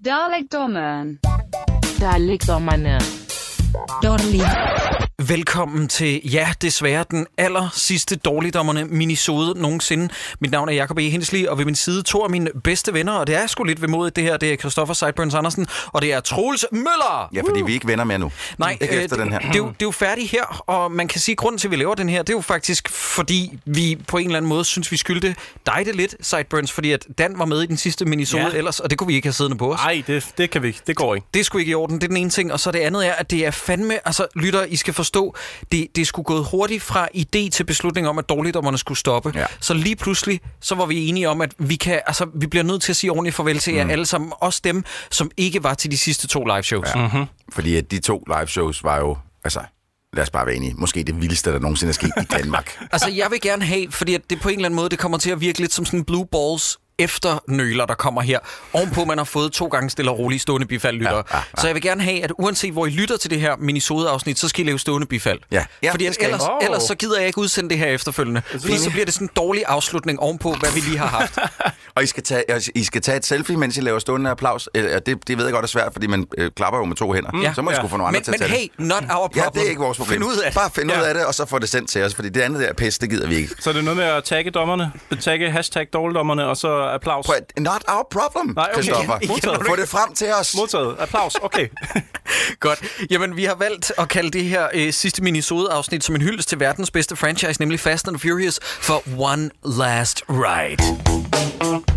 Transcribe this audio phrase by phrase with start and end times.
[0.00, 1.18] Daar dommen.
[1.98, 2.82] Dalek dommen.
[4.00, 4.87] Daar
[5.26, 10.08] Velkommen til, ja, desværre den aller sidste dårligdommerne minisode nogensinde.
[10.40, 11.10] Mit navn er Jacob E.
[11.10, 13.82] Hensley, og ved min side to af mine bedste venner, og det er sgu lidt
[13.82, 17.28] vemodigt det her, det er Christoffer Sideburns Andersen, og det er Troels Møller.
[17.34, 18.32] Ja, fordi vi er ikke venner mere nu.
[18.58, 19.38] Nej, ikke øh, efter det, den her.
[19.38, 21.68] Det, er jo, det er jo færdigt her, og man kan sige, at grunden til,
[21.68, 24.48] at vi laver den her, det er jo faktisk, fordi vi på en eller anden
[24.48, 25.34] måde synes, vi skyldte
[25.66, 28.56] dig det lidt, Sideburns, fordi at Dan var med i den sidste minisode Ja.
[28.58, 29.80] ellers, og det kunne vi ikke have siddende på os.
[29.80, 30.80] Nej, det, det kan vi ikke.
[30.86, 31.26] Det går ikke.
[31.34, 32.52] Det skulle ikke i orden, det er den ene ting.
[32.52, 34.06] Og så det andet er, at det er fandme...
[34.06, 35.07] Altså, lytter, I skal forstå,
[35.72, 39.32] det, det skulle gået hurtigt fra idé til beslutning om, at dårligdommerne skulle stoppe.
[39.34, 39.46] Ja.
[39.60, 42.00] Så lige pludselig, så var vi enige om, at vi kan...
[42.06, 43.90] Altså, vi bliver nødt til at sige ordentligt farvel til jer Mm.
[43.90, 44.32] alle sammen.
[44.40, 46.88] Også dem, som ikke var til de sidste to live shows.
[46.94, 47.08] Ja.
[47.08, 47.24] Mhm.
[47.52, 49.60] Fordi at de to live shows var jo, altså,
[50.12, 52.78] lad os bare være enige, måske det vildeste, der nogensinde er sket i Danmark.
[52.92, 55.30] Altså, jeg vil gerne have, fordi det på en eller anden måde, det kommer til
[55.30, 58.38] at virke lidt som sådan blue balls efter nøler, der kommer her.
[58.72, 61.10] Ovenpå, man har fået to gange stille og roligt stående bifald, lytter.
[61.10, 61.60] Ja, ja, ja.
[61.60, 64.48] Så jeg vil gerne have, at uanset hvor I lytter til det her minisodeafsnit, så
[64.48, 65.38] skal I lave stående bifald.
[65.50, 65.64] Ja.
[65.82, 66.18] Ja, fordi ellers,
[66.62, 68.42] ellers så gider jeg ikke udsende det her efterfølgende.
[68.50, 71.38] Fordi så bliver det sådan en dårlig afslutning ovenpå, hvad vi lige har haft.
[71.98, 74.68] Og I skal, tage, I skal tage et selfie, mens I laver stående applaus.
[74.74, 77.12] Øh, Det, det ved jeg godt er svært, fordi man øh, klapper jo med to
[77.12, 77.30] hænder.
[77.42, 77.52] Ja.
[77.54, 77.78] Så må I Ja.
[77.80, 78.86] sgu få nogle andre men, til at men tage hey, det.
[78.86, 79.44] not our problem.
[79.54, 80.12] Ja, det er ikke vores problem.
[80.20, 80.54] Find ud af det.
[80.54, 81.08] Bare find ud Ja.
[81.08, 83.10] af det, og så få det sendt til os, fordi det andet der pis, det
[83.10, 83.54] gider vi ikke.
[83.60, 87.26] Så er det noget med at tagge dommerne, tagge hashtag dårligdommerne, og så applaus.
[87.26, 88.82] Prøv, not our problem, Nej, okay.
[88.82, 89.18] Christoffer.
[89.28, 89.66] Modtaget.
[89.66, 90.54] Få det frem til os.
[90.56, 90.96] Modtaget.
[90.98, 91.34] Applaus.
[91.42, 91.68] Okay.
[92.60, 92.82] Godt.
[93.10, 96.60] Jamen, vi har valgt at kalde det her øh, sidste minisode-afsnit som en hyldest til
[96.60, 101.87] verdens bedste franchise, nemlig Fast and Furious, for One Last Ride.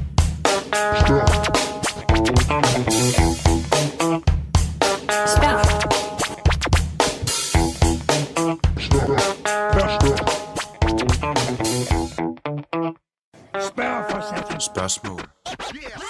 [14.62, 15.22] Spørgsmål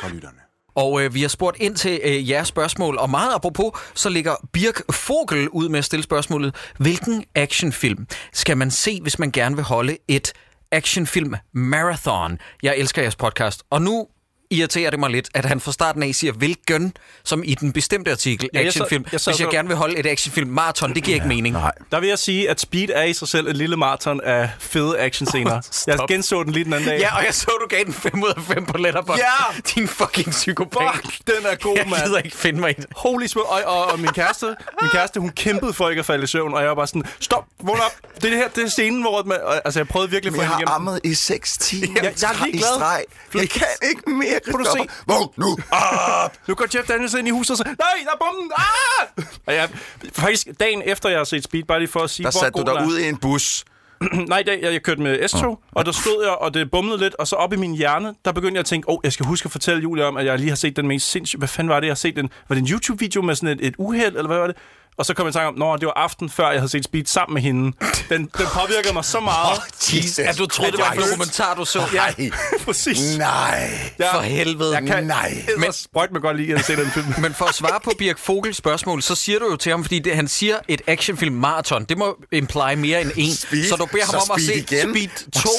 [0.02, 0.38] fra lytterne.
[0.76, 4.36] Og øh, vi har spurgt ind til øh, jeres spørgsmål, og meget apropos, så ligger
[4.54, 9.56] Birk Vogel ud med at stille spørgsmålet, hvilken actionfilm skal man se, hvis man gerne
[9.56, 10.34] vil holde et
[10.72, 12.38] actionfilm marathon?
[12.64, 14.08] Jeg elsker jeres podcast, og nu
[14.52, 18.12] irriterer det mig lidt, at han fra starten af siger, hvilken, som i den bestemte
[18.12, 19.06] artikel, Ja, jeg så- actionfilm.
[19.12, 21.54] jeg så- hvis jeg så- gerne vil holde et actionfilm marathon, det giver ikke mening.
[21.56, 21.72] Nej.
[21.92, 25.00] Der vil jeg sige, at Speed er i sig selv et lille maraton af fede
[25.00, 25.62] actionscener.
[25.72, 25.88] Stop.
[26.00, 27.00] jeg genså den lige den anden dag.
[27.00, 29.20] Ja, og jeg så, du gav den 5 ud af 5 på Letterboxd.
[29.22, 29.62] Ja!
[29.76, 30.90] Din fucking psykopat.
[30.96, 32.04] Fuck, den er god, Jeg mand.
[32.06, 32.86] gider ikke finde mig i det.
[32.96, 33.42] Holy små.
[33.42, 34.46] Og, og, og min kæreste,
[34.82, 37.04] min kæreste, hun kæmpede for ikke at falde i søvn, og jeg var bare sådan,
[37.20, 37.92] stop, vågn op.
[38.16, 40.42] Det, er det her, det er scenen, hvor man, altså, jeg prøvede virkelig at få
[40.54, 42.68] hende har ammet i 6 timer Ja, jeg er i ligeglad.
[42.76, 43.04] streg.
[43.36, 45.04] Jeg kan ikke mere, Prøv at Christoffer.
[45.08, 46.38] Vågn nu op!
[46.48, 47.76] Nu går Jeff Daniels ind i huset og så, nej,
[48.06, 48.52] der er bomben!
[48.58, 49.26] Ah!
[49.48, 49.70] Og jeg,
[50.14, 52.62] faktisk dagen efter, jeg har set Speed, bare lige for at sige, Der hvor satte
[52.62, 53.66] du dig ud i en bus.
[54.28, 57.28] Nej, jeg, jeg kørte med S-tog, og der stod jeg, og det bumlede lidt, og
[57.28, 59.46] så op i min hjerne, der begyndte jeg at tænke, åh, oh, jeg skal huske
[59.46, 61.38] at fortælle Julie om, at jeg lige har set den mest sindssyge...
[61.38, 62.16] Hvad fanden var det, jeg har set?
[62.16, 64.56] Den, var det en YouTube-video med sådan et, et uheld, eller hvad var det?
[65.02, 66.84] Og så kom jeg i tanke om, nå, det var aften før, jeg havde set
[66.84, 67.78] Speed sammen med hende.
[68.10, 69.60] Den, den påvirkede mig så meget.
[69.94, 71.12] Jesus At du troede, det var en Christ.
[71.12, 71.82] dokumentar, du så.
[71.94, 72.30] Nej.
[72.66, 73.18] Præcis.
[73.18, 73.70] Nej.
[74.00, 74.74] Ja, For helvede.
[74.76, 75.44] Jeg kan Nej.
[75.58, 77.06] men sprøjt mig godt lige at se den film.
[77.22, 80.00] Men for at svare på Birk Vogels spørgsmål, så siger du jo til ham, fordi
[80.00, 83.34] det, han siger et actionfilm marathon, det må imply mere end en.
[83.36, 84.96] Speed, så du beder ham så om at se Speed igen.
[84.96, 85.50] Speed 2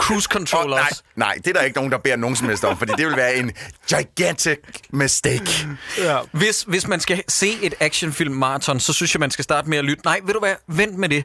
[0.00, 2.64] Cruise Control Oh, nej, nej, det er der ikke nogen, der beder nogen som helst
[2.64, 3.52] om, fordi det vil være en
[3.88, 4.58] gigantic
[4.92, 5.66] mistake.
[5.98, 6.18] Ja.
[6.32, 9.78] Hvis, hvis man skal se et actionfilm marathon, så synes jeg, man skal starte med
[9.78, 10.04] at lytte.
[10.04, 10.54] Nej, ved du hvad?
[10.68, 11.24] Vent med det.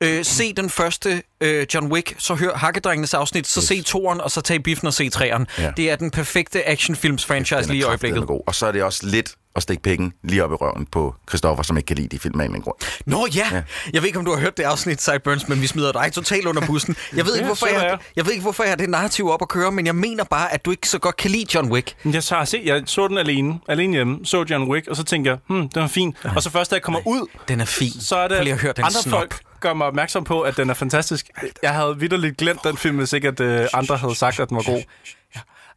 [0.00, 4.30] Øh, se den første øh, John Wick, så hør Hakkedrengenes afsnit, så se toeren, og
[4.30, 5.46] så tag biffen og se treeren.
[5.58, 5.70] Ja.
[5.76, 8.26] Det er den perfekte actionfilms franchise Den er lige i øjeblikket.
[8.26, 8.40] God.
[8.46, 11.62] Og så er det også lidt at stikke pikken lige op i røven på Christoffer,
[11.64, 12.76] som ikke kan lide de film af anden grund.
[13.06, 13.48] Nå ja.
[13.52, 13.62] ja,
[13.92, 16.46] jeg ved ikke, om du har hørt det afsnit, Sideburns, men vi smider dig totalt
[16.46, 16.96] under bussen.
[17.16, 17.98] Jeg ved, ikke, Ja, hvorfor er jeg, jeg.
[18.16, 20.52] jeg ved ikke, hvorfor jeg har det narrativ op at køre, men jeg mener bare,
[20.54, 21.94] at du ikke så godt kan lide John Wick.
[22.04, 25.30] Jeg, så, se, jeg så den alene, alene hjemme, så John Wick, og så tænkte
[25.30, 26.16] jeg, hmm, den er fin.
[26.36, 28.00] Og så først, da jeg kommer ud, Den er fin.
[28.00, 29.20] så er det Prøv lige at høre den andre snop.
[29.20, 31.30] folk gør mig opmærksom på, at den er fantastisk.
[31.62, 34.56] Jeg havde vidderligt glemt den film, hvis ikke at øh, andre havde sagt, at den
[34.56, 34.78] var god.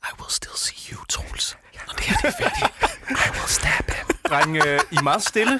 [0.07, 1.57] I will still see you, Troels.
[1.88, 2.72] Når det her er færdigt,
[3.09, 4.19] I will stab him.
[4.29, 5.59] Dreng, øh, I er meget stille.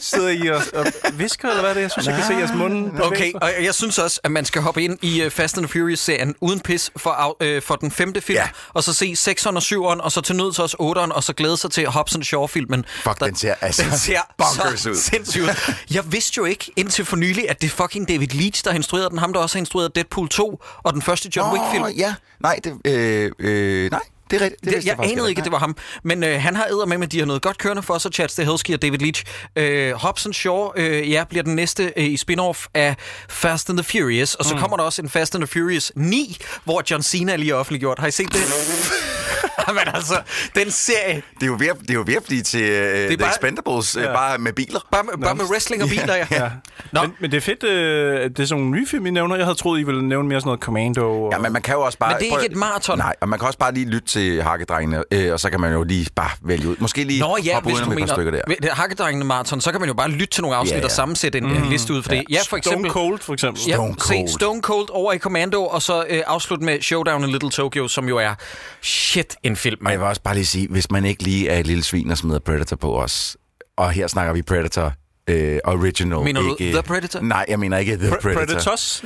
[0.00, 1.80] Sidder I og, og visker, eller hvad er det?
[1.82, 2.90] Jeg synes, jeg kan se jeres munde.
[2.90, 5.68] bevæge Okay, og jeg synes også, at man skal hoppe ind i uh, Fast and
[5.68, 8.48] Furious-serien uden pis for, uh, for den femte film, Ja.
[8.74, 11.56] og så se 6'eren og 7'eren, og så til nøds også 8'eren, og så glæde
[11.56, 12.84] sig til Hobbs Shaw-filmen.
[13.02, 14.94] Fuck, den ser altså den ser bonkers ud.
[14.96, 15.70] sindssygt.
[15.90, 18.76] Jeg vidste jo ikke indtil for nylig, at det er fucking David Leitch, der har
[18.76, 19.18] instrueret den.
[19.18, 21.84] Ham, der også har instrueret Deadpool 2 og den første John Wick-film.
[21.84, 22.14] Åh, ja.
[22.40, 24.00] Nej, det, øh, øh, nej,
[24.30, 24.60] det er rigtigt.
[24.60, 25.76] Det, Det, vidste jeg faktisk anede ikke, at det var ham.
[26.02, 28.12] Men øh, han har æder med, at de har noget godt kørende for sig.
[28.12, 29.24] Chad Stahelski og David Leitch.
[29.56, 32.96] Øh, Hobson Shaw øh, ja, bliver den næste øh, i spin-off af
[33.28, 34.34] Fast and the Furious.
[34.34, 34.60] Og så mm.
[34.60, 37.98] kommer der også en Fast and the Furious 9, hvor John Cena er lige offentliggjort.
[37.98, 38.40] Har I set det?
[39.68, 40.14] Men altså,
[40.54, 43.08] den serie, Det er jo ved, at- det er jo ved at blive til uh,
[43.08, 44.12] The bare- Expendables, ja.
[44.12, 44.80] bare med biler.
[44.92, 46.26] bare med, bare med wrestling og biler, ja.
[46.30, 46.50] Ja.
[46.92, 47.00] Nå.
[47.02, 49.36] Men, men det er fedt, øh, det er sådan nogle nye film, I nævner.
[49.36, 51.24] Jeg havde troet, I ville nævne mere sådan noget Commando.
[51.24, 51.32] Og...
[51.32, 52.10] Ja, men man kan jo også bare...
[52.10, 52.98] Men det er prøv- ikke et maraton.
[52.98, 55.72] Nej, og man kan også bare lige lytte til hakkedrengene, øh, og så kan man
[55.72, 56.76] jo lige bare vælge ud.
[56.78, 58.40] Måske lige Nå ja, hoppe hvis du udenom et par stykker der.
[58.46, 60.84] mener ved- Hakkedrengene Marathon, så kan man jo bare lytte til nogle afsnit Ja, ja.
[60.84, 61.68] og sammensætte en mm.
[61.70, 62.24] liste ud for det.
[62.30, 62.90] Ja, for eksempel...
[62.90, 63.62] Stone Cold, for eksempel.
[63.68, 64.28] Ja, Stone Cold.
[64.28, 67.88] Se Stone Cold over i Commando, og så øh, afslutte med Showdown in Little Tokyo,
[67.88, 68.34] som jo er
[68.82, 69.86] shit en film.
[69.86, 72.10] Og jeg vil også bare lige sige, hvis man ikke lige er et lille svin
[72.10, 73.36] og smider Predator på os,
[73.76, 74.92] og her snakker vi Predator
[75.28, 76.24] øh, Original.
[76.24, 77.20] Mener du ikke, The Predator?
[77.20, 78.44] Nej, jeg mener ikke The Pre- Predator.
[78.46, 79.04] Predators.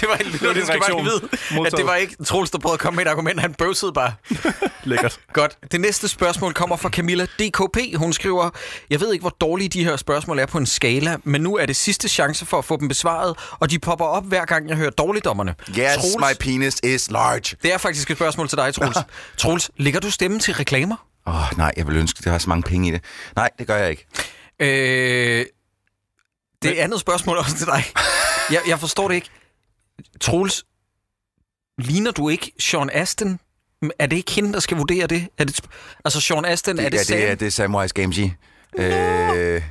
[0.00, 2.74] Det var en lille det skal bare vide, at det var ikke Troels, der prøvede
[2.74, 3.40] at komme med et argument.
[3.40, 4.12] Han bøvsede bare.
[4.84, 5.20] Lækkert.
[5.32, 5.58] Godt.
[5.72, 7.96] Det næste spørgsmål kommer fra Camilla DKP.
[7.96, 8.50] Hun skriver,
[8.90, 11.66] jeg ved ikke, hvor dårlige de her spørgsmål er på en skala, men nu er
[11.66, 14.76] det sidste chance for at få dem besvaret, og de popper op hver gang, jeg
[14.76, 15.54] hører dårligdommerne.
[15.68, 17.56] Yes, Troels, my penis is large.
[17.62, 18.98] Det er faktisk et spørgsmål til dig, Troels.
[19.38, 20.96] Troels, lægger du stemmen til reklamer?
[21.26, 23.00] Åh, oh, nej, jeg vil ønske, at der har så mange penge i det.
[23.36, 24.06] Nej, det gør jeg ikke.
[24.60, 25.46] Øh,
[26.62, 27.84] det er andet spørgsmål også til dig.
[28.52, 29.28] Jeg, jeg forstår det ikke.
[30.20, 30.64] Troels,
[31.78, 33.38] ligner du ikke Sean Astin?
[33.98, 35.28] Er det ikke hende, der skal vurdere det?
[35.38, 35.60] Er det
[36.04, 37.18] altså, Sean Astin, er det, ja, det Sam?
[37.20, 38.36] er, det er Samwise Gamgee.
[38.78, 39.62] Øh,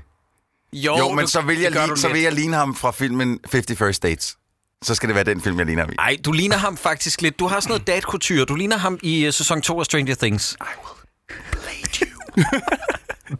[0.73, 2.91] Jo, jo, men du- så vil, jeg det lige, så vil jeg ligne ham fra
[2.91, 4.37] filmen 50 First Dates.
[4.83, 5.95] Så skal det være den film, jeg ligner ham i.
[5.99, 7.39] Ej, du ligner ham faktisk lidt.
[7.39, 8.45] Du har sådan noget dad couture.
[8.45, 10.57] Du ligner ham i uh, sæson 2 af Stranger Things.
[10.61, 11.05] I will
[11.51, 12.43] blade you.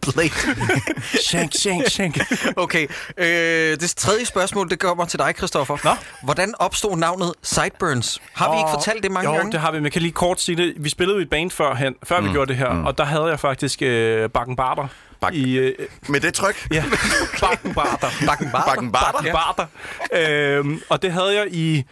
[0.01, 0.29] Blade.
[1.27, 2.17] Shank, shank, shank.
[2.55, 2.87] Okay,
[3.17, 3.25] øh,
[3.79, 5.77] det tredje spørgsmål, det kommer til dig, Christoffer.
[5.83, 5.91] Nå?
[6.23, 8.21] Hvordan opstod navnet Sideburns?
[8.33, 9.51] Har vi ikke fortalt det mange jo, gange?
[9.51, 9.77] det har vi.
[9.77, 10.73] Men jeg kan lige kort sige det.
[10.77, 12.27] Vi spillede jo i et band førhen, før mm.
[12.27, 12.85] vi gjorde det her, mm.
[12.85, 14.87] og der havde jeg faktisk øh, Bakken Barter.
[15.25, 15.75] Bak- I, øh,
[16.07, 16.67] Med det tryk?
[16.71, 16.83] ja,
[17.41, 18.07] Bakken Barter.
[18.25, 18.65] Bakken Barter.
[18.65, 19.11] Bakken Barter?
[19.11, 20.57] Bakken Barter.
[20.57, 21.83] Øhm, og det havde jeg i...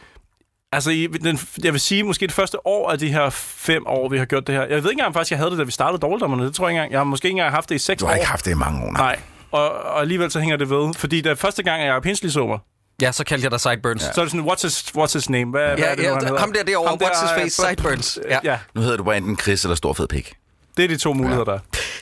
[0.72, 4.10] Altså, i den, jeg vil sige, måske det første år af de her fem år,
[4.10, 4.62] vi har gjort det her.
[4.62, 6.46] Jeg ved ikke engang faktisk, jeg havde det, da vi startede dårligdommerne.
[6.46, 6.92] Det tror jeg ikke engang.
[6.92, 8.10] Jeg har måske ikke engang haft det i seks Du år.
[8.10, 8.92] har ikke haft det i mange år.
[8.92, 9.02] nej.
[9.02, 9.20] Nej.
[9.52, 10.94] Og, og alligevel så hænger det ved.
[10.94, 12.60] Fordi da første gang, jeg er Pinsley sober,
[13.02, 14.04] Ja, så kaldte jeg dig Sideburns.
[14.04, 14.14] Ja.
[14.14, 15.52] så er det sådan, what's his, what's his name?
[15.52, 16.40] Hvad, hvad Ja, er det, ja, nu, han hedder?
[16.40, 18.20] ham der derovre, Ham der what's his er- face, Sideburns.
[18.30, 18.34] Ja.
[18.34, 18.40] Ja.
[18.52, 20.34] ja, Nu hedder du bare enten Chris eller Stor Fed Pik.
[20.78, 21.60] Det er de to muligheder, der er.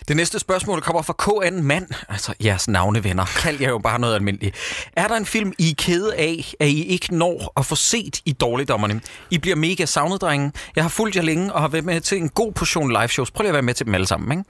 [0.07, 1.88] Det næste spørgsmål kommer fra KN Mand.
[2.10, 3.25] Altså, jeres navnevenner.
[3.25, 4.56] Kald jer jo bare noget almindeligt.
[4.95, 8.22] Er der en film, I er kede af, at I ikke når at få set
[8.25, 9.01] i Dårligdommerne?
[9.31, 10.51] I bliver mega savnet, drenge.
[10.75, 13.31] Jeg har fulgt jer længe og har været med til en god portion live shows.
[13.31, 14.45] Prøv lige at være med til dem alle sammen,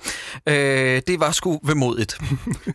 [0.48, 0.95] ikke?
[0.95, 2.18] Øh, det var sgu vemodigt.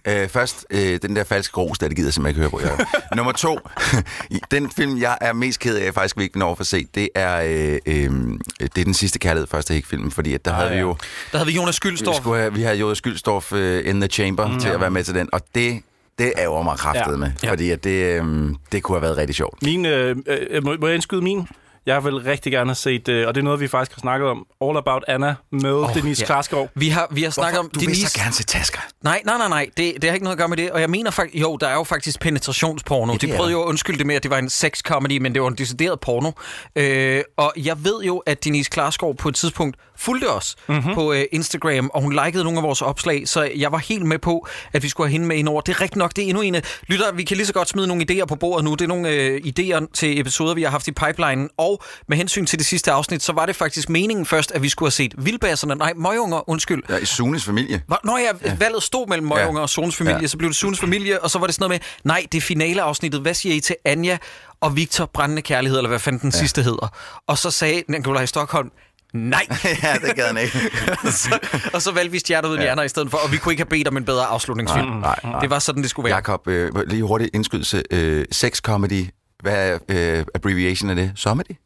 [0.05, 2.82] Øh, først, øh, den der falske ros, der det gider jeg simpelthen ikke høre på.
[2.82, 2.87] Jeg.
[3.17, 3.58] Nummer to,
[4.50, 6.94] den film, jeg er mest ked af, jeg faktisk vi ikke når at få set,
[6.94, 8.11] det er, øh, øh,
[8.58, 10.75] det er den sidste kærlighed første hæk-film, fordi at der ah, havde ja.
[10.75, 10.96] vi jo,
[11.32, 12.16] Der havde vi Jonas vi, Gyldstorff.
[12.16, 15.04] skulle have, vi havde Jonas Skyldstorff uh, in the chamber mm, til at være med
[15.04, 15.82] til den, og det,
[16.19, 17.16] det ærger mig kraftet Ja.
[17.16, 17.50] med, Ja.
[17.50, 18.25] fordi at det, øh,
[18.72, 19.62] det kunne have været rigtig sjovt.
[19.62, 21.48] Min, øh, øh, må, må jeg indskyde min?
[21.87, 24.28] Jeg vil rigtig gerne have set, øh, og det er noget, vi faktisk har snakket
[24.28, 26.25] om, All About Anna med oh, Denise ja.
[26.25, 26.26] ja.
[26.26, 26.70] Klarskov.
[26.75, 28.78] Vi har, vi har snakket om Du vil så gerne se tasker.
[29.04, 29.66] Nej, nej, nej, nej.
[29.76, 30.70] Det, det har ikke noget at gøre med det.
[30.70, 33.12] Og jeg mener faktisk, jo, der er jo faktisk penetrationsporno.
[33.12, 35.34] Ja, de er prøvede jo at undskylde det med, at det var en sex-comedy, men
[35.34, 36.31] det var en decideret porno.
[36.76, 40.94] Øh, og jeg ved jo, at Denise Klarskov på et tidspunkt fulgte os mm-hmm.
[40.94, 44.19] på øh, Instagram, og hun likede nogle af vores opslag, så jeg var helt med
[44.19, 45.61] på, at vi skulle have hende med ind over.
[45.61, 46.62] Det er rigtigt nok, det er endnu en af...
[46.87, 48.70] Lytter, vi kan lige så godt smide nogle idéer på bordet nu.
[48.75, 51.49] Det er nogle øh, idéer til episoder, vi har haft i pipelinen.
[51.58, 54.69] Og med hensyn til det sidste afsnit, så var det faktisk meningen først, at vi
[54.69, 55.75] skulle have set Vildbasserne.
[55.75, 56.82] Nej, Møgunger, undskyld.
[56.88, 57.82] Ja, i Sunes familie.
[57.86, 59.63] Hvor- Nå ja, ja, valget stod mellem Møgunger Ja.
[59.63, 60.27] og Sones familie, Ja.
[60.27, 62.43] så blev det Sones familie, og så var det sådan noget med, nej, det er
[62.43, 64.19] finaleafsnittet, hvad siger I til Anja
[64.60, 66.39] og Victor Brændende Kærlighed, eller hvad fanden den ja.
[66.39, 66.89] sidste hedder?
[67.27, 68.70] Og så sagde Nikolaj Stockholm,
[69.12, 69.46] nej.
[69.82, 70.58] ja, det gad han ikke.
[71.22, 71.38] så,
[71.74, 72.64] og så valgte vi Stjerner uden ja.
[72.64, 74.86] hjerner i stedet for, og vi kunne ikke have bedt om en bedre afslutningsfilm.
[74.86, 75.40] Nej, nej.
[75.40, 76.14] Det var sådan, det skulle være.
[76.14, 77.82] Jakob, øh, lige hurtigt indskydelse.
[77.90, 79.06] Øh, sex comedy.
[79.43, 81.12] Hvad er øh, abbreviation af det?
[81.17, 81.56] Somedy?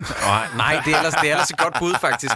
[0.00, 2.34] Nej, nej, det er ellers, det er ellers et godt bud, faktisk.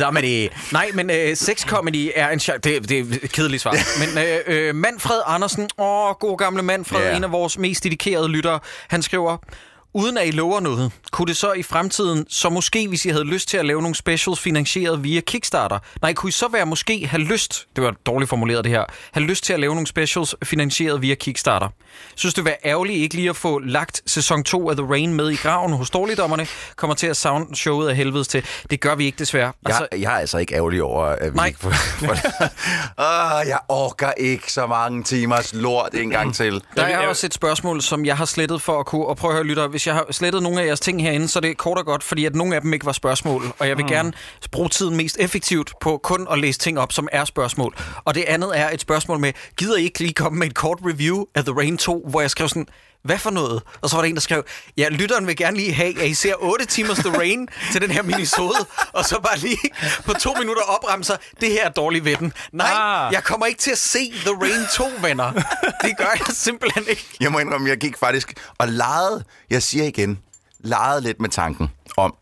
[0.00, 0.48] Comedy.
[0.72, 2.38] Nej, men øh, sex comedy er en...
[2.38, 3.76] Det, det er et kedeligt svar.
[3.98, 7.16] Men øh, øh, Manfred Andersen, åh, god gamle Manfred, yeah.
[7.16, 9.36] en af vores mest dedikerede lyttere, han skriver...
[9.94, 13.24] Uden at I lover noget, kunne det så i fremtiden, så måske hvis I havde
[13.24, 17.06] lyst til at lave nogle specials finansieret via Kickstarter, nej, kunne I så være måske
[17.06, 20.34] have lyst, det var dårligt formuleret det her, have lyst til at lave nogle specials
[20.44, 21.68] finansieret via Kickstarter?
[22.14, 25.30] Synes det var ærgerligt ikke lige at få lagt sæson 2 af The Rain med
[25.30, 28.44] i graven hos dårligdommerne, kommer til at sound showet af helvedes til.
[28.70, 29.52] Det gør vi ikke desværre.
[29.68, 31.46] Jeg, jeg er altså ikke ærgerlig over, at vi Nej.
[31.46, 31.70] ikke får...
[31.70, 32.06] får
[32.98, 36.62] Åh, jeg orker ikke så mange timers lort en gang til.
[36.76, 39.06] Der er også et spørgsmål, som jeg har slettet for at kunne...
[39.06, 41.38] Og prøv at høre, lytter, hvis jeg har slettet nogle af jeres ting herinde, så
[41.38, 43.42] er det kort og godt, fordi at nogle af dem ikke var spørgsmål.
[43.58, 43.90] Og jeg vil mm.
[43.90, 44.12] gerne
[44.52, 47.76] bruge tiden mest effektivt på kun at læse ting op, som er spørgsmål.
[48.04, 50.78] Og det andet er et spørgsmål med, gider I ikke lige komme med et kort
[50.84, 52.66] review af The Rain 2, hvor jeg skrev sådan,
[53.04, 53.62] hvad for noget?
[53.80, 54.44] Og så var der en, der skrev,
[54.76, 57.90] ja, lytteren vil gerne lige have, at I ser 8 timers The Rain til den
[57.90, 58.54] her minisode,
[58.92, 59.58] og så bare lige
[60.04, 62.32] på to minutter opremser, det her er dårligt ved den.
[62.52, 63.12] Nej, Ah.
[63.12, 65.32] jeg kommer ikke til at se The Rain 2, venner.
[65.82, 67.06] Det gør jeg simpelthen ikke.
[67.20, 70.18] Jeg må indrømme, jeg gik faktisk og legede, jeg siger igen,
[70.60, 72.14] legede lidt med tanken om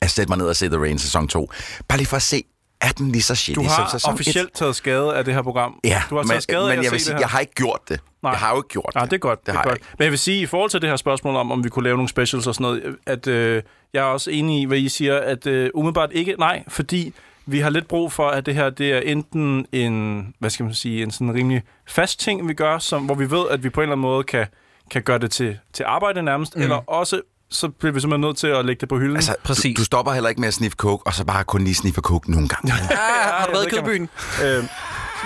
[0.00, 1.50] at sætte mig ned og se The Rain sæson 2.
[1.88, 2.44] Bare lige for at se,
[2.80, 5.42] er den lige så shitty Du som har sæson officielt taget skade af det her
[5.42, 5.72] program.
[5.84, 7.20] Ja, du har taget men, skade af men at jeg vil sige, det her.
[7.22, 8.00] jeg har ikke gjort det.
[8.24, 8.32] Nej.
[8.32, 9.00] Jeg har jo ikke gjort det.
[9.00, 9.46] Ja, det er godt.
[9.46, 9.78] Det, det er godt.
[9.98, 11.96] Men jeg vil sige, i forhold til det her spørgsmål om, om vi kunne lave
[11.96, 13.62] nogle specials og sådan noget, at øh,
[13.92, 17.14] jeg er også enig i, hvad I siger, at øh, umiddelbart ikke, nej, fordi
[17.46, 20.74] vi har lidt brug for, at det her det er enten en, hvad skal man
[20.74, 23.80] sige, en sådan rimelig fast ting, vi gør, som, hvor vi ved, at vi på
[23.80, 24.46] en eller anden måde kan,
[24.90, 26.62] kan gøre det til, til arbejde nærmest, mm.
[26.62, 29.16] eller også så bliver vi simpelthen nødt til at lægge det på hylden.
[29.16, 29.76] Altså, Præcis.
[29.76, 32.00] Du, du stopper heller ikke med at sniffe coke, og så bare kun lige sniffe
[32.00, 32.72] coke nogle gange.
[32.74, 34.08] Ah, har du ja, været i Kødbyen?
[34.44, 34.64] øh,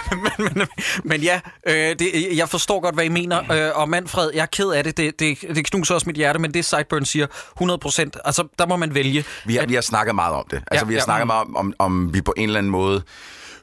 [0.39, 0.67] men, men,
[1.05, 3.53] men ja, øh, det, jeg forstår godt, hvad I mener.
[3.53, 4.97] Øh, og Manfred, jeg er ked af det.
[4.97, 7.27] Det, det, det knuser også mit hjerte, men det Sideburn siger,
[7.57, 8.17] 100 procent.
[8.25, 9.25] Altså, der må man vælge.
[9.45, 10.57] Vi har, vi har snakket meget om det.
[10.71, 11.05] Altså, Ja, vi har ja.
[11.05, 13.03] snakket meget om, om, om vi på en eller anden måde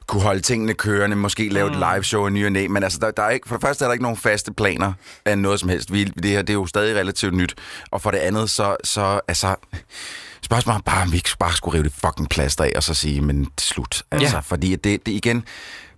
[0.07, 1.73] kunne holde tingene kørende, måske lave Mm.
[1.81, 3.61] et live show i ny og næ, men altså, der, der er ikke, for det
[3.65, 4.93] første er der ikke nogen faste planer
[5.25, 5.93] af noget som helst.
[5.93, 7.55] Vi, det her det er jo stadig relativt nyt,
[7.91, 9.55] og for det andet, så, så altså,
[10.41, 12.93] spørgsmålet er bare, om vi ikke bare skulle rive det fucking plaster af, og så
[12.93, 14.03] sige, men slut.
[14.11, 14.39] Altså, Ja.
[14.39, 15.43] fordi det, det igen,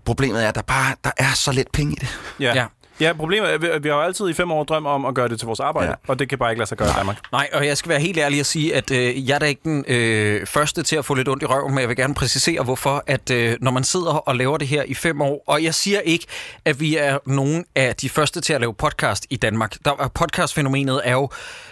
[0.08, 2.08] problemet er, at der bare der er så lidt penge i det.
[2.40, 2.54] ja.
[2.56, 2.66] Ja.
[3.00, 3.14] ja.
[3.14, 5.40] Problemet er, at vi, har jo altid i fem år drømt om at gøre det
[5.40, 5.94] til vores arbejde, Ja.
[6.08, 7.18] og det kan bare ikke lade sig gøre i Danmark.
[7.32, 9.62] Nej, og jeg skal være helt ærlig og sige, at øh, jeg er da ikke
[9.64, 12.64] den øh, første til at få lidt ondt i røven, men jeg vil gerne præcisere,
[12.64, 15.74] hvorfor, at øh, når man sidder og laver det her i fem år, og jeg
[15.76, 16.26] siger ikke,
[16.66, 19.76] at vi er nogen af de første til at lave podcast i Danmark.
[19.86, 21.30] Der, er- podcastfænomenet er jo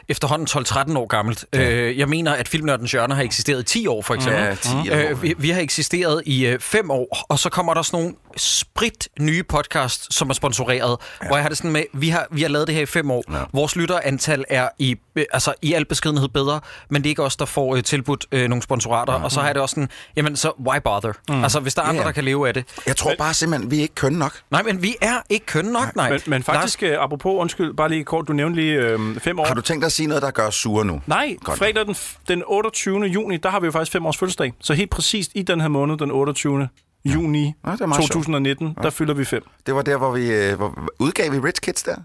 [0.10, 1.46] efterhånden 12-13 år gammelt.
[1.54, 1.72] Ja.
[1.72, 4.44] Øh, jeg mener, at Filmnørdens Hjørne har eksisteret i 10 år, for eksempel.
[4.44, 7.74] Ja, 10 eller øh, vi, vi har eksisteret i øh, fem år, og så kommer
[7.74, 11.28] der sådan nogle sprit nye podcast, som er sponsoreret, ja.
[11.28, 13.12] hvor jeg har det sådan med, vi har, vi har lavet det her i fem
[13.12, 13.24] år.
[13.32, 13.38] Ja.
[13.54, 16.60] Vores lytterantal er i, øh, altså, i al beskedenhed bedre,
[16.90, 19.14] men det er ikke os, der får øh, tilbudt øh, nogle sponsorater.
[19.14, 19.24] Ja.
[19.24, 21.12] Og så har jeg det også sådan, jamen så why bother?
[21.30, 21.44] Mm.
[21.44, 22.08] Altså hvis der er andre, Ja.
[22.08, 22.66] der kan leve af det.
[22.88, 24.34] Jeg tror bare simpelthen, vi er ikke kønne nok.
[24.52, 26.10] Nej, men vi er ikke kønne nok, nej.
[26.10, 26.98] Men, men faktisk, Lars...
[27.00, 29.46] apropos, undskyld, bare lige kort, du nævnte lige øh, fem år.
[29.46, 31.02] Har du tænkt dig sige noget, der gør os sure nu?
[31.08, 31.58] Nej, Godt.
[31.58, 31.96] fredag den,
[32.28, 33.00] den 28.
[33.06, 34.54] juni, der har vi jo faktisk fem års fødselsdag.
[34.62, 36.70] Så helt præcist i den her måned, den 28.
[37.06, 38.12] juni Ja, det er meget sjovt.
[38.12, 39.44] 2019, der fylder vi fem.
[39.66, 41.96] Det var der, hvor vi øh, hvor, udgav vi Rich Kids der.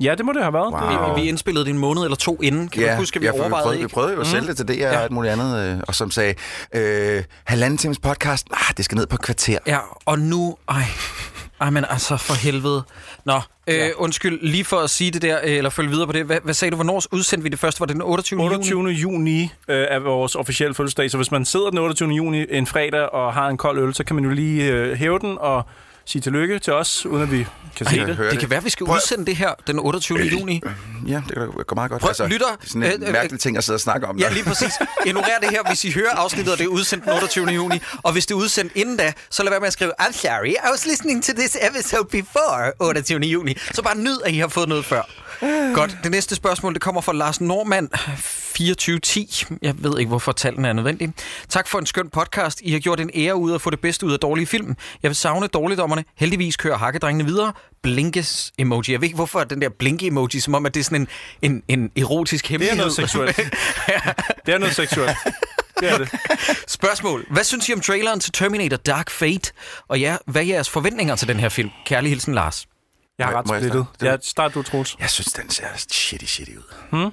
[0.00, 0.72] Ja, det må det have været.
[0.72, 1.06] Wow.
[1.06, 2.68] Det, Vi, vi indspillede det en måned eller to inden.
[2.68, 3.88] Kan du huske, at vi ja, overvejede vi prøvede, ikke?
[3.88, 5.00] vi prøvede jo at sælge det til det og Ja.
[5.00, 6.34] alt muligt andet, øh, og som sagde,
[6.74, 9.58] øh, halvanden times podcast, ah, det skal ned på et kvarter.
[9.66, 10.56] Ja, og nu...
[10.68, 10.82] Ej,
[11.62, 12.82] ej men altså, for helvede.
[13.24, 13.90] Nå, øh, ja.
[13.96, 16.24] undskyld, lige for at sige det der, øh, eller følge videre på det.
[16.24, 17.80] Hvad, hvad sagde du, hvornår udsendte vi det første?
[17.80, 18.42] Var det den 28.
[18.42, 18.78] 28.
[18.78, 18.92] juni?
[18.92, 22.08] juni øh, er vores officielle fødselsdag, så hvis man sidder den 28.
[22.08, 25.18] juni en fredag og har en kold øl, så kan man jo lige øh, hæve
[25.18, 25.66] den og
[26.04, 28.16] sige tillykke til os, uden at vi kan se Ej, det.
[28.16, 30.18] høre Det kan være, at vi skal Prøv- udsende det her den 28.
[30.18, 30.62] juni.
[31.08, 32.02] Ja, det kan gå meget godt.
[32.02, 34.18] Prøv- lytter, det er sådan en øh, øh, mærkelig ting at sidde og snakke om.
[34.18, 34.32] Ja, der.
[34.32, 34.72] lige præcis.
[35.06, 37.46] Ignorer det her, hvis I hører afsnittet, og det er udsendt den 28.
[37.46, 37.80] juni.
[38.02, 40.48] Og hvis det er udsendt inden da, så lad være med at skrive, I'm sorry,
[40.48, 43.20] I was listening to this episode before 28.
[43.20, 43.56] juni.
[43.74, 45.02] Så bare nyd, at I har fået noget før.
[45.74, 45.98] Godt.
[46.02, 49.44] Det næste spørgsmål, det kommer fra Lars Normand, 2410.
[49.62, 51.12] Jeg ved ikke, hvorfor tallene er nødvendige.
[51.48, 52.60] Tak for en skøn podcast.
[52.64, 54.76] I har gjort en ære ud at få det bedste ud af dårlige film.
[55.02, 56.04] Jeg vil savne dårligdommerne.
[56.16, 57.52] Heldigvis kører hakkedrengene videre.
[57.82, 58.92] Blinkes emoji.
[58.92, 61.08] Jeg ved ikke, hvorfor den der blinke emoji, som om, at det er sådan
[61.42, 62.78] en, en, en erotisk Det hemmelighed.
[62.78, 63.36] er noget seksuelt.
[64.46, 65.16] Det er noget seksuelt.
[65.80, 66.08] Det er det.
[66.68, 67.26] Spørgsmål.
[67.30, 69.52] Hvad synes I om traileren til Terminator Dark Fate?
[69.88, 71.70] Og ja, hvad er jeres forventninger til den her film?
[71.86, 72.66] Kærlig hilsen, Lars.
[73.26, 73.86] Jeg har ret må jeg splittet.
[73.94, 74.10] starte?
[74.10, 74.96] Ja, start du, Troels.
[75.00, 76.74] Jeg synes, den ser shitty, shitty ud.
[76.90, 77.10] Hmm?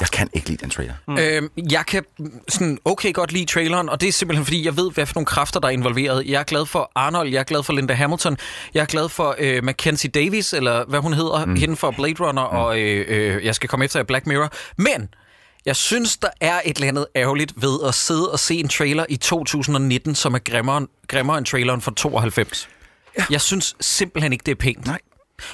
[0.00, 0.94] Jeg kan ikke lide den trailer.
[1.08, 1.18] Mm.
[1.18, 2.04] Øhm, jeg kan
[2.48, 5.26] sådan okay godt lide traileren, og det er simpelthen fordi, jeg ved, hvad for nogle
[5.26, 6.26] kræfter, der er involveret.
[6.26, 8.36] Jeg er glad for Arnold, jeg er glad for Linda Hamilton,
[8.74, 11.56] jeg er glad for øh, Mackenzie Davis, eller hvad hun hedder, mm.
[11.56, 12.56] hende for Blade Runner, mm.
[12.56, 14.52] og øh, øh, jeg skal komme efter i Black Mirror.
[14.78, 15.08] Men
[15.66, 19.06] jeg synes, der er et eller andet ærgerligt ved at sidde og se en trailer
[19.08, 22.68] i 2019, som er grimmere, grimmere end traileren fra 92.
[23.18, 23.24] Ja.
[23.30, 24.86] Jeg synes simpelthen ikke, det er pænt.
[24.86, 24.98] Nej.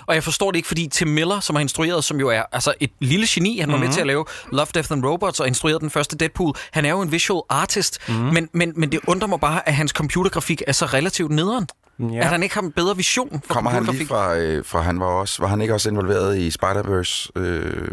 [0.06, 2.74] Og jeg forstår det ikke, fordi Tim Miller, som har instrueret, som jo er altså
[2.80, 3.86] et lille geni, han var mm-hmm.
[3.86, 6.54] med til at lave Love, Death and Robots og instrueret den første Deadpool.
[6.72, 8.24] Han er jo en visual artist, mm-hmm.
[8.34, 11.66] men, men, men det undrer mig bare, at hans computergrafik er så relativt nederen.
[12.12, 12.18] Ja.
[12.18, 15.00] At han ikke har en bedre vision for Kommer han lige fra, øh, fra han
[15.00, 17.30] var også, var han ikke også involveret i Spider-Verse?
[17.36, 17.88] Øh,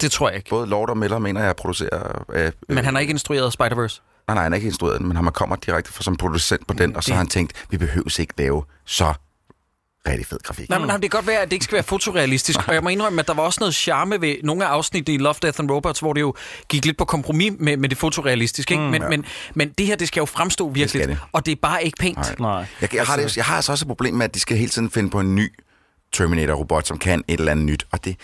[0.00, 0.50] Det tror jeg ikke.
[0.50, 2.24] både Lord og Miller, mener jeg, producerer.
[2.34, 4.00] Øh, Men han har ikke instrueret Spider-Verse.
[4.28, 6.74] Nej, nej, han er ikke instrueret den, men han kommer direkte fra som producent på
[6.74, 9.14] den, og så Det- har han tænkt, vi behøver ikke lave så
[10.06, 10.68] rigtig fed grafik.
[10.68, 12.68] Nej, men nej, det kan godt være, at det ikke skal være fotorealistisk.
[12.68, 15.18] Og jeg må indrømme, at der var også noget charme ved nogle af afsnittene i
[15.18, 16.34] Love, Death and Robots, hvor det jo
[16.68, 18.74] gik lidt på kompromis med, med det fotorealistiske.
[18.74, 18.84] Ikke?
[18.84, 21.08] Mm, men, men, men det her, det skal jo fremstå virkelig.
[21.08, 21.18] det.
[21.32, 22.38] Og det er bare ikke pænt.
[22.40, 22.66] Nej.
[22.80, 24.70] Jeg, jeg, har det, jeg har altså også et problem med, at de skal hele
[24.70, 25.52] tiden finde på en ny
[26.12, 27.86] Terminator-robot, som kan et eller andet nyt.
[27.92, 28.16] Og det,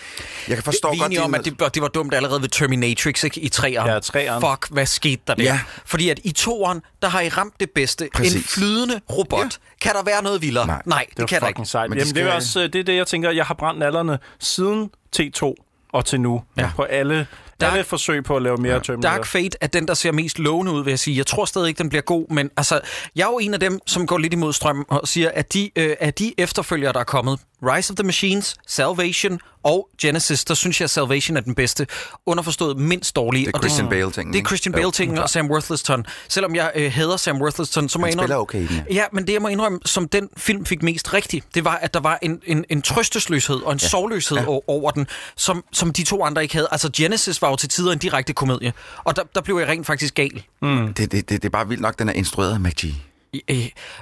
[0.48, 1.06] jeg kan forstå Vi er godt...
[1.12, 3.40] enige om, din- at det, var- det var dumt allerede ved Terminatrix, ikke?
[3.40, 3.90] I treeren.
[3.90, 4.40] Ja, treeren.
[4.50, 5.42] Fuck, hvad skete der der?
[5.42, 5.60] Ja.
[5.84, 8.04] Fordi at i toeren, der har I ramt det bedste.
[8.04, 8.54] En Præcis.
[8.54, 9.40] flydende robot.
[9.40, 9.48] Ja.
[9.80, 10.66] Kan der være noget vildere?
[10.66, 10.82] Nej.
[10.86, 11.64] Nej det, Det kan der ikke.
[11.64, 11.90] sejt.
[11.90, 13.30] Men Jamen, de det er skal- også øh, det, er det, jeg tænker.
[13.30, 15.54] Jeg har brændt nallerne siden T2
[15.92, 16.42] og til nu.
[16.56, 16.70] Ja.
[16.76, 17.26] På alle,
[17.60, 18.78] Dark- alle forsøg på at lave mere ja.
[18.78, 19.10] Terminator.
[19.16, 21.16] Dark Fate er den, der ser mest lovende ud, vil jeg sige.
[21.16, 22.80] Jeg tror stadig ikke, den bliver god, men altså,
[23.16, 25.70] jeg er jo en af dem, som går lidt imod strømmen og siger, at de,
[25.76, 30.54] øh, at de efterfølgere, der er kommet, Rise of the Machines, Salvation og Genesis, der
[30.54, 31.86] synes jeg, at Salvation er den bedste.
[32.26, 33.46] Underforstået mindst dårlige.
[33.46, 34.44] Det er og Christian Bale-tingen, Det er?
[34.46, 34.80] Christian Jo.
[34.80, 36.06] Bale-tingen og Sam Worthington.
[36.28, 38.36] Selvom jeg øh, hader Sam Worthington, så må jeg indrømme...
[38.36, 38.94] okay ja.
[38.94, 41.94] Ja, men det jeg må indrømme, som den film fik mest rigtigt, det var, at
[41.94, 43.88] der var en, en, en trøstesløshed og en ja.
[43.88, 44.44] sovløshed ja.
[44.66, 46.68] over den, som, som de to andre ikke havde.
[46.70, 48.72] Altså Genesis var jo til tider en direkte komedie,
[49.04, 50.42] og der, der blev jeg rent faktisk gal.
[50.62, 52.94] Det, det, det, det er bare vildt nok, den er instrueret af McGee.
[53.32, 53.56] I- øh,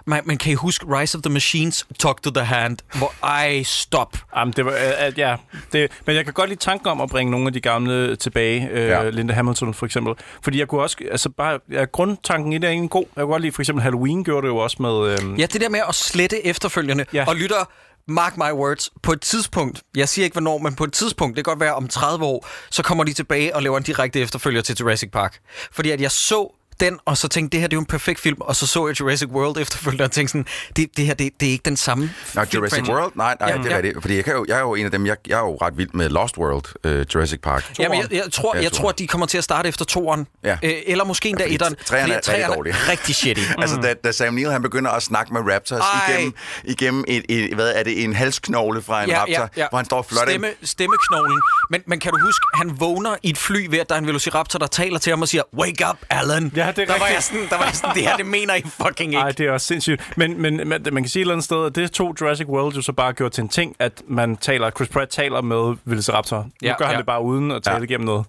[0.06, 3.62] Man, man kan I huske Rise of the Machines, Talk to the Hand, hvor ej,
[3.62, 4.16] stop.
[4.36, 5.36] Jamen, det var, øh, at, ja,
[5.72, 8.68] det, men jeg kan godt lide tanken om at bringe nogle af de gamle tilbage.
[8.70, 9.10] Øh, Ja.
[9.10, 10.14] Linda Hamilton for eksempel.
[10.42, 13.04] Fordi jeg kunne også, altså bare, ja, grundtanken i det er egentlig god.
[13.16, 15.10] Jeg kunne godt lide, for eksempel Halloween gjorde det jo også med...
[15.32, 17.04] Øh, Ja, det der med at slette efterfølgende.
[17.12, 17.24] Ja.
[17.28, 17.70] og lytter,
[18.08, 21.44] mark my words, på et tidspunkt, jeg siger ikke hvornår, men på et tidspunkt, det
[21.44, 24.62] kan godt være om 30 år, så kommer de tilbage og laver en direkte efterfølger
[24.62, 25.38] til Jurassic Park.
[25.72, 28.20] Fordi at jeg så den, og så tænkte, det her det er jo en perfekt
[28.20, 31.40] film, og så så jeg Jurassic World efterfølgende, og tænkte sådan, det, det her, det,
[31.40, 32.10] det er ikke den samme Nå,
[32.44, 32.92] film Jurassic franchise.
[32.92, 33.12] World?
[33.14, 33.76] Nej, nej, Ja, ja, det er ja.
[33.76, 33.82] ja.
[33.82, 34.00] rigtigt.
[34.02, 35.78] Fordi jeg, kan jo, jeg er jo en af dem, jeg, jeg er jo ret
[35.78, 36.64] vild med Lost World,
[37.00, 37.72] uh, Jurassic Park.
[37.78, 40.26] Jamen, jeg, jeg, tror, Ja, jeg tror, at de kommer til at starte efter toeren.
[40.44, 40.58] Ja.
[40.62, 41.76] Øh, eller måske endda fordi etteren.
[41.86, 43.42] treeren er fordi treeren rigtig shitty.
[43.58, 46.12] Altså, da, da Sam Neill han begynder at snakke med Raptors Ej.
[46.14, 50.02] igennem, igennem et, et, hvad er det, en halsknogle fra en raptor, hvor han står
[50.02, 50.32] flotter.
[50.32, 51.40] Stemme, stemmeknoglen.
[51.70, 54.06] Men, men kan du huske, han vågner i et fly ved, at der er en
[54.06, 56.52] velociraptor, der taler til ham og siger, Wake up, Alan.
[56.56, 57.14] Ja, det er der var rigtigt.
[57.14, 59.20] jeg sådan, der var jeg sådan, det her, det mener I fucking ikke.
[59.20, 60.02] Ej, det er også sindssygt.
[60.16, 62.74] Men, men, men man kan sige et eller andet sted, at det tog Jurassic World
[62.74, 66.36] jo så bare gjort til en ting, at man taler, Chris Pratt taler med Velociraptor.
[66.38, 66.98] Nu Ja, gør han ja.
[66.98, 67.78] det bare uden at tale Ja.
[67.78, 67.84] ja.
[67.84, 68.24] igennem noget.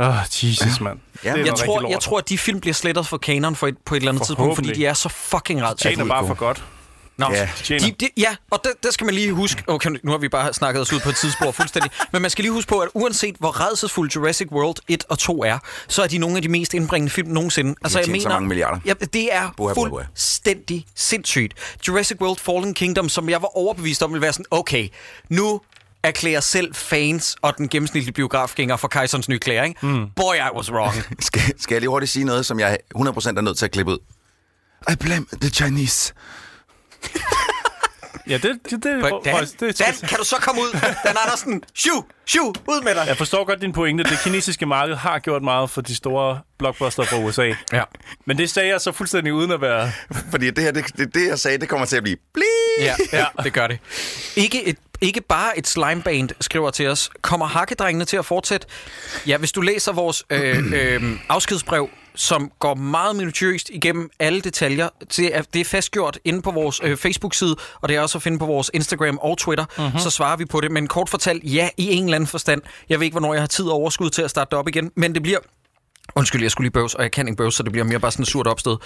[0.00, 0.98] Åh, oh, Jesus, mand.
[1.24, 3.76] Ja, Det jeg tror, jeg tror, at de film bliver slettet for kanon for et,
[3.86, 5.78] på et eller andet tidspunkt, fordi de er så fucking ret.
[5.78, 6.64] Tjener bare for godt.
[7.18, 7.48] Nå, Ja.
[7.68, 10.52] De, de, ja, og der, der skal man lige huske, okay, nu har vi bare
[10.54, 13.36] snakket os ud på et tidsspor fuldstændig, men man skal lige huske på, at uanset
[13.38, 16.74] hvor redselsfuld Jurassic World 1 og 2 er, så er de nogle af de mest
[16.74, 17.74] indbringende film nogensinde.
[17.84, 18.80] Altså, har tjent så mange milliarder.
[18.86, 20.04] Ja, det er Buha, buha, buha.
[20.04, 21.54] fuldstændig sindssygt.
[21.88, 24.88] Jurassic World Fallen Kingdom, som jeg var overbevist om, ville være sådan, okay,
[25.28, 25.60] nu
[26.02, 29.86] erklærer selv fans og den gennemsnitlige biografgænger for Kejserens Nye Klæder, ikke?
[29.86, 30.06] Mm.
[30.16, 30.94] Boy, I was wrong.
[31.20, 33.92] Skal, skal jeg lige hurtigt sige noget, som jeg 100% er nødt til at klippe
[33.92, 33.98] ud?
[34.92, 36.12] I blame the Chinese.
[38.28, 40.72] Ja, det, det, det, det, Dan, det, Dan, kan du så komme ud?
[41.04, 43.04] Dan Andersen, shoo, shoo, ud med dig.
[43.06, 44.04] Jeg forstår godt din pointe.
[44.04, 47.52] Det kinesiske marked har gjort meget for de store blockbuster fra USA.
[47.72, 47.82] Ja.
[48.26, 49.90] Men det sagde jeg så fuldstændig uden at være...
[50.30, 52.42] Fordi det her, det, det, det jeg sagde, det kommer til at blive bli.
[52.80, 53.78] Ja, ja, det gør det.
[54.36, 57.10] Ikke, et, ikke bare et slimeband skriver til os.
[57.22, 58.66] Kommer hakkedrengene til at fortsætte?
[59.26, 64.88] Ja, hvis du læser vores øh, øh, afskedsbrev, som går meget minutiøst igennem alle detaljer.
[65.16, 68.22] Det er, det er fastgjort inde på vores øh, Facebook-side, og det er også at
[68.22, 69.64] finde på vores Instagram og Twitter.
[69.78, 69.98] Mm-hmm.
[69.98, 70.70] Så svarer vi på det.
[70.70, 72.62] Men kort fortalt, ja, i en eller anden forstand.
[72.88, 74.90] Jeg ved ikke, hvornår jeg har tid og overskud til at starte det op igen,
[74.96, 75.38] men det bliver
[76.14, 78.10] Undskyld, jeg skulle lige bøvs, og jeg kan ikke bøvs, så det bliver mere bare
[78.10, 78.76] sådan et surt opstød.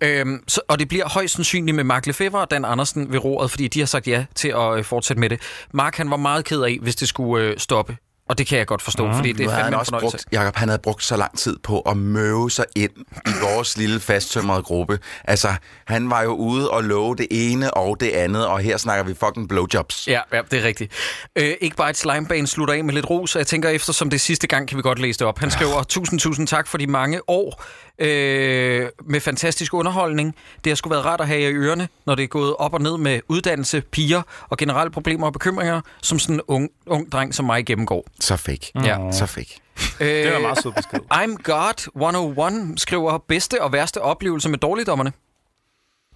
[0.00, 3.50] Øhm, så, og det bliver højst sandsynligt med Mark Lefebvre og Dan Andersen ved roret,
[3.50, 5.40] fordi de har sagt ja til at øh, fortsætte med det.
[5.72, 7.96] Mark han var meget ked af, hvis det skulle øh, stoppe.
[8.32, 10.68] Og det kan jeg godt forstå, mm, fordi det er fandme også brugt, Jacob, han
[10.68, 12.90] havde brugt så lang tid på at møve sig ind
[13.26, 14.98] i vores lille fasttømrede gruppe.
[15.24, 15.48] Altså,
[15.86, 19.14] han var jo ude og love det ene og det andet, og her snakker vi
[19.14, 20.08] fucking blowjobs.
[20.08, 20.92] Ja, ja, det er rigtigt.
[21.36, 24.10] Øh, ikke bare et slimebane slutter af med lidt ros, og jeg tænker, efter som
[24.10, 25.38] det sidste gang, kan vi godt læse det op.
[25.38, 27.64] Han skriver, tusind, tusind tak for de mange år
[27.98, 30.34] øh, med fantastisk underholdning.
[30.64, 32.74] Det har sgu været rart at have jer i ørerne, når det er gået op
[32.74, 37.12] og ned med uddannelse, piger og generelle problemer og bekymringer, som sådan en ung, ung
[37.12, 38.06] dreng som mig gennemgår.
[38.20, 38.70] Så fik.
[38.84, 39.12] Ja.
[39.12, 39.58] Så fik.
[40.00, 40.98] Øh, Det er meget sødt besked.
[41.22, 45.12] I'm God 101 skriver bedste og værste oplevelse med dårligdommerne.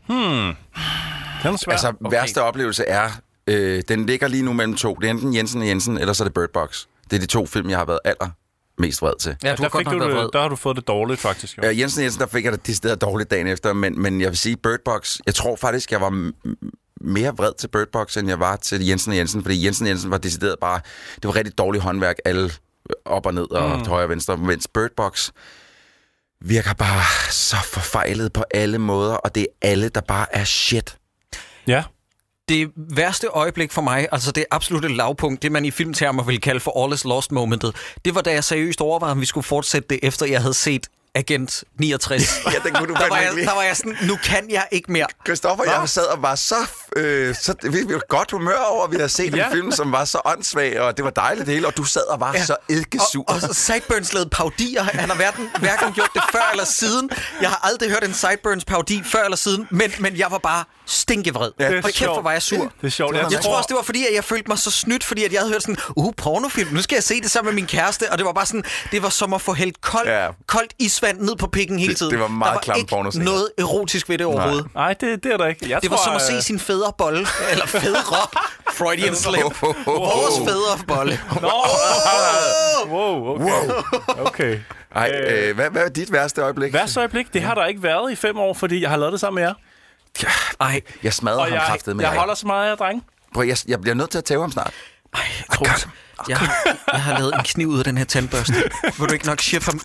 [0.08, 1.72] Den er svær.
[1.72, 2.10] Altså, okay.
[2.16, 3.10] værste oplevelse er,
[3.46, 4.94] øh, den ligger lige nu mellem to.
[4.94, 6.84] Det er enten Jensen og Jensen, eller så er det Bird Box.
[7.10, 8.30] Det er de to film, jeg har været aller
[8.78, 9.36] mest vred til.
[9.42, 11.20] Ja, du der, har godt fik nok du det, der har du fået det dårligt,
[11.20, 11.58] faktisk.
[11.58, 11.62] Jo.
[11.62, 14.38] Ja, Jensen Jensen, der fik jeg det decideret dårligt dagen efter, men, men jeg vil
[14.38, 16.30] sige, Bird Box, jeg tror faktisk, jeg var
[17.00, 19.90] mere vred til Bird Box, end jeg var til Jensen og Jensen, fordi Jensen og
[19.90, 20.80] Jensen var decideret bare,
[21.14, 22.50] det var rigtig dårligt håndværk, alle
[23.04, 23.84] op og ned og mm.
[23.84, 25.30] højre og venstre, mens Bird Box
[26.40, 30.98] virker bare så forfejlet på alle måder, og det er alle, der bare er shit.
[31.66, 31.84] Ja.
[32.48, 36.60] Det værste øjeblik for mig, altså det absolutte lavpunkt, det man i filmtermer vil kalde
[36.60, 39.88] for all is lost momentet, det var da jeg seriøst overvejede, om vi skulle fortsætte
[39.88, 42.22] det, efter jeg havde set Agent 69.
[42.52, 44.92] Ja, den kunne du der, var jeg, der var jeg sådan, nu kan jeg ikke
[44.92, 45.06] mere.
[45.26, 46.54] Christoffer og jeg sad og var så,
[46.96, 49.46] øh, så vi var godt humør over, at vi havde set Ja.
[49.46, 52.02] en film, som var så åndssvag, og det var dejligt det hele, og du sad
[52.08, 52.44] og var ja.
[52.44, 53.24] så eddikesur.
[53.28, 54.82] Og, og så Sideburns lavede paudier.
[54.82, 57.10] Han har hverken, hverken gjort det før eller siden.
[57.40, 60.64] Jeg har aldrig hørt en Sideburns paudi før eller siden, men, men jeg var bare
[60.86, 61.50] stinkevred.
[61.58, 62.58] Ja, det er og kæft, hvor var jeg sur.
[62.58, 63.14] Det er sjovt.
[63.14, 65.04] Det var Jeg, Jeg tror også, det var fordi, at jeg følte mig så snydt,
[65.04, 67.62] fordi at jeg havde hørt sådan, uh, pornofilm, nu skal jeg se det sammen med
[67.62, 70.28] min kæreste, og det var bare sådan, det var som at få hældt koldt, Ja.
[70.46, 72.12] koldt isvand ned på pikken hele Det- tiden.
[72.12, 74.66] det var meget Der klamme ikke noget erotisk ved det overhovedet.
[74.74, 75.70] Nej, det, det er der ikke.
[75.70, 78.16] Jeg Det tror, var som at øh, se sin fædre bolle, eller fædre,
[78.78, 79.42] Freudian slip.
[79.86, 81.20] Vores fædre bolle.
[81.42, 81.50] Nå,
[82.88, 84.20] wow, okay.
[84.26, 84.58] okay.
[84.94, 86.72] Ej, øh, hvad, hvad er dit værste øjeblik?
[86.72, 89.20] Værste øjeblik, det har der ikke været i fem år, fordi jeg har lavet det
[89.20, 89.54] sammen med jer.
[90.60, 93.02] Ej, Jeg smadrede Og ham jeg, kraftet med jeg holder så meget af drenge.
[93.34, 94.72] Prøv, jeg, jeg bliver nødt til at tæve ham snart.
[95.14, 95.20] ej,
[95.54, 95.88] Troels,
[96.28, 98.54] jeg, har- jeg har lavet en kniv ud af den her tandbørste.
[98.98, 99.80] Vil du ikke nok chef ham?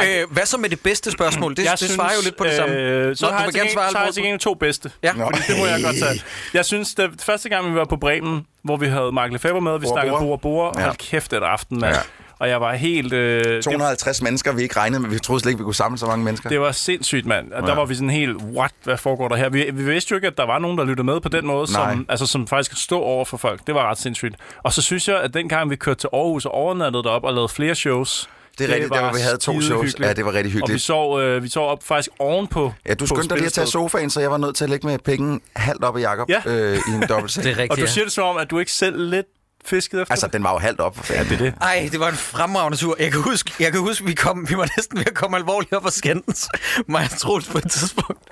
[0.00, 1.56] øh, hvad så med det bedste spørgsmål?
[1.56, 2.74] Det, det svarer jo lidt på det samme.
[2.74, 4.90] Øh, så Nå, har du jeg vil gerne svare så har jeg til to bedste.
[5.02, 5.12] Ja.
[5.12, 5.30] Nå.
[5.48, 6.22] Det må jeg godt tage.
[6.54, 9.72] Jeg synes, det første gang, vi var på Bremen, hvor vi havde Mark Lefebvre med,
[9.72, 10.36] og vi Bora snakkede Bora.
[10.36, 10.80] Bora Bora.
[10.80, 10.84] Ja.
[10.86, 11.94] Hold kæft, det aften, mand.
[11.94, 12.00] Ja.
[12.38, 13.12] Og jeg var helt...
[13.12, 15.10] Øh, det, 250 mennesker, vi ikke regnede med.
[15.10, 16.48] Vi troede slet ikke, vi kunne samle så mange mennesker.
[16.48, 17.52] det var sindssygt, mand.
[17.52, 17.74] Og der Ja.
[17.74, 19.48] var vi sådan helt, what, hvad foregår der her?
[19.48, 21.72] Vi, vi vidste jo ikke, at der var nogen, der lyttede med på den måde,
[21.72, 21.90] Nej.
[21.92, 23.60] som, altså, som faktisk stod over for folk.
[23.66, 24.34] Det var ret sindssygt.
[24.62, 27.48] Og så synes jeg, at dengang vi kørte til Aarhus og overnattede derop og lavede
[27.48, 29.66] flere shows, Det er rigtigt, der hvor vi havde to shows.
[29.84, 30.08] hyggeligt.
[30.08, 30.82] Ja, det var rigtig Og vi hyggeligt.
[30.82, 32.72] sov, øh, vi sov op faktisk ovenpå.
[32.88, 34.86] Ja, du skyndte dig lige at tage sofaen, så jeg var nødt til at lægge
[34.86, 36.42] med penge halvt op i Jacob Ja.
[36.46, 37.44] øh, i en dobbeltseng.
[37.44, 39.26] Det er rigtigt, Og du siger det som om, at du ikke selv lidt
[39.66, 40.32] fiskede efter Altså, det?
[40.32, 41.10] den var jo halvt op.
[41.10, 41.54] Ja, det er det.
[41.60, 42.96] Ej, det var en fremragende tur.
[42.98, 45.72] Jeg kan huske, jeg kan huske vi, kom, vi var næsten ved at komme alvorligt
[45.72, 46.48] op og skændes.
[46.88, 48.22] Mig og Troels på et tidspunkt.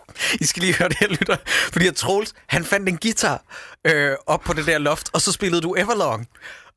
[0.40, 1.36] I skal lige høre det her, lytter.
[1.46, 3.42] Fordi at Troels, han fandt en guitar
[3.86, 6.28] øh, op på det der loft, og så spillede du Everlong.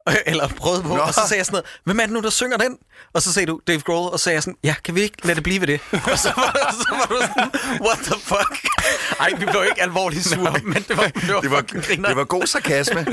[0.26, 1.02] Eller prøvede på, Nå.
[1.02, 2.78] og så sagde jeg sådan noget, hvem er det nu, der synger den?
[3.14, 5.18] Og så sagde du Dave Grohl, og så sagde jeg sådan, ja, kan vi ikke
[5.24, 5.80] lade det blive ved det?
[6.12, 8.68] Og så var, så var du sådan, what the fuck?
[9.20, 12.24] Ej, vi blev ikke alvorligt sure, men det var, det var, Det var, det var
[12.24, 13.06] god sarkasme.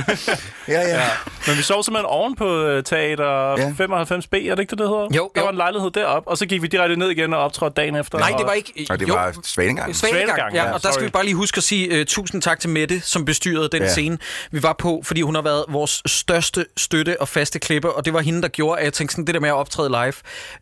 [0.69, 0.89] Ja, ja.
[0.89, 1.09] ja.
[1.47, 3.69] Men vi sov simpelthen oven på øh, teater Ja.
[3.69, 5.09] 95B, er det ikke det, det hedder?
[5.17, 5.45] Jo, Der jo.
[5.45, 8.19] var en lejlighed derop, og så gik vi direkte ned igen og optrådte dagen efter.
[8.19, 8.87] Nej, det var ikke...
[8.91, 9.97] Og det jo, var Svanegang.
[9.97, 11.05] Svanegang, ja, ja, og der skal sorry.
[11.05, 13.89] vi bare lige huske at sige uh, tusind tak til Mette, som bestyrede den ja.
[13.89, 14.19] scene,
[14.51, 18.13] vi var på, fordi hun har været vores største støtte og faste klipper, og det
[18.13, 20.13] var hende, der gjorde, at jeg tænkte sådan, det der med at optræde live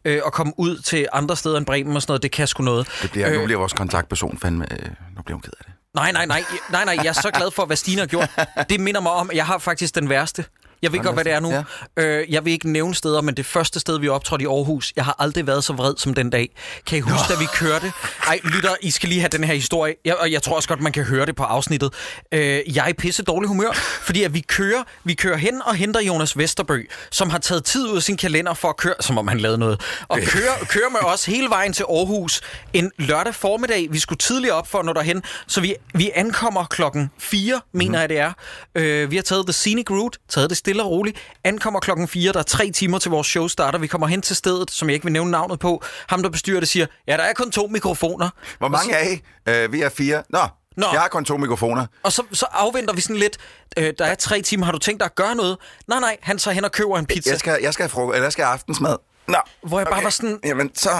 [0.04, 2.62] øh, og komme ud til andre steder end Bremen og sådan noget, det kan sgu
[2.62, 2.88] noget.
[3.02, 4.66] Det bliver, nu bliver vores kontaktperson fandme...
[4.72, 4.78] Øh,
[5.16, 5.72] nu bliver hun ked af det.
[5.94, 8.30] Nej, nej, nej, nej, nej, jeg er så glad for, hvad Stine har gjort.
[8.70, 10.44] Det minder mig om, at jeg har faktisk den værste.
[10.82, 11.50] Jeg ved godt, hvad det er nu.
[11.50, 11.62] Ja.
[11.96, 15.04] Øh, jeg vil ikke nævne steder, men det første sted, vi optrådte i Aarhus, jeg
[15.04, 16.50] har aldrig været så vred som den dag.
[16.86, 17.92] Kan I huske, da vi kørte?
[18.26, 19.94] Ej, lytter, I skal lige have den her historie.
[20.04, 21.94] Jeg, og jeg tror også godt, man kan høre det på afsnittet.
[22.32, 25.74] Øh, jeg er i pisse dårlig humør, fordi at vi kører, vi kører hen og
[25.74, 29.18] henter Jonas Vesterbø, som har taget tid ud af sin kalender for at køre, som
[29.18, 32.40] om han lavede noget, og køre, køre med os hele vejen til Aarhus
[32.72, 33.86] en lørdag formiddag.
[33.90, 38.00] Vi skulle tidligere op for at nå derhen, så vi, vi ankommer klokken 4, mener
[38.00, 38.32] jeg det er.
[38.74, 42.32] Øh, vi har taget The Scenic Route, taget det stille og roligt, ankommer klokken 4,
[42.32, 43.78] der er tre timer til vores show starter.
[43.78, 45.82] Vi kommer hen til stedet, som jeg ikke vil nævne navnet på.
[46.08, 48.30] Ham, der bestyrer det, siger, ja, der er kun to mikrofoner.
[48.58, 49.22] Hvor mange er I?
[49.46, 50.22] Øh, vi er fire.
[50.28, 50.38] Nå,
[50.76, 50.86] Nå.
[50.92, 51.86] jeg har kun to mikrofoner.
[52.02, 53.38] Og så, så afventer vi sådan lidt,
[53.76, 55.56] øh, der er tre timer, har du tænkt dig at gøre noget?
[55.88, 57.30] Nej, nej, han tager hen og køber en pizza.
[57.30, 58.96] Jeg skal, jeg skal have frokost, eller jeg skal have aftensmad.
[59.28, 60.90] Nå, Hvor jeg bare var sådan- Jamen, så...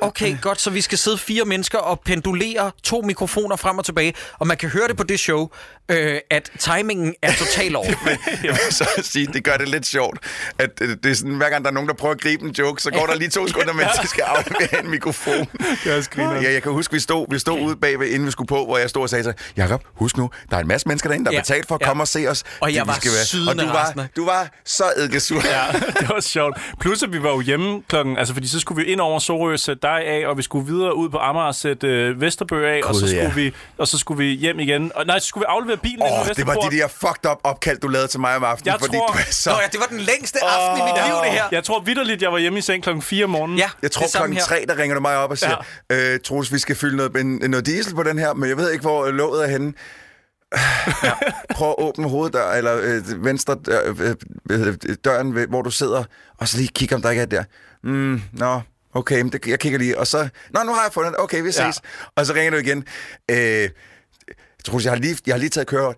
[0.00, 4.14] Okay, godt, så vi skal sidde fire mennesker og pendulere to mikrofoner frem og tilbage,
[4.38, 5.48] og man kan høre det på det show,
[5.88, 7.86] øh, at timingen er totalt over.
[8.44, 10.18] jeg vil så sige, det gør det lidt sjovt,
[10.58, 12.50] at øh, det er sådan, hver gang der er nogen, der prøver at gribe en
[12.50, 15.34] joke, så går der lige to sekunder, mens de skal aflevere en mikrofon.
[15.86, 16.42] Er grineren.
[16.42, 18.78] Ja, jeg kan huske, vi stod, vi stod ude bagved, inden vi skulle på, hvor
[18.78, 21.32] jeg stod og sagde til Jacob, husk nu, der er en masse mennesker derinde, der
[21.32, 21.86] Ja, betalt for at ja.
[21.86, 22.44] komme og se os.
[22.60, 25.40] Og jeg Det, var skal være- Og du var, du var så eddikesur.
[25.44, 25.64] Ja,
[26.00, 26.56] det var sjovt.
[26.80, 28.16] Plus, at vi var jo hjemme klokken...
[28.18, 30.66] Altså, fordi så skulle vi ind over Sorø og sætte dig af, og vi skulle
[30.66, 33.32] videre ud på Amager og sætte øh, Vesterbø af, og, så skulle ja.
[33.34, 34.92] vi, og så skulle vi hjem igen.
[34.94, 36.72] Og, nej, så skulle vi aflevere bilen oh, det var Vesterport.
[36.72, 39.12] de der fucked up opkald, du lavede til mig om aftenen, Jeg fordi tror- du
[39.18, 39.50] er så...
[39.50, 41.44] Nå ja, det var den længste aften i mit liv, det her.
[41.52, 43.58] Jeg tror vidderligt, jeg var hjemme i seng klokken 4 om morgenen.
[43.58, 44.44] Ja, Jeg tror det klokken her.
[44.44, 45.56] tre, der ringer du mig op og siger,
[45.90, 46.12] ja.
[46.14, 48.70] øh, Troels, vi skal fylde noget, en, noget diesel på den her, men jeg ved
[48.72, 49.72] ikke, hvor låget er henne.
[51.04, 51.12] Ja.
[51.54, 54.14] Prøv at åbne hoveddør, eller øh, venstre dør, øh,
[54.50, 56.04] øh, døren, hvor du sidder,
[56.38, 57.44] og så lige kigge, om der ikke er der.
[57.84, 58.60] Mm, nå,
[58.94, 60.28] okay, men det, jeg kigger lige, og så...
[60.50, 61.20] Nå, nu har jeg fundet det.
[61.20, 61.58] Okay, vi ses.
[61.58, 61.64] Ja.
[61.64, 61.72] Ja.
[62.16, 62.84] Og så ringer du igen.
[63.30, 63.70] Øh,
[64.64, 65.96] Troels, jeg har lige, jeg har lige taget kørekort.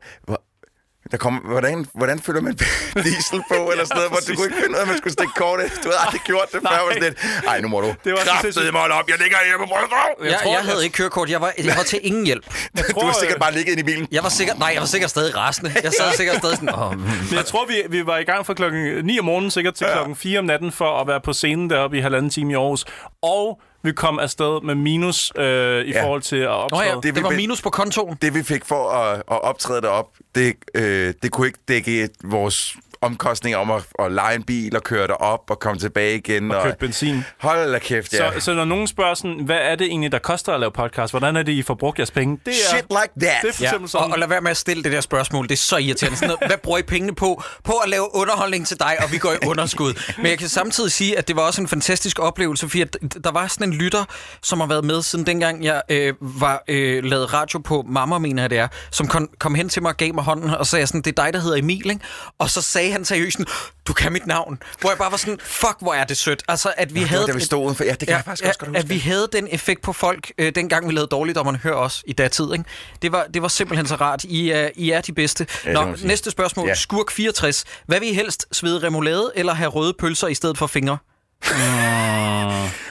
[1.11, 2.55] Der kom, hvordan, hvordan følger man
[3.05, 5.13] diesel på, eller sådan noget, hvor du kunne ikke finde ud af, at man skulle
[5.13, 5.67] stikke kortet.
[5.85, 8.39] Du havde aldrig gjort det før, var sådan lidt, ej, nu må du Det var
[8.43, 8.75] sindssygt.
[8.75, 10.31] holde op, jeg ligger her på brystet.
[10.33, 11.31] Jeg, tror, jeg havde ikke kørekort.
[11.31, 12.45] Jeg var, jeg var til ingen hjælp.
[13.01, 14.09] Du har sikkert bare ligget inde i bilen.
[14.13, 15.73] Jeg var sikkert, nej, jeg var sikkert stadig rasende.
[15.83, 16.99] Jeg sad sikkert stadig sådan, åh, mm.
[17.01, 19.87] Men jeg tror, vi, vi var i gang fra klokken 9 om morgenen, sikkert til
[19.93, 22.85] klokken 4 om natten, for at være på scenen deroppe i halvanden time i Aarhus.
[23.23, 26.05] Og vi kom afsted med minus øh, i Ja.
[26.05, 26.85] forhold til at Nå optræde.
[26.89, 28.19] ja, Det det var minus på kontoen.
[28.23, 32.77] Det vi fik for at, at optræde derop, det, øh, det kunne ikke dække vores
[33.03, 36.53] omkostninger om at, at lege en bil og køre derop og komme tilbage igen.
[36.53, 37.25] Og købe benzin.
[37.39, 38.33] Hold da kæft, ja.
[38.33, 41.13] Så, så når nogen spørger sådan, hvad er det egentlig, der koster at lave podcast?
[41.13, 42.39] Hvordan er det, I får brugt jeres penge?
[42.47, 43.43] Det er, Shit like that.
[43.43, 44.13] det er for Ja, eksempel og, sådan.
[44.13, 45.49] og lad være med at stille det der spørgsmål.
[45.49, 46.19] Det er så irriterende.
[46.19, 47.43] Sådan noget, hvad bruger I pengene på?
[47.65, 49.95] På at lave underholdning til dig, og vi går i underskud.
[50.17, 53.31] Men jeg kan samtidig sige, at det var også en fantastisk oplevelse, fordi at der
[53.31, 54.05] var sådan en lytter,
[54.43, 58.43] som har været med siden dengang, jeg øh, var øh, lavet radio på Mamma, mener
[58.43, 60.87] jeg det er, som kom, kom hen til mig og gav mig hånden, og sagde
[60.87, 62.05] sådan, det er dig, der hedder Emil, ikke?
[62.39, 63.53] Og så sagde han seriøst sådan,
[63.87, 64.63] du kan mit navn.
[64.81, 66.43] Hvor jeg bare var sådan, fuck, hvor er det sødt.
[66.49, 67.21] Altså, at vi det havde...
[67.21, 67.85] var da vi stod udenfor.
[67.85, 68.79] Ja, det kan jeg faktisk også godt huske.
[68.79, 72.13] At vi havde den effekt på folk, øh, dengang vi lavede dårligdommerne, hør os i
[72.13, 72.53] datid.
[72.53, 72.65] Ikke?
[73.03, 74.25] Det, var, det var simpelthen så rart.
[74.25, 75.47] I er, I er de bedste.
[75.65, 76.67] Ja, Nå, det næste spørgsmål.
[76.67, 76.71] Ja.
[76.71, 76.75] Ja.
[76.75, 77.65] Skurk 64.
[77.87, 78.47] Hvad vil I helst?
[78.53, 80.99] Svede remoulade eller have røde pølser i stedet for fingre?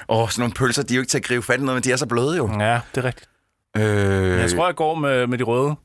[0.10, 1.84] Åh, sådan nogle pølser, de er jo ikke til at gribe fat i noget, men
[1.84, 2.50] de er så bløde jo.
[2.60, 3.30] Ja, det er rigtigt.
[3.78, 5.76] Øh, Jeg tror, jeg går med, med de røde.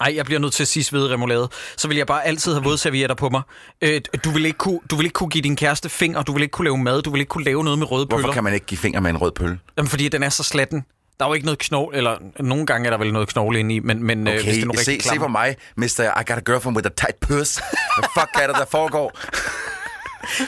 [0.00, 1.48] Ej, jeg bliver nødt til at sige svede remoulade.
[1.76, 3.42] Så vil jeg bare altid have vådservietter på mig.
[3.82, 6.42] Øh, du, vil ikke kunne, du vil ikke kunne give din kæreste fingre, du vil
[6.42, 8.34] ikke kunne lave mad, du vil ikke kunne lave noget med røde Hvorfor pøller.
[8.34, 9.58] kan man ikke give fingre med en rød pølle?
[9.76, 10.84] Jamen, fordi den er så slatten.
[11.18, 13.74] Der er jo ikke noget knogle, eller nogle gange er der vel noget knogle inde
[13.74, 16.20] i, men, men øh, hvis det Okay, er nogle se, se på mig, Mr.
[16.20, 17.54] I got a girlfriend with a tight puss.
[17.98, 19.18] Hvad fuck er det, der foregår?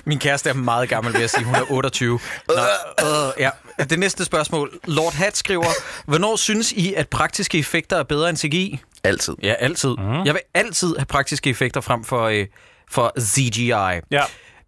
[0.05, 1.45] Min kæreste er meget gammel, vil jeg sige.
[1.45, 2.19] Hun er 28.
[2.49, 2.55] Nå,
[3.01, 3.51] øh, ja.
[3.91, 4.79] Det næste spørgsmål.
[4.85, 5.65] Lord Hat skriver,
[6.07, 8.81] hvornår synes I, at praktiske effekter er bedre end CGI?
[9.05, 9.35] Altid.
[9.43, 9.97] Ja, altid.
[9.99, 10.25] Mm.
[10.25, 12.47] Jeg vil altid have praktiske effekter frem for, øh,
[12.91, 13.71] for CGI.
[14.11, 14.23] Ja.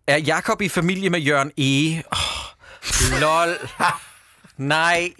[0.07, 2.03] Er Jakob i familie med Jørgen E?
[2.13, 3.69] Oh, lol.
[4.57, 5.13] Nej,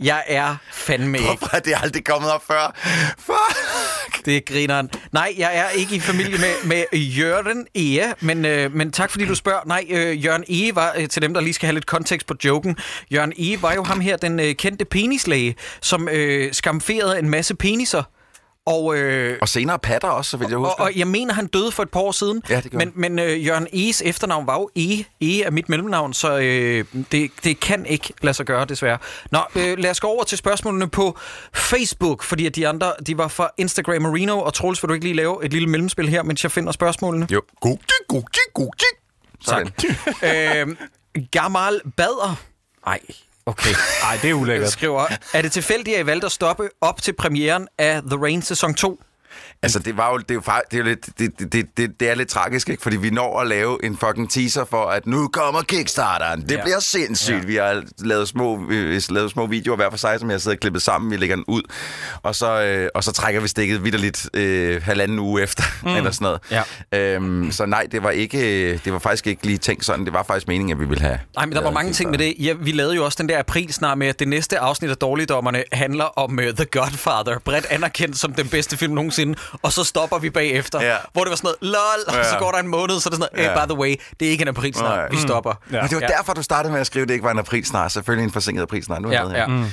[0.00, 1.28] jeg er fandme ikke.
[1.30, 2.76] Hvorfor er det aldrig kommet op før?
[3.18, 4.24] Fuck.
[4.24, 4.90] Det er grineren.
[5.12, 9.26] Nej, jeg er ikke i familie med, med Jørgen Ea, men, øh, men tak fordi
[9.26, 9.60] du spørger.
[9.66, 12.34] Nej, øh, Jørgen Ege var, øh, til dem, der lige skal have lidt kontekst på
[12.44, 12.76] joken,
[13.12, 17.54] Jørgen Ege var jo ham her, den øh, kendte penislæge, som øh, skamferede en masse
[17.54, 18.02] peniser.
[18.68, 20.82] Og, øh, Og senere patter også, så vil jeg og, huske.
[20.82, 22.42] og jeg mener, han døde for et par år siden.
[22.50, 25.06] Ja, det men men øh, Jørgen Eges efternavn var jo Ege.
[25.20, 28.98] Ege er mit mellemnavn, så øh, det, det kan ikke lade sig gøre, desværre.
[29.30, 31.18] Nå, øh, lad os gå over til spørgsmålene på
[31.54, 35.06] Facebook, fordi at de andre, de var fra Instagram Marino, og Troels, vil du ikke
[35.06, 37.26] lige lave et lille mellemspil her, mens jeg finder spørgsmålene?
[37.30, 37.42] Jo.
[37.60, 37.78] God,
[38.08, 38.22] god,
[38.54, 38.70] god,
[39.40, 39.72] Sådan.
[40.68, 40.76] øh,
[41.30, 42.40] Gamal Bader.
[42.86, 43.00] Ej,
[43.48, 43.74] okay.
[44.02, 44.70] Ej, det er ulækkert.
[44.70, 48.42] skriver, er det tilfældigt, at I valgte at stoppe op til premieren af The Rain
[48.42, 49.00] sæson 2?
[49.62, 52.10] Altså, det var jo, det er jo, det er jo lidt, det, det, det, det,
[52.10, 52.82] er lidt tragisk, ikke?
[52.82, 56.42] Fordi vi når at lave en fucking teaser for, at nu kommer Kickstarteren.
[56.42, 56.62] Det Ja.
[56.62, 57.36] bliver sindssygt.
[57.42, 57.46] Ja.
[57.46, 60.56] Vi har lavet små, har lavet små videoer hver for sig, som jeg har siddet
[60.56, 61.10] og klippet sammen.
[61.10, 61.62] Vi lægger den ud.
[62.22, 65.88] Og så, øh, og så trækker vi stikket vidderligt øh, halvanden uge efter, mm.
[65.96, 66.64] eller sådan noget.
[66.92, 67.14] Ja.
[67.14, 70.04] Øhm, så nej, det var, ikke, det var faktisk ikke lige tænkt sådan.
[70.04, 71.18] Det var faktisk meningen, at vi ville have...
[71.36, 72.34] Nej, men der var mange ting med det.
[72.38, 74.96] Ja, vi lavede jo også den der april snart med, at det næste afsnit af
[74.96, 79.27] Dårligdommerne handler om uh, The Godfather, bredt anerkendt som den bedste film nogensinde,
[79.62, 80.96] og så stopper vi bagefter, Ja.
[81.12, 81.74] hvor det var sådan noget,
[82.06, 83.66] lol, og så går der en måned, så er det sådan noget, hey, Ja.
[83.66, 85.08] by the way, det er ikke en april snart, Nej.
[85.10, 85.52] vi stopper.
[85.72, 85.80] Ja.
[85.80, 86.06] Men det var Ja.
[86.16, 87.92] derfor, du startede med at skrive, at det ikke var en april snart.
[87.92, 89.02] Selvfølgelig en forsinket april snart.
[89.02, 89.50] Nu er Ja, med her.
[89.52, 89.64] ja.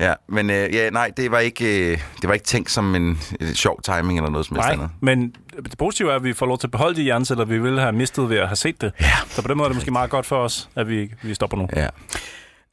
[0.00, 3.20] Ja, men øh, ja, nej, det var ikke øh, det var ikke tænkt som en
[3.40, 4.90] øh, sjov timing eller noget som helst Nej, andet.
[5.00, 7.80] men det positive er, at vi får lov til at beholde de hjerneceller, vi ville
[7.80, 8.92] have mistet ved at have set det.
[9.00, 9.06] Ja.
[9.28, 11.56] Så på den måde er det måske meget godt for os, at vi, vi stopper
[11.56, 11.68] nu.
[11.76, 11.86] Ja.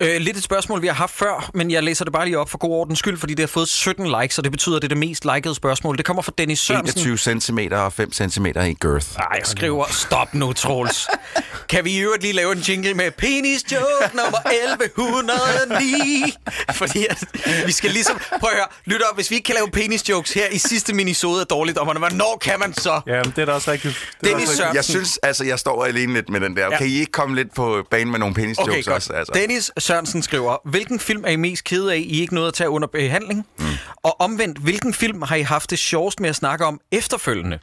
[0.04, 2.50] Øh, lidt et spørgsmål, vi har haft før, men jeg læser det bare lige op
[2.50, 4.86] for god ordens skyld, fordi det har fået 17 likes, og det betyder, at det
[4.88, 5.98] er det mest likede spørgsmål.
[5.98, 7.00] Det kommer fra Dennis Sørensen.
[7.08, 9.08] 21 cm og 5 cm i girth.
[9.18, 11.08] Ej, jeg skriver, stop nu, Troels.
[11.70, 14.38] kan vi i øvrigt lige lave en jingle med penis joke nummer
[14.98, 16.34] 1109?
[16.82, 17.24] Fordi at,
[17.66, 18.20] vi skal ligesom...
[18.40, 21.42] Prøv at høre, lytter, hvis vi ikke kan lave penis jokes her i sidste minisode
[21.42, 23.02] af Dårligdommerne, hvornår kan man så?
[23.08, 23.94] Ja, men det er da også rigtigt.
[24.22, 24.58] Det Dennis også rigtigt.
[24.58, 24.76] Sørensen.
[24.76, 26.70] Jeg synes, altså, jeg står alene lidt med den der.
[26.70, 26.94] Kan Ja.
[26.94, 28.96] I ikke komme lidt på banen med nogle penis Okay, jokes godt.
[28.96, 29.14] også?
[29.14, 29.32] Altså?
[29.36, 32.70] Dennis Sørensen skriver, hvilken film er I mest kede af, I ikke nåede at tage
[32.70, 33.46] under behandling?
[33.60, 33.66] Mm.
[34.04, 37.60] Og omvendt, hvilken film har I haft det sjovest med at snakke om efterfølgende?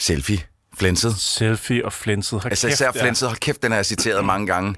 [0.00, 0.38] Selfie.
[0.78, 1.16] Flænset.
[1.18, 2.40] Selfie og flinset.
[2.40, 3.28] Hold Altså kæft, især flænset.
[3.28, 4.74] Hold kæft, den har jeg citeret mange gange.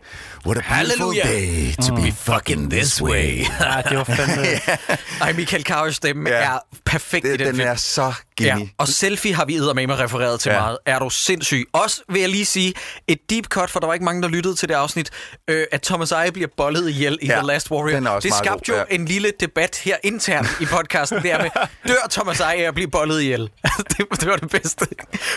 [0.46, 1.22] What a beautiful Halleluja.
[1.24, 3.38] day to be fucking this way.
[3.60, 4.42] Ja, det var fandme...
[5.22, 6.36] Ej, Michael Carvers stemme Ja.
[6.54, 7.68] er perfekt i Det, den, den film.
[7.68, 8.62] er så Geni.
[8.62, 10.54] Ja, og selfie har vi med refereret til ja.
[10.56, 10.60] Ja.
[10.62, 10.78] meget.
[10.86, 11.68] Er du sindssyg?
[11.72, 12.74] Også vil jeg lige sige,
[13.08, 15.10] et deep cut, for der var ikke mange, der lyttede til det afsnit,
[15.48, 17.94] øh, at Thomas Eje bliver bollet ihjel i Ja, The Last Warrior.
[17.96, 18.94] den er også det skabte god, jo ja.
[18.94, 21.50] en lille debat her internt i podcasten, der med,
[21.88, 23.40] dør Thomas Eje af at blive bollet ihjel?
[23.88, 24.86] det, det var det bedste.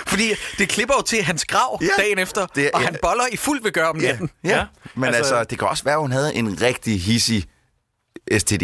[0.07, 1.87] Fordi det klipper jo til hans grav Ja.
[2.03, 2.85] dagen efter, Det er- og ja.
[2.85, 4.29] han boller i fuld ved om Ja, natten.
[4.43, 4.49] ja.
[4.49, 4.63] Ja,
[4.95, 7.43] Men altså, altså- altså, det kan også være, at hun havde en rigtig hissig
[8.37, 8.61] STD.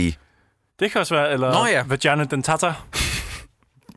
[0.79, 1.83] Det kan også være, eller Nå ja.
[1.87, 2.73] vagina dentata.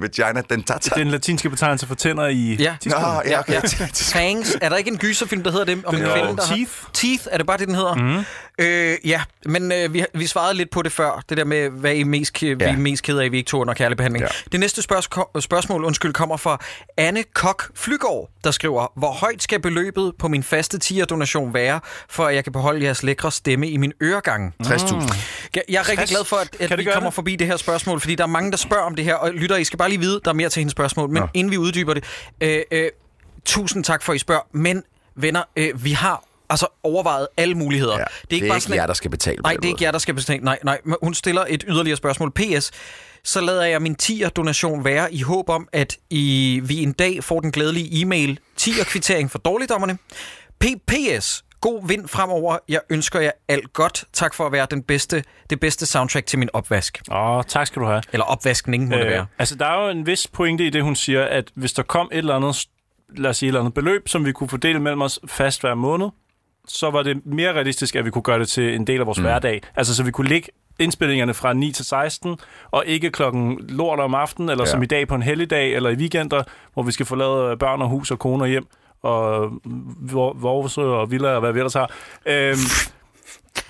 [0.01, 0.91] Vagina dentata.
[0.95, 2.77] Det er en latinske betegnelse for tænder i Ja.
[2.87, 3.61] Nå, ja, okay.
[3.95, 4.57] Fangs.
[4.61, 5.85] Er der ikke en gyserfilm, der hedder det?
[5.85, 6.73] Om Den en kvinde, der har- Teeth.
[6.95, 7.95] Teeth, er det bare det, den hedder?
[7.95, 8.25] Mm.
[8.61, 11.23] Øh, ja, men øh, vi, vi svarede lidt på det før.
[11.29, 12.55] Det der med, hvad I er mest, ja.
[12.55, 14.23] vi er mest ked af, at vi ikke tog under kærlig behandling.
[14.23, 14.29] Ja.
[14.53, 16.65] Det næste spørg- spørgsmål undskyld, kommer fra
[16.97, 22.25] Anne Kok Flygård, der skriver, hvor højt skal beløbet på min faste tier-donation være, for
[22.27, 24.55] at jeg kan beholde jeres lækre stemme i min øregang?
[24.65, 25.17] 60.000.
[25.55, 26.11] Jeg jeg er rigtig 60?
[26.11, 27.15] glad for, at, at Kan vi kommer det?
[27.15, 29.15] forbi det her spørgsmål, fordi der er mange, der spørger om det her.
[29.15, 31.09] Og lytter, I skal bare lige vide, der er mere til hendes spørgsmål.
[31.11, 31.29] Men Nå.
[31.35, 32.05] inden vi uddyber det,
[32.41, 32.89] øh, øh,
[33.45, 34.43] tusind tak for, at I spørger.
[34.53, 34.83] Men
[35.17, 37.99] venner, øh, vi har altså overvejet alle muligheder.
[37.99, 39.91] Ja, det er ikke, bare sådan, jer, der skal betale Nej, det er ikke jer,
[39.91, 40.45] der skal betale.
[40.45, 40.81] Nej, nej.
[41.03, 42.33] Hun stiller et yderligere spørgsmål.
[42.33, 42.71] PS.
[43.25, 47.41] Så lader jeg min tier-donation være i håb om, at I, vi en dag får
[47.41, 49.99] den glædelige e-mail tier-kvittering for dårligdommerne.
[50.61, 51.45] PPS.
[51.61, 52.59] God vind fremover.
[52.69, 54.05] Jeg ønsker jer alt godt.
[54.13, 57.03] Tak for at være den bedste, det bedste soundtrack til min opvask.
[57.11, 58.03] Åh, tak skal du have.
[58.13, 59.01] Eller opvaskning, må øh.
[59.01, 59.27] det være.
[59.39, 62.09] altså, der er jo en vis pointe i det, hun siger, at hvis der kom
[62.13, 62.67] et eller andet,
[63.17, 65.75] lad os sige et eller andet beløb, som vi kunne fordele mellem os fast hver
[65.75, 66.09] måned,
[66.69, 69.19] så var det mere realistisk, at vi kunne gøre det til en del af vores
[69.19, 69.25] mm.
[69.25, 69.63] hverdag.
[69.77, 72.37] Altså, så vi kunne lægge indspillingerne fra 9 til 16,
[72.71, 74.71] og ikke klokken lort om aftenen, eller ja.
[74.71, 76.43] Som i dag på en helligdag, eller i weekender,
[76.75, 78.67] hvor vi skal forlade børn og hus og koner hjem,
[79.03, 79.51] og
[80.35, 81.91] vores og villa og hvad vi ellers har.
[82.27, 82.57] Øhm,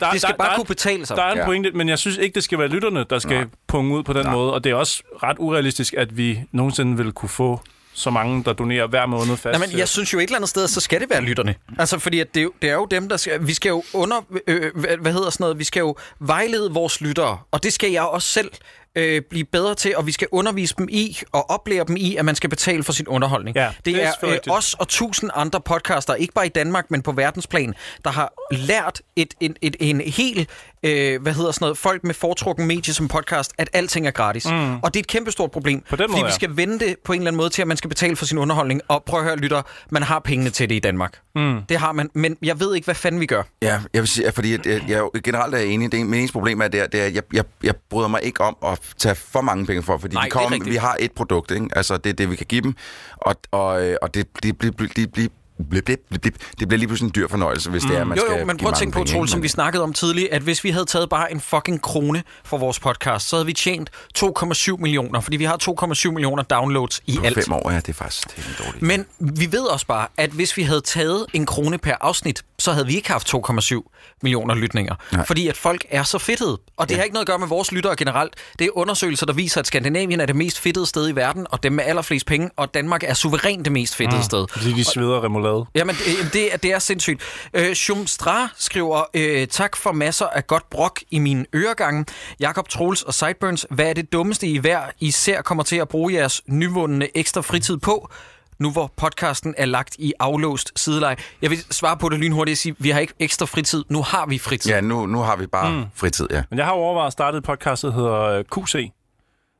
[0.00, 1.16] der, Det skal der, bare der, kunne betale sig.
[1.16, 1.44] der er en Ja.
[1.44, 3.46] pointe, men jeg synes ikke, det skal være lytterne, der skal Nej.
[3.66, 4.34] punge ud på den Nej.
[4.34, 7.60] måde, og det er også ret urealistisk, at vi nogensinde vil kunne få
[7.98, 9.58] så mange, der donerer hver måned fast.
[9.58, 11.54] Nej, men jeg synes jo et eller andet sted, så skal det være lytterne.
[11.78, 13.46] Altså, fordi at det, er jo, det er jo dem, der skal...
[13.46, 14.20] Vi skal jo under...
[14.46, 15.58] Øh, hvad, hvad hedder sådan noget?
[15.58, 18.50] Vi skal jo vejlede vores lyttere, og det skal jeg også selv
[18.98, 22.24] øh, blive bedre til, og vi skal undervise dem i og oplære dem i, at
[22.24, 23.56] man skal betale for sin underholdning.
[23.56, 27.02] Ja, det, det er øh, os og tusind andre podcaster, ikke bare i Danmark, men
[27.02, 30.48] på verdensplan, der har lært et, et, et, en hel,
[30.82, 34.46] øh, hvad hedder sådan noget, folk med foretrukken medie som podcast, at alting er gratis.
[34.50, 34.74] Mm.
[34.74, 36.34] Og det er et kæmpestort problem, På den fordi måde, vi ja.
[36.34, 38.38] skal vende det på en eller anden måde til, at man skal betale for sin
[38.38, 38.80] underholdning.
[38.88, 41.18] Og prøv at høre, lytter, man har pengene til det i Danmark.
[41.34, 41.62] Mm.
[41.68, 43.42] Det har man, men jeg ved ikke, hvad fanden vi gør.
[43.62, 45.92] Ja, jeg vil sige, at fordi at, jeg, jeg jo generelt er enig.
[45.92, 48.22] Det, min eneste problem er, det er, det er at jeg, jeg, jeg bryder mig
[48.22, 50.96] ikke om at tage for mange penge for, fordi Nej, de er kommer, vi har
[51.00, 51.68] et produkt, ikke?
[51.76, 52.74] Altså, det er det, vi kan give dem,
[53.16, 55.32] og, og, øh, og det, det, det, det, det, det,
[55.70, 56.34] blip, blip, blip, blip.
[56.60, 57.88] det bliver lige pludselig en dyr fornøjelse, hvis mm.
[57.88, 59.28] det er, at man Jo, skal jo, men prøv at tænke på, ikke?
[59.28, 62.58] som vi snakkede om tidligere, at hvis vi havde taget bare en fucking krone for
[62.58, 65.56] vores podcast, så havde vi tjent 2,7 millioner, fordi vi har
[66.02, 67.44] 2,7 millioner downloads i På alt.
[67.44, 68.84] fem år, ja, det er faktisk det er en dårlig.
[68.84, 72.72] Men vi ved også bare, at hvis vi havde taget en krone per afsnit, så
[72.72, 74.94] havde vi ikke haft 2,7 millioner lytninger.
[75.12, 75.26] Nej.
[75.26, 76.58] Fordi at folk er så fedtede.
[76.76, 76.98] Og det ja.
[76.98, 78.34] har ikke noget at gøre med vores lyttere generelt.
[78.58, 81.62] Det er undersøgelser, der viser, at Skandinavien er det mest fedtede sted i verden, og
[81.62, 84.22] dem med allerflest penge, og Danmark er suverænt det mest fedtede mm.
[84.22, 84.46] sted.
[84.50, 85.66] Fordi de sveder remoulade.
[85.74, 87.22] Jamen, det, det, er- det er sindssygt.
[87.54, 92.04] Øh, Schumstra skriver, øh, tak for masser af godt brok i mine øregange.
[92.40, 96.14] Jakob Troels og Sideburns, hvad er det dummeste, I hver især kommer til at bruge
[96.14, 98.10] jeres nyvundne ekstra fritid på?
[98.58, 101.16] nu hvor podcasten er lagt i aflåst sideleje.
[101.42, 103.84] Jeg vil svare på det lynhurtigt og sige, vi har ikke ekstra fritid.
[103.88, 104.70] Nu har vi fritid.
[104.72, 105.84] Ja, nu, nu har vi bare mm.
[105.94, 106.42] fritid, ja.
[106.50, 108.90] Men jeg har overvejet at starte et podcast, der hedder QC.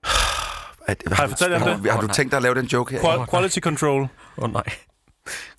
[0.89, 1.93] At, Har jeg fortalt jer har, det?
[1.93, 3.01] Har du tænkt dig at lave den joke her?
[3.01, 4.01] Qual- Quality Control.
[4.03, 4.63] Åh oh, nej.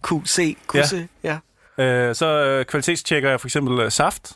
[0.07, 1.37] QC, QC, ja.
[1.77, 1.83] ja.
[1.83, 4.31] Øh, så øh, kvalitetstjekker jeg for eksempel øh, saft.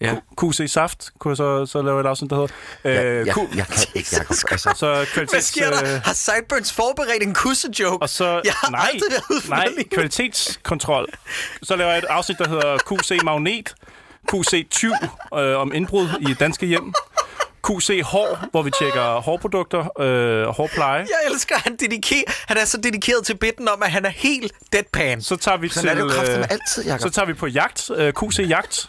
[0.00, 0.14] ja.
[0.42, 2.54] QC Saft kunne jeg så, så lave et afsnit, der hedder.
[2.84, 4.36] Ja, Øh, jeg, Q- jeg kan ikke, Jacob.
[4.50, 5.32] Altså, så kvalitets...
[5.32, 5.94] Hvad sker der?
[5.94, 8.02] øh, Har Sideburns forberedt en kusse-joke?
[8.02, 9.88] Og så, Jeg har nej, aldrig været nej, lige.
[9.88, 11.06] kvalitetskontrol.
[11.62, 13.74] Så laver jeg et afsnit, der hedder QC Magnet,
[14.34, 14.92] QC Tyv
[15.34, 16.92] øh, om indbrud i danske hjem,
[17.66, 20.98] QC Hår, hvor vi tjekker hårprodukter, øh, hårpleje.
[20.98, 24.10] Jeg elsker, at han, dedikerer, han er så dedikeret til bitten om, at han er
[24.10, 25.22] helt deadpan.
[25.22, 27.00] Så tager vi sådan er til, det jo kraftigt øh, med altid, Jacob.
[27.00, 28.88] så tager vi på jagt, øh, QC Jagt.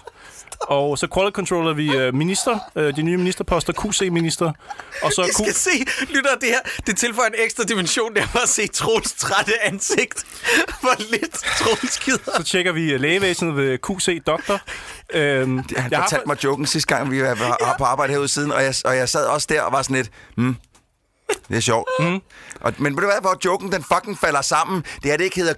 [0.62, 4.52] Og så quality controller vi øh, minister, øh, de nye ministerposter, QC-minister.
[5.02, 5.70] Og så I skal Q- se,
[6.10, 10.24] lytter det her, det tilføjer en ekstra dimension, der var at se Troels trætte ansigt.
[10.82, 12.32] Hvor lidt Troels gider.
[12.38, 14.62] så tjekker vi øh, lægevæsenet ved QC Doktor.
[15.14, 18.28] Øhm, Han jeg har- fortalte mig joken sidste gang, vi var var på arbejde herude
[18.28, 20.56] siden, og jeg, og jeg sad også der og var sådan lidt, hmm,
[21.50, 21.90] Det er sjovt.
[22.00, 22.22] Mm.
[22.62, 24.84] Og, men ved du hvad, hvor joken den fucking falder sammen?
[25.04, 25.54] Det er, det ikke hedder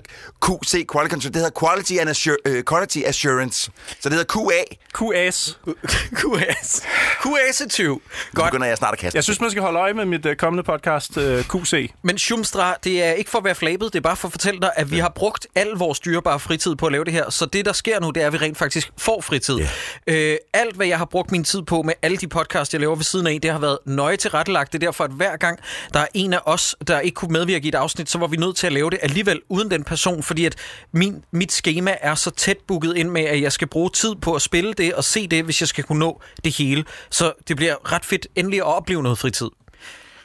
[0.45, 3.71] QC, Quality Control, det hedder Quality, and Assur- uh, Quality Assurance.
[3.99, 4.63] Så det hedder QA.
[4.97, 5.57] QAS.
[6.21, 6.81] QS.
[7.23, 7.83] QS20.
[7.83, 7.99] Nu
[8.33, 8.45] Godt.
[8.51, 9.15] begynder jeg snart at kaste.
[9.17, 11.91] Jeg synes, man skal holde øje med mit uh, kommende podcast, uh, QC.
[12.03, 14.59] Men Schumstra, det er ikke for at være flabet, det er bare for at fortælle
[14.61, 17.29] dig, at vi har brugt al vores dyrebare fritid på at lave det her.
[17.29, 19.59] Så det, der sker nu, det er, at vi rent faktisk får fritid.
[20.07, 20.31] Yeah.
[20.31, 22.95] Øh, alt, hvad jeg har brugt min tid på med alle de podcasts, jeg laver
[22.95, 24.73] ved siden af, det har været nøje tilrettelagt.
[24.73, 25.59] Det er derfor, at hver gang
[25.93, 28.37] der er en af os, der ikke kunne medvirke i et afsnit, så var vi
[28.37, 30.55] nødt til at lave det alligevel uden den person, fordi at
[30.91, 34.33] min, mit schema er så tæt booket ind med, at jeg skal bruge tid på
[34.35, 36.85] at spille det og se det, hvis jeg skal kunne nå det hele.
[37.09, 39.49] Så det bliver ret fedt endelig at opleve noget fritid.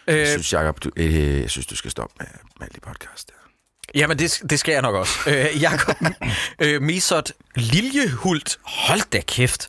[0.09, 2.27] Øh, Jeg synes, Jacob, du, øh, jeg synes, du skal stoppe med,
[2.61, 3.29] med alle de podcast.
[3.29, 3.33] Der.
[3.95, 5.13] Jamen, det, det skal jeg nok også.
[5.27, 5.97] Øh, Jakob
[6.63, 8.59] øh, Misot Liljehult.
[8.63, 9.69] Hold da kæft.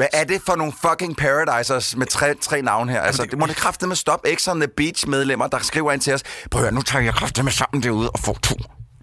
[0.00, 3.00] Hvad er det for nogle fucking paradisers med tre, tre navne her?
[3.00, 4.26] Altså, det må det kræfte med stop.
[4.34, 6.22] X on the Beach medlemmer, der skriver ind til os.
[6.50, 8.54] Prøv at høre, nu tager jeg kræfte med sammen derude og får to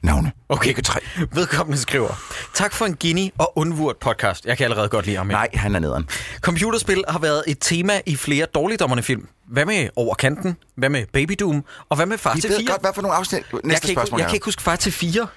[0.03, 0.31] navne.
[0.49, 0.67] Okay.
[0.69, 0.99] Ikke tre.
[1.31, 2.09] Vedkommende skriver,
[2.53, 4.45] tak for en Guinea og undvurt podcast.
[4.45, 5.27] Jeg kan allerede godt lide ham.
[5.27, 6.09] Nej, han er nederen.
[6.41, 9.27] Computerspil har været et tema i flere dårligdommerne film.
[9.47, 10.57] Hvad med Over Kanten?
[10.77, 11.63] Hvad med Baby Doom?
[11.89, 12.67] Og hvad med Far Vi til ved 4?
[12.71, 13.43] godt, hvad for nogle afsnit.
[13.53, 14.35] jeg, Næste kan ikke, spørgsmål, jeg kan Jacob.
[14.35, 15.27] ikke huske Far til 4.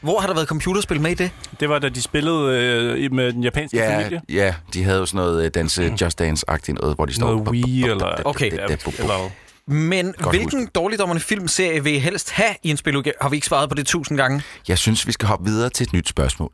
[0.00, 1.30] Hvor har der været computerspil med i det?
[1.60, 2.58] Det var, da de spillede
[2.98, 4.20] øh, med den japanske Ja, familie.
[4.28, 7.26] ja, de havde jo sådan noget uh, danse, Just Dance-agtigt noget, hvor de står...
[7.26, 8.22] Noget Wii eller...
[8.24, 8.52] Okay.
[8.52, 9.30] Eller
[9.66, 13.14] Men Godt hvilken dårligdommerne filmserie vil I helst have i en spiludgave?
[13.20, 14.42] Har vi ikke svaret på det tusind gange?
[14.68, 16.52] Jeg synes, vi skal hoppe videre til et nyt spørgsmål.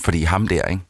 [0.00, 0.82] Fordi ham der, ikke?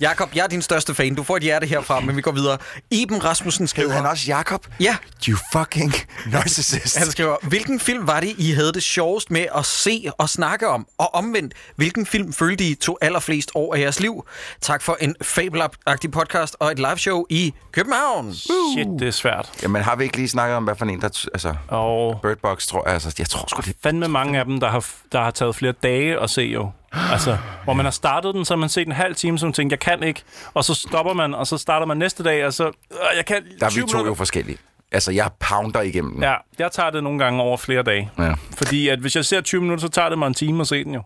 [0.00, 1.14] Jakob, jeg er din største fan.
[1.14, 2.58] Du får et hjerte herfra, men vi går videre.
[2.90, 3.88] Iben Rasmussen skriver...
[3.88, 4.66] Hed han også Jakob?
[4.80, 4.96] Ja,
[5.28, 5.92] You fucking
[6.26, 6.98] narcissist.
[6.98, 10.68] Han skriver, hvilken film var det, I havde det sjovest med at se og snakke
[10.68, 10.86] om?
[10.98, 14.24] Og omvendt, hvilken film følte I tog allerflest år af jeres liv?
[14.60, 18.34] Tak for en fabelagtig podcast og et liveshow i København.
[18.34, 19.50] shit, det er svært.
[19.62, 21.08] Jamen, har vi ikke lige snakket om, hvad for en, der...
[21.16, 22.94] t- Altså, Og Bird Box, tror jeg...
[22.94, 25.72] Altså, jeg tror sgu, det fandme mange af dem, der har, der har taget flere
[25.72, 26.70] dage at se jo.
[27.12, 29.74] Altså, hvor man har startet den, så har man set en halv time, som tænker,
[29.74, 30.22] jeg kan ikke.
[30.54, 33.42] Og så stopper man, og så starter man næste dag, og så, øh, jeg kan
[33.60, 34.58] Der er 20 vi to jo forskellige.
[34.92, 36.22] Altså, jeg pounder igennem den.
[36.22, 38.10] Ja, jeg tager det nogle gange over flere dage.
[38.18, 38.34] Ja.
[38.56, 40.84] Fordi at hvis jeg ser 20 minutter, så tager det mig en time at se
[40.84, 41.02] den jo.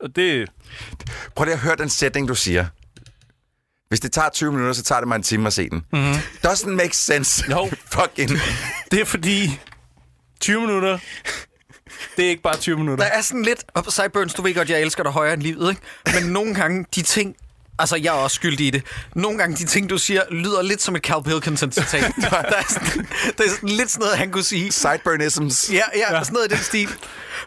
[0.00, 0.48] Og det,
[1.36, 2.66] Prøv lige at høre den sætning, du siger.
[3.88, 5.84] Hvis det tager 20 minutter, så tager det mig en time at se den.
[5.92, 6.12] Mm-hmm.
[6.46, 7.44] Doesn't make sense.
[7.50, 7.70] Jo.
[7.94, 8.30] Fucking.
[8.90, 9.60] det er fordi
[10.40, 10.98] 20 minutter,
[12.16, 13.04] det er ikke bare 20 minutter.
[13.04, 13.64] Der er sådan lidt...
[13.74, 15.82] Og Sideburns, du ved godt, jeg elsker dig højere end livet, ikke?
[16.20, 17.36] Men nogle gange, de ting...
[17.78, 18.82] Altså, jeg er også skyldig i det.
[19.14, 22.12] Nogle gange, de ting, du siger, lyder lidt som et Carl Pilkington-citat.
[22.22, 23.06] der, er sådan,
[23.38, 24.72] der er sådan lidt sådan noget, han kunne sige.
[24.72, 25.70] Sideburnisms.
[25.72, 26.88] Ja, ja, ja, sådan noget i den stil.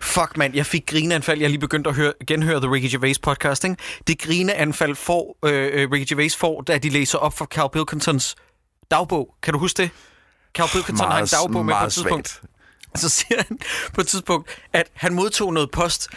[0.02, 1.42] Fuck, mand, jeg fik grineanfald.
[1.42, 3.76] Jeg lige begyndt at høre, genhøre The Ricky Gervais podcast, ikke?
[4.08, 8.36] Det grineanfald får, øh, øh, Ricky Gervais får, da de læser op for Carl Pilkingtons
[8.92, 9.36] dagbog.
[9.44, 9.90] Kan du huske det?
[10.56, 12.30] Carl Pilkington har en dagbog med på et tidspunkt.
[12.30, 12.55] svagt.
[13.04, 13.60] Så siger han
[13.94, 16.08] på et tidspunkt, at han modtog noget post.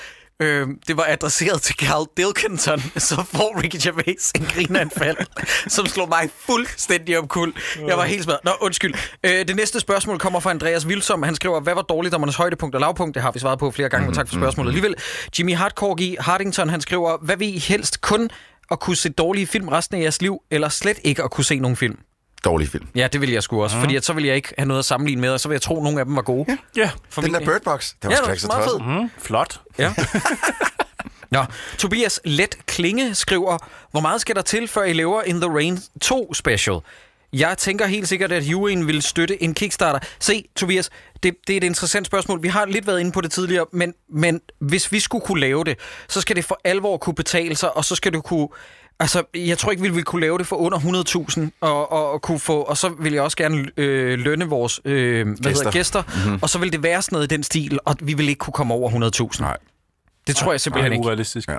[0.43, 5.17] Øh, det var adresseret til Carl Dilkinson, så får Ricky Gervais en grineanfald,
[5.77, 7.55] som slog mig fuldstændig omkuld.
[7.87, 8.41] Jeg var helt smadret.
[8.45, 8.95] Nå, undskyld.
[9.25, 11.23] Øh, det næste spørgsmål kommer fra Andreas Vilsom.
[11.23, 13.15] Han skriver, hvad var dårligdommernes højdepunkt og lavpunkt?
[13.15, 14.95] Det har vi svaret på flere gange, mm, tak for spørgsmålet alligevel.
[15.39, 18.31] Jimmy Hardcorgi Hardington, han skriver, hvad vil I helst kun
[18.71, 21.59] at kunne se dårlige film resten af jeres liv, eller slet ikke at kunne se
[21.59, 21.99] nogen film?
[22.45, 22.87] Dårlig film.
[22.95, 23.83] Ja, det vil jeg sgu også, mm.
[23.83, 25.63] fordi at så vil jeg ikke have noget at sammenligne med, og så vil jeg
[25.63, 26.45] tro, at nogle af dem var gode.
[26.49, 26.57] Ja.
[26.83, 26.91] Ja,
[27.23, 27.89] Den der Bird Box.
[27.91, 28.83] Det var Ja, sgu ikke så tosset.
[28.87, 29.01] fed.
[29.03, 29.61] mm, flot.
[29.79, 29.95] Ja.
[31.31, 31.45] Nå,
[31.79, 33.59] Tobias Let Klinge skriver,
[33.91, 36.77] hvor meget skal der til, før I laver In The Rain 2 special?
[37.33, 39.99] Jeg tænker helt sikkert, at juryen vil støtte en Kickstarter.
[40.21, 40.91] Se, Tobias,
[41.23, 42.43] det, det er et interessant spørgsmål.
[42.43, 45.65] Vi har lidt været inde på det tidligere, men, men hvis vi skulle kunne lave
[45.65, 45.79] det,
[46.09, 48.49] så skal det for alvor kunne betale sig, og så skal det kunne...
[49.01, 50.79] Altså, jeg tror ikke, vi ville kunne lave det for under
[51.49, 54.81] 100.000, og, og, og, kunne få, og så vil jeg også gerne øh, lønne vores
[54.85, 55.49] øh, hvad Gæster.
[55.51, 56.39] hedder, gæster, mm-hmm.
[56.43, 58.53] og så vil det være sådan noget i den stil, og vi vil ikke kunne
[58.53, 58.91] komme over
[59.35, 59.41] 100.000.
[59.43, 59.57] Nej.
[60.27, 61.05] Det tror jeg Det simpelthen er ikke.
[61.07, 61.49] urealistisk.
[61.49, 61.57] Ja.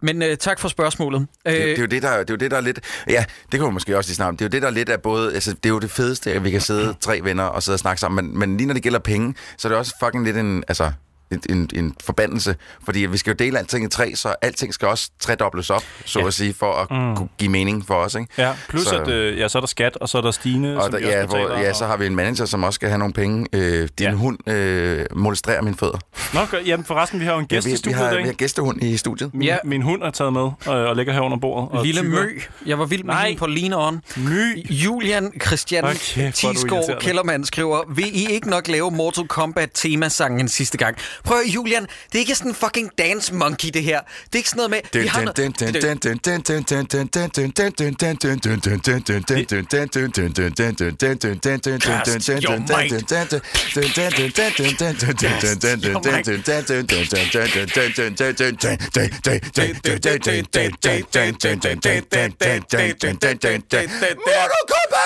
[0.00, 1.20] Men øh, tak for spørgsmålet.
[1.46, 2.80] Det, Øh, det, er jo det, der, det er jo det, der er lidt...
[3.08, 4.36] Ja, det kan vi måske også lige snakke om.
[4.36, 5.34] Det er jo det, der er lidt af både...
[5.34, 7.80] Altså, det er jo det fedeste, at vi kan sidde tre venner og sidde og
[7.80, 8.26] snakke sammen.
[8.26, 10.64] Men, men lige når det gælder penge, så er det også fucking lidt en...
[10.68, 10.92] Altså,
[11.30, 14.88] en, en, en forbandelse, fordi vi skal jo dele alting i tre, så alting skal
[14.88, 16.26] også tredobles op, så Ja.
[16.26, 17.16] at sige, for at mm.
[17.16, 18.14] kunne give mening for os.
[18.14, 18.26] Ikke?
[18.38, 20.76] Ja, plus Så- at øh, ja, så er der skat, og så er der Stine,
[20.76, 21.46] Og som der, vi også ja, betaler.
[21.48, 23.46] hvor, ja, så har vi en manager, som også skal have nogle penge.
[23.52, 24.12] Øh, din Ja.
[24.12, 25.98] hund øh, molestrerer mine fødder.
[26.34, 28.12] Nå, gør, jamen forresten, vi har jo en gæst ja, i vi, vi, studiet har,
[28.12, 29.34] i vi har gæstehund i studiet.
[29.34, 29.56] Min, Ja.
[29.64, 31.68] min hund er taget med og, og ligger her under bordet.
[31.78, 32.20] Og Lille tykker.
[32.22, 32.28] Mø.
[32.66, 33.26] Jeg var vild med Nej.
[33.26, 34.00] hende på Lean On.
[34.16, 34.44] Mø.
[34.70, 36.98] Julian Christian du Tisgaard.
[37.00, 40.96] Kellermann skriver, vil I ikke nok lave Mortal Kombat temasangen sidste gang?
[41.24, 44.00] Prøv Julian, det er ikke sådan en fucking dance monkey, det her.
[44.00, 44.80] Det er ikke sådan noget med...
[45.02, 45.22] Vi har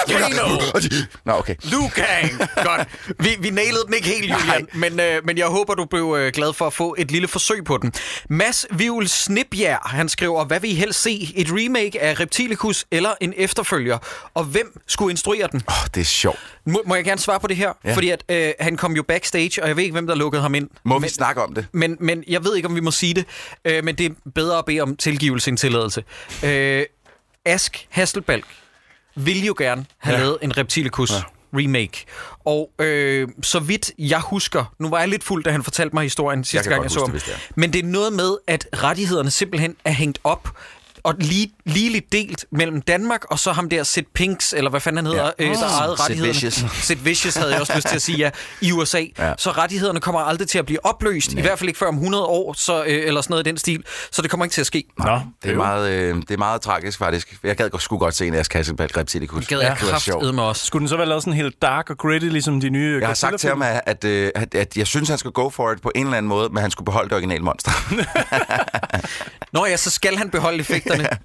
[0.08, 1.54] noget, Nå, okay.
[1.62, 2.38] Liu Kang.
[2.68, 2.88] Godt.
[3.18, 6.32] Vi, vi nailede den ikke helt, Julian, men, øh, men jeg håber, du blev øh,
[6.32, 7.92] glad for at få et lille forsøg på den.
[8.30, 11.32] Mads Vivl Snipjær, han skriver, hvad vil I helst se?
[11.36, 13.98] Et remake af Reptilicus eller en efterfølger?
[14.34, 15.62] Og hvem skulle instruere den?
[15.68, 16.38] Åh, det er sjovt.
[16.66, 17.72] Må, må jeg gerne svare på det her?
[17.84, 17.94] Ja.
[17.94, 20.54] Fordi at, øh, han kom jo backstage, og jeg ved ikke, hvem der lukkede ham
[20.54, 20.68] ind.
[20.84, 21.66] Må men, vi snakke om det?
[21.72, 23.24] Men, men jeg ved ikke, om vi må sige det.
[23.64, 26.04] Øh, men det er bedre at bede om tilgivelse end tilladelse.
[26.44, 26.84] Øh,
[27.44, 28.44] Ask Hasselbalg
[29.14, 30.22] vil jo gerne have ja.
[30.22, 31.22] lavet en Reptilicus ja.
[31.58, 32.04] remake.
[32.44, 36.02] Og øh, så vidt jeg husker, nu var jeg lidt fuld, da han fortalte mig
[36.02, 37.10] historien sidste kan gang, jeg så ham.
[37.10, 37.50] det.
[37.54, 40.48] Men det er noget med, at rettighederne simpelthen er hængt op
[41.04, 44.96] og lige, ligeligt delt mellem Danmark og så ham der Sid Pinks, eller hvad fanden
[44.96, 45.44] han hedder, ja.
[45.44, 46.32] øh, der ejede Sid rettighederne.
[46.32, 46.64] Vicious.
[46.86, 48.30] Sid Vicious havde jeg også lyst til at sige, ja,
[48.60, 49.04] i USA.
[49.18, 49.32] Ja.
[49.38, 52.24] Så rettighederne kommer aldrig til at blive opløst, i hvert fald ikke før om 100
[52.24, 53.84] år, så, øh, eller sådan noget i den stil.
[54.10, 54.84] Så det kommer ikke til at ske.
[54.98, 57.36] Nå, Det er, meget, øh, det er meget tragisk, faktisk.
[57.42, 59.46] Jeg gad godt, sgu godt se en Ask Hasselbalg Reptilicus.
[59.46, 59.90] Gad jeg det sjovt.
[59.90, 60.66] kraftedme også.
[60.66, 63.14] Skulle den så være lavet sådan helt dark og gritty, ligesom de nye Jeg har
[63.14, 65.82] sagt til ham, at, at, øh, at, at jeg synes, han skal go for it
[65.82, 67.70] på en eller anden måde, men han skulle beholde det originale monster.
[69.52, 71.18] Nå ja, så skal han beholde effekterne.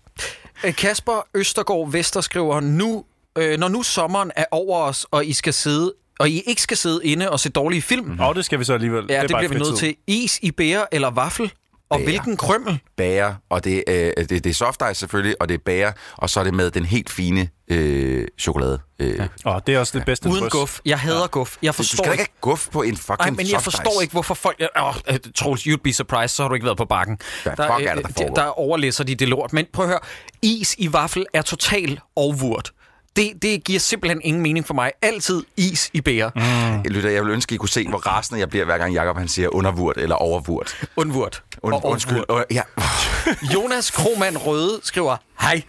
[0.65, 3.05] Øh, Kasper Østergaard Vester skriver, nu,
[3.38, 6.78] øh, når nu sommeren er over os, og I skal sidde og I ikke skal
[6.78, 9.05] sidde inde og se dårlige film, Og det skal vi så alligevel.
[9.09, 9.95] ja, det, bare bliver vi nødt til.
[10.07, 11.51] Is i bære eller vaffel?
[11.90, 12.06] Og Bære.
[12.06, 12.80] hvilken krømmel?
[12.98, 16.30] Bager, og det, øh, det, det er soft ice selvfølgelig, og det er bager, og
[16.30, 18.80] så er det med den helt fine øh, chokolade.
[19.00, 19.16] Øh.
[19.16, 19.28] Ja.
[19.46, 20.30] Åh, det er også det bedste.
[20.30, 20.80] Uden guf.
[20.86, 21.26] Jeg hader ja.
[21.28, 21.58] guf.
[21.62, 22.22] Jeg Du forstår skal da ikke.
[22.22, 24.02] have guf på en fucking Nej, men jeg forstår ice.
[24.02, 24.62] ikke, hvorfor folk...
[24.78, 24.96] Åh, oh,
[25.36, 27.18] Troels, you'd be surprised, så har du ikke været på bakken.
[27.44, 28.36] Hvad fuck er det, der foregår?
[28.36, 29.54] der overlæser de det lort.
[29.54, 30.00] Men prøv at høre.
[30.42, 32.72] Is i vaffel er total overvurt.
[33.18, 34.91] Det, det giver simpelthen ingen mening for mig.
[35.01, 36.32] Altid is i bære.
[36.36, 36.41] Mm.
[36.84, 39.18] Jeg lytter, jeg vil ønske, I kunne se, hvor rasende jeg bliver, hver gang Jacob
[39.18, 40.88] han siger undervurt eller overvurt.
[40.95, 41.43] Undvurt.
[41.63, 42.24] Und, Og undskyld.
[42.30, 42.61] Uh, ja.
[43.53, 45.61] Jonas Krohmann Røde skriver, hej.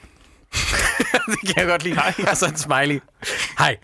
[1.31, 1.95] det kan jeg godt lide.
[1.95, 2.15] Hej.
[2.31, 3.01] Og så en smiley.
[3.59, 3.77] Hej.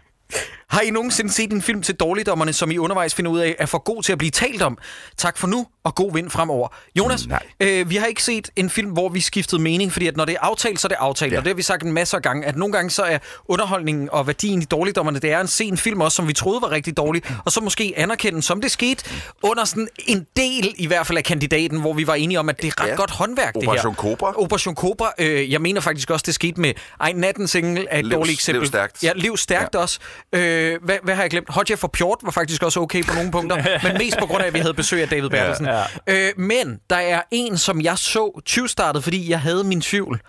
[0.75, 3.67] Har I nogensinde set en film til dårligdommerne, som I undervejs finder ud af er
[3.67, 4.79] for god til at blive talt om?
[5.17, 6.69] Tak for nu, og god vind fremover.
[6.99, 7.43] Jonas, Nej.
[7.61, 10.33] øh, vi har ikke set en film, hvor vi skiftede mening, fordi at når det
[10.35, 11.33] er aftalt, så er det aftalt.
[11.33, 11.39] Ja.
[11.39, 13.19] Og det har vi sagt en masse af gange, at nogle gange så er
[13.49, 16.97] underholdningen og værdien i dårligdommerne, det er en film også, som vi troede var rigtig
[16.97, 19.05] dårlig, og så måske anerkende som det skete,
[19.43, 22.63] under sådan en del i hvert fald af kandidaten, hvor vi var enige om, at
[22.63, 22.95] det er ret Ja.
[22.95, 23.69] godt håndværk, det her.
[23.71, 24.33] Operation Cobra.
[24.43, 25.13] Operation Cobra.
[25.19, 28.63] Øh, jeg mener faktisk også, det skete med Ej, Natten Single er et dårligt eksempel.
[28.63, 29.03] Liv stærkt.
[29.03, 29.79] Ja, Liv stærkt ja.
[29.79, 29.99] også.
[30.33, 31.51] Øh, hvad, hvad har jeg glemt?
[31.51, 33.57] Hot for Pjort var faktisk også okay på nogle punkter,
[33.89, 35.67] men mest på grund af, at vi havde besøg af David Bertelsen.
[35.67, 35.83] Ja.
[36.07, 40.21] Øh, men der er en, som jeg så 20 startede, fordi jeg havde min tvivl.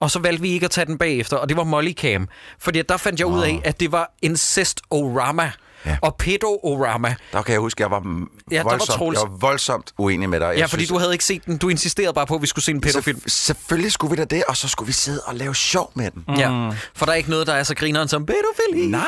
[0.00, 2.28] Og så valgte vi ikke at tage den bagefter, og det var Molly Cam.
[2.58, 5.52] Fordi der fandt jeg ud af, at det var incest-orama.
[5.86, 5.96] Ja.
[6.02, 7.14] Og pedo-orama.
[7.32, 9.18] Der kan jeg huske, jeg var, Ja, der var voldsomt, Troels.
[9.20, 10.46] jeg var voldsomt uenig med dig.
[10.46, 11.56] Jeg Ja, fordi du havde ikke set den.
[11.58, 13.18] Du insisterede bare på, at vi skulle se en pædofilm.
[13.18, 16.10] Selvf- selvfølgelig skulle vi da det, og så skulle vi sidde og lave sjov med
[16.10, 16.24] den.
[16.36, 18.86] Ja, for der er ikke noget, der er så grineren som pædofili.
[18.86, 19.04] Nej.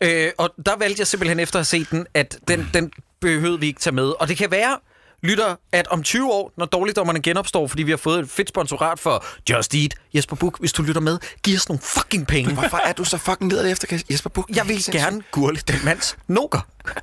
[0.00, 3.60] Øh, og der valgte jeg simpelthen efter at have set den, at den, den behøvede
[3.60, 4.12] vi ikke tage med.
[4.20, 4.76] Og det kan være,
[5.26, 8.98] lytter, at om 20 år, når dårligdommerne genopstår, fordi vi har fået et fedt sponsorat
[8.98, 12.54] for Just Eat, Jesper Buch, hvis du lytter med, giv os nogle fucking penge.
[12.54, 14.56] Hvorfor er du så fucking nede efter Jesper Buch?
[14.56, 16.60] Jeg vil gerne gurle den mands noker.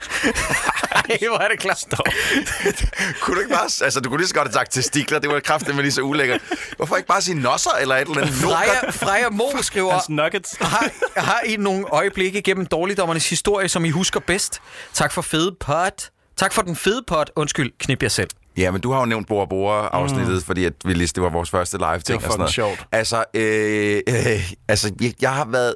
[0.91, 1.85] Ej, hvor er det klart.
[3.21, 3.69] kunne du ikke bare...
[3.85, 5.19] Altså, du kunne lige så godt have sagt testikler.
[5.19, 6.41] Det var kraftigt med lige så ulækkert.
[6.77, 8.33] Hvorfor ikke bare sige nosser eller et eller andet?
[8.35, 10.55] Freja, Freja Mo skriver, Hans nuggets.
[10.61, 14.61] har, har I nogle øjeblikke gennem dårligdommernes historie, som I husker bedst?
[14.93, 16.09] Tak for fede pot.
[16.43, 17.31] Tak for den fede pot.
[17.35, 18.29] Undskyld, knip jer selv.
[18.57, 20.41] Ja, men du har jo nævnt Bora Bora afsnittet, mm.
[20.41, 22.05] fordi at vi lige, det var vores første live ting.
[22.05, 22.53] Det var og sådan noget.
[22.53, 22.87] fucking sjovt.
[22.91, 24.01] Altså, øh,
[24.35, 25.75] øh, altså jeg, jeg har været...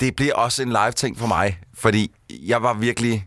[0.00, 3.26] Det bliver også en live ting for mig, fordi jeg var virkelig...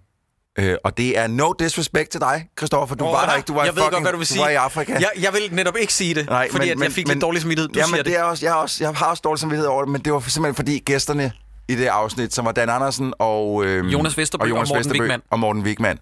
[0.60, 2.95] Øh, og det er no disrespect til dig, Christoffer.
[2.95, 3.47] Du Åh, var der ikke.
[3.47, 4.41] Du var, i jeg ved fucking, godt, hvad du vil sige.
[4.41, 4.93] var i Afrika.
[4.93, 7.14] Jeg, jeg vil netop ikke sige det, Nej, fordi men- at men- jeg fik men-
[7.16, 7.70] lidt dårlig samvittighed.
[7.70, 8.06] Du ja, siger men det.
[8.06, 10.14] det er også, jeg, er også, jeg har også dårlig samvittighed over det, men det
[10.14, 11.32] var simpelthen fordi gæsterne
[11.70, 15.22] i det afsnit, som var Dan Andersen og, øhm, Jonas Vesterbø og Morten Vesterbø Wigman.
[15.30, 15.99] og Morten Wigman.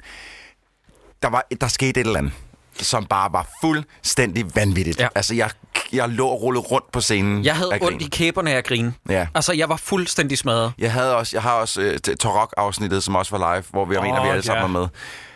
[1.21, 2.33] Der, var, der skete et eller andet,
[2.73, 4.99] som bare var fuldstændig vanvittigt.
[4.99, 5.07] Ja.
[5.15, 5.49] Altså, jeg,
[5.93, 7.45] jeg lå og rullede rundt på scenen.
[7.45, 8.93] Jeg havde ondt i kæberne af grine.
[9.09, 9.27] Ja.
[9.35, 10.73] Altså, jeg var fuldstændig smadret.
[10.77, 14.03] Jeg, havde også, jeg har også øh, Torok-afsnittet, som også var live, hvor vi, jeg
[14.03, 14.73] mener, vi alle sammen ja.
[14.73, 14.87] var med.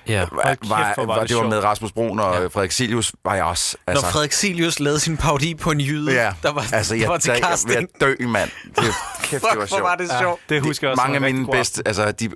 [0.07, 0.25] Ja.
[0.31, 2.41] Var, kæft, var var, det det var med Rasmus Brun og Ja.
[2.41, 2.47] ja.
[2.47, 3.77] Frederik Silius, var jeg også.
[3.87, 7.09] Når Frederik Silius lavede sin parodi på en jyde, ja, der var, altså, der jeg,
[7.09, 7.89] var til jeg, jeg, casting.
[8.01, 8.49] jeg dø, mand.
[8.75, 8.75] Det,
[9.23, 9.81] kæft, det var Fuck, hvor sjovt.
[9.83, 10.39] var det sjovt.
[10.49, 11.01] Det husker jeg også.
[11.03, 12.29] Mange af mine bedste, altså de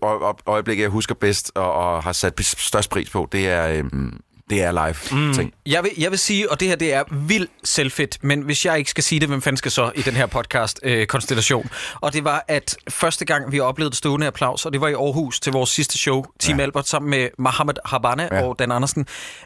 [0.47, 4.19] øjeblikke, jeg husker bedst og, og har sat størst pris på, det er øhm,
[4.49, 5.33] det er live mm.
[5.33, 5.53] ting.
[5.65, 8.77] Jeg vil, jeg vil sige, og det her det er vildt selvfedt, men hvis jeg
[8.77, 11.69] ikke skal sige det, hvem fanden skal så i den her podcast-konstellation?
[12.01, 15.39] og det var, at første gang, vi oplevede stående applaus, og det var i Aarhus
[15.39, 16.63] til vores sidste show, Team ja.
[16.63, 18.43] Albert, sammen med Mohammed Habane ja.
[18.43, 19.05] og Dan Andersen,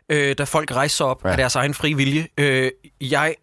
[0.10, 1.32] øh, da folk rejste sig op ja.
[1.32, 2.28] af deres egen frie vilje.
[2.38, 2.72] Øh,
[3.02, 3.36] jeg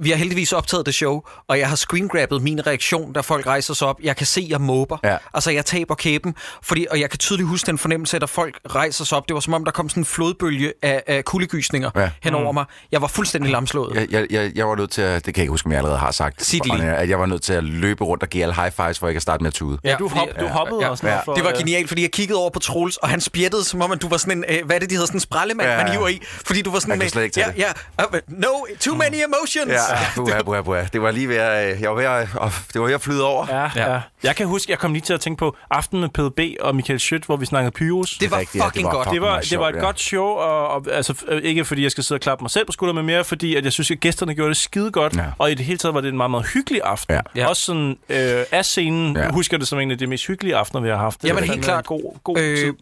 [0.00, 3.74] vi har heldigvis optaget det show, og jeg har screengrabbet min reaktion, da folk rejser
[3.74, 3.96] sig op.
[4.02, 4.98] Jeg kan se, jeg måber.
[5.04, 5.16] Ja.
[5.34, 9.04] Altså, jeg taber kæben, fordi, og jeg kan tydeligt huske den fornemmelse, at folk rejser
[9.04, 9.28] sig op.
[9.28, 12.10] Det var som om, der kom sådan en flodbølge af, af kuldegysninger Ja.
[12.22, 12.64] hen over mig.
[12.92, 13.94] Jeg var fuldstændig lamslået.
[13.94, 15.78] Jeg, jeg, jeg, jeg var nødt til at, det kan jeg ikke huske, om jeg
[15.78, 16.90] allerede har sagt, Sig det lige.
[16.90, 19.18] at jeg var nødt til at løbe rundt og give alle high fives, for ikke
[19.18, 19.78] at starte med at tude.
[19.84, 21.06] Ja, du, hop, du hoppede ja, også.
[21.06, 21.20] ja.
[21.24, 23.80] For, Det var øh, genialt, fordi jeg kiggede over på Troels, og han spjættede, som
[23.82, 25.68] om, at du var sådan en, øh, hvad er det, de hedder, sådan en sprallemand,
[25.68, 26.20] Ja, man hiver i.
[26.46, 28.48] Fordi du var sådan Jeg kan med, slet ikke tage ja, ja, uh, no,
[28.80, 29.72] too many emotions.
[29.72, 29.78] Ja,
[30.16, 30.84] buha, buha, buha.
[30.92, 32.28] Det var lige ved at, jeg var ved at,
[32.72, 33.46] det var ved at flyde over.
[33.50, 33.92] Ja, ja.
[33.92, 34.00] Ja.
[34.22, 37.00] Jeg kan huske, jeg kom lige til at tænke på Aften med PDB og Michael
[37.00, 38.16] Schødt, hvor vi snakkede Pyrus.
[38.20, 39.04] Det var rigtigt, ja, det fucking var godt.
[39.06, 39.80] fucking det var, det var et ja.
[39.80, 42.66] godt show, og, og altså, øh, ikke fordi jeg skal sidde og klappe mig selv
[42.66, 45.24] på skulderen, men mere fordi, at jeg synes, at gæsterne gjorde det skide godt, Ja.
[45.38, 47.14] og i det hele taget var det en meget, meget hyggelig aften.
[47.14, 47.20] Ja.
[47.36, 47.46] Ja.
[47.48, 49.22] Også sådan, øh, af scenen, Ja.
[49.22, 49.30] ja.
[49.30, 51.24] husker det som en af de mest hyggelige aftener, vi har haft.
[51.24, 51.86] Jamen var helt klart.
[51.86, 52.72] God, god Øh, tid.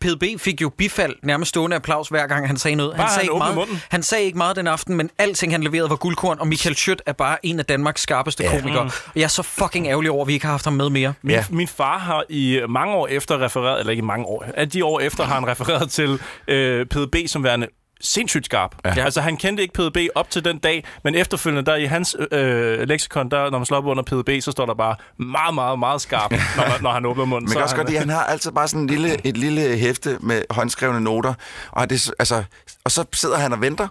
[0.00, 2.92] PDB fik jo bifald, nærmest stående applaus, hver gang han sagde noget.
[2.96, 3.82] Bare han sagde, ikke åbnede meget, munden.
[3.90, 7.02] han sagde ikke meget den aften, men alting han leverede var guldkorn, og Michael Schødt
[7.06, 8.50] er bare en af Danmarks skarpeste Ja.
[8.60, 8.82] komikere.
[8.82, 11.12] Og jeg er så fucking ærgerlig over, at vi ikke har haft ham med mere.
[11.22, 11.44] Min, Ja.
[11.50, 14.84] min far har i mange år efter refereret, eller ikke i mange år, at de
[14.84, 17.66] år efter har han refereret til øh, PDB som værende
[18.00, 18.74] sindssygt skarp.
[18.84, 19.04] Ja.
[19.04, 22.88] Altså, han kendte ikke PDB op til den dag, men efterfølgende, der i hans øh,
[22.88, 26.00] leksikon, der, når man slår op under PDB, så står der bare meget, meget, meget
[26.00, 27.48] skarp, når, når han åbner munden.
[27.48, 29.76] Men så også han, godt at han har altid bare sådan en lille, et lille
[29.76, 31.34] hæfte med håndskrevne noter.
[31.70, 32.44] Og, det, altså,
[32.84, 33.88] og så sidder han og venter.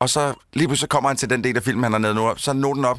[0.00, 2.14] Og så lige pludselig så kommer han til den del af filmen, han har nede
[2.14, 2.32] nu.
[2.36, 2.98] Så er noten op.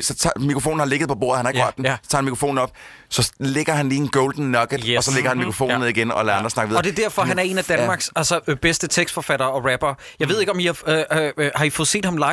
[0.00, 1.84] Så tager, mikrofonen har ligget på bordet, han har ikke Ja, rørt den.
[1.84, 1.96] ja.
[2.02, 2.70] Så tager han mikrofonen op.
[3.08, 4.96] Så lægger han lige en golden nugget, Yes.
[4.96, 5.78] og så lægger han mikrofonen Ja.
[5.78, 6.80] ned igen og lader andre snakke videre.
[6.80, 9.94] Og det er derfor, han er en af Danmarks altså, øh, bedste tekstforfattere og rapper.
[10.20, 12.26] Jeg ved ikke, om I har, øh, øh, øh, har I fået set ham live?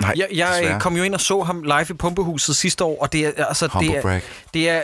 [0.00, 0.74] Nej, jeg, jeg desværre.
[0.74, 3.44] øh, kom jo ind og så ham live i Pumpehuset sidste år, og det er...
[3.46, 4.20] Altså, Humble det er,
[4.54, 4.82] det er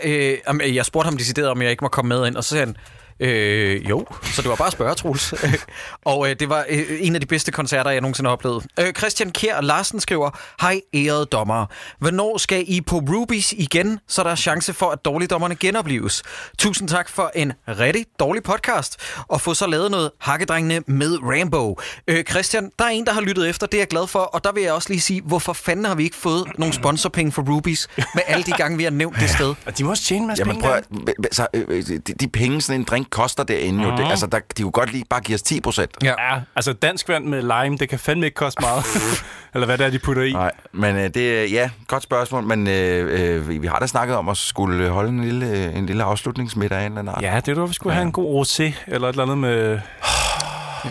[0.63, 2.65] øh, jeg spurgte ham decideret, om jeg ikke må komme med ind, og så sagde
[2.67, 2.77] han,
[3.21, 5.35] Øh, jo, så det var bare at spørge, Troels.
[6.05, 8.67] og øh, det var øh, en af de bedste koncerter, jeg nogensinde har oplevet.
[8.81, 11.67] Øh, Christian Kjær Larsen skriver, Hej ærede dommere.
[11.99, 16.23] Hvornår skal I på Rubies igen, så der er chance for, at dårligdommerne genopleves?
[16.59, 18.97] Tusind tak for en rigtig dårlig podcast,
[19.29, 21.81] og få så lavet noget hakkedrengene med Rambo.
[22.09, 24.45] Øh, Christian, der er en, der har lyttet efter, det er jeg glad for, og
[24.45, 27.43] der vil jeg også lige sige, hvorfor fanden har vi ikke fået nogle sponsorpenge for
[27.55, 29.55] Rubies med alle de gange, vi har nævnt det sted?
[29.67, 30.69] Og de må også tjene en masse Jamen penge.
[30.69, 30.77] prøv
[31.25, 33.91] at, så, øh, de, de penge, sådan en drink koster derinde jo.
[33.97, 35.91] Det, altså, der, de kunne godt lige bare give os 10 procent.
[36.03, 36.15] Ja.
[36.35, 38.85] Ja, altså dansk vand med lime, det kan fandme ikke koste meget.
[39.55, 40.33] Eller hvad det er, de putter i.
[40.33, 44.17] Nej, men øh, det er, ja, godt spørgsmål, men øh, øh, vi- har da snakket
[44.17, 47.23] om at skulle holde en lille, en lille afslutningsmiddag af en eller anden art.
[47.23, 49.59] Ja, det er du, vi skulle have en god rosé, eller et eller andet med...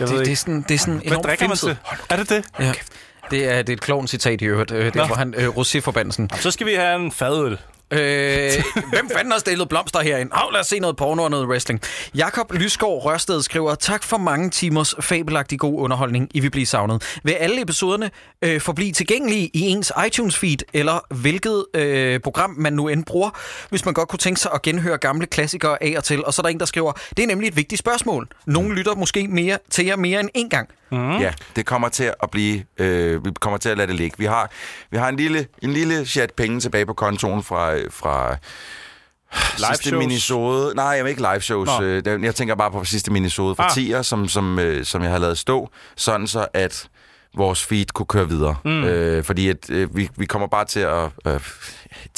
[0.00, 1.76] ved Det, det, er sådan, det er sådan Hvad enormt drikker man til?
[2.10, 2.44] Er det det?
[2.60, 2.72] Ja.
[3.30, 4.70] Det er, det er et klovn-citat i øvrigt.
[4.70, 6.28] Øh, Det er, hvor han øh, rosé-forbandelsen.
[6.40, 7.58] Så skal vi have en fadøl.
[7.90, 8.52] Øh,
[8.90, 10.30] hvem fanden har stillet blomster herinde?
[10.34, 11.80] Au, lad os se noget porno og noget wrestling.
[12.14, 16.28] Jakob Lysgaard Rørsted skriver, tak for mange timers fabelagtig god underholdning.
[16.34, 17.18] I vil blive savnet.
[17.24, 18.10] Vil alle episoderne
[18.42, 23.30] øh, forblive tilgængelige i ens iTunes-feed, eller hvilket øh, program man nu end bruger,
[23.70, 26.24] hvis man godt kunne tænke sig at genhøre gamle klassikere af og til.
[26.24, 28.28] Og så er der en, der skriver, det er nemlig et vigtigt spørgsmål.
[28.46, 30.68] Nogle lytter måske mere til jer mere end en gang.
[30.90, 31.18] Mm.
[31.18, 32.64] Ja, det kommer til at blive...
[32.78, 34.18] Øh, vi kommer til at lade det ligge.
[34.18, 34.50] Vi har,
[34.90, 37.77] vi har en lille, en lille chat penge tilbage på kontoen fra...
[37.84, 38.36] øh, fra
[39.56, 39.98] sidste shows?
[39.98, 40.74] minisode.
[40.74, 41.68] Nej, jeg ikke live shows.
[41.80, 41.82] Nå.
[41.84, 43.68] Øh, Jeg tænker bare på sidste minisode fra Ah.
[43.70, 43.74] ah.
[43.74, 46.88] tier, som, som, øh, som jeg har lavet stå, sådan så at
[47.36, 48.56] vores feed kunne køre videre.
[48.64, 48.84] Mm.
[48.84, 51.40] Øh, fordi at, øh, vi, vi kommer bare til at øh,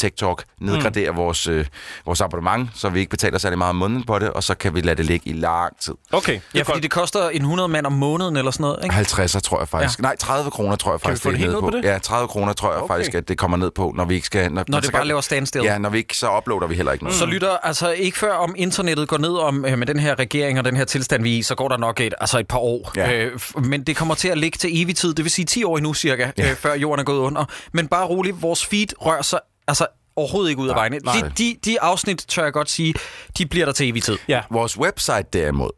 [0.00, 1.16] TikTok nedgradere mm.
[1.16, 1.66] vores, øh,
[2.06, 4.74] vores abonnement, så vi ikke betaler særlig meget om måneden på det, og så kan
[4.74, 5.94] vi lade det ligge i lang tid.
[6.12, 6.82] Okay, det Ja, fordi godt.
[6.82, 8.96] det koster en 100 mand om måneden eller sådan noget, ikke?
[8.96, 9.98] 50'er, tror jeg faktisk.
[9.98, 10.02] Ja.
[10.02, 11.76] Nej, 30 kroner, tror jeg Kan vi faktisk, få det helt er ned nede på
[11.88, 11.92] det?
[11.92, 12.94] Ja, 30 kroner, tror jeg Okay.
[12.94, 14.52] faktisk, at det kommer ned på, når vi ikke skal...
[14.52, 15.64] Når, Når det bare kan- laver standstill.
[15.64, 17.18] Ja, når vi ikke, så uploader vi heller ikke noget.
[17.18, 20.58] Så lytter, altså ikke før om internettet går ned om øh, med den her regering
[20.58, 22.58] og den her tilstand, vi er i, så går der nok et, altså et par
[22.58, 22.92] år.
[22.96, 23.12] Ja.
[23.12, 25.76] Øh, men det kommer til at ligge til evig tid, det vil sige 10 år
[25.76, 26.50] endnu cirka, Ja.
[26.50, 27.44] øh, før jorden er gået under.
[27.72, 29.86] Men bare roligt, vores feed rører sig altså
[30.16, 30.98] overhovedet ikke ud af vejene.
[30.98, 31.14] nej.
[31.14, 32.94] De, de, de afsnit, tør jeg godt sige,
[33.38, 34.18] de bliver der til evig tid.
[34.28, 34.42] Ja.
[34.50, 35.70] Vores website derimod,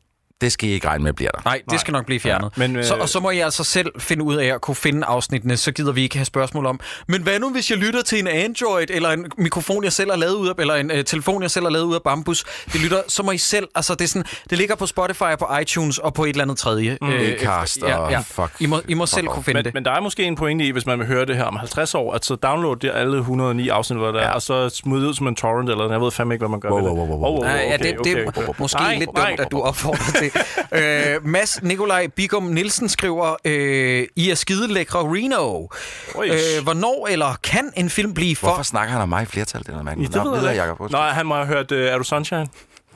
[0.43, 1.41] det skal I ikke regne med bliver der.
[1.45, 2.51] Nej, det skal nok blive fjernet.
[2.57, 4.75] Ja, men, øh, så, og så må I altså selv finde ud af at kunne
[4.75, 6.81] finde afsnittene, så gider vi ikke have spørgsmål om.
[7.09, 10.19] Men hvad nu, hvis jeg lytter til en Android, eller en mikrofon, jeg selv har
[10.19, 12.81] lavet ud af, eller en øh, telefon, jeg selv har lavet ud af bambus, det
[12.81, 15.49] lytter, så må I selv, altså det er sådan, det ligger på Spotify, og på
[15.63, 16.99] iTunes og på et eller andet tredje.
[17.01, 17.09] Mm.
[17.11, 18.51] Acast og fuck.
[18.61, 19.35] I må, I må Fuck selv off.
[19.35, 19.75] kunne finde Men, det.
[19.75, 21.95] men der er måske en pointe i, hvis man vil høre det her om 50
[21.95, 24.27] år, at så download det alle 109 afsnit, hvor der ja.
[24.27, 26.51] er, og så smide det ud som en torrent, eller jeg ved fandme ikke, hvad
[26.51, 27.09] man gør Wow, med wow, det.
[27.09, 27.43] wow, wow, wow.
[27.43, 28.53] Nej, ja, okay, det, det er okay, okay.
[28.59, 29.29] måske Nej, lidt nej.
[29.29, 30.31] dumt, at du opfordrer til.
[30.79, 35.67] øh, Mads Nikolaj Bigum Nielsen skriver, øh, I er skidelækre Reno.
[36.15, 36.29] Oj.
[36.29, 39.61] Øh, hvornår eller kan en film blive for Hvorfor snakker han om mig i flertal?
[39.61, 40.15] Det er noget mærkeligt.
[40.15, 40.57] Ja, det Nå, ved jeg.
[40.57, 40.91] Jacob.
[40.91, 42.47] Nej, han må have hørt, uh, er du Sunshine?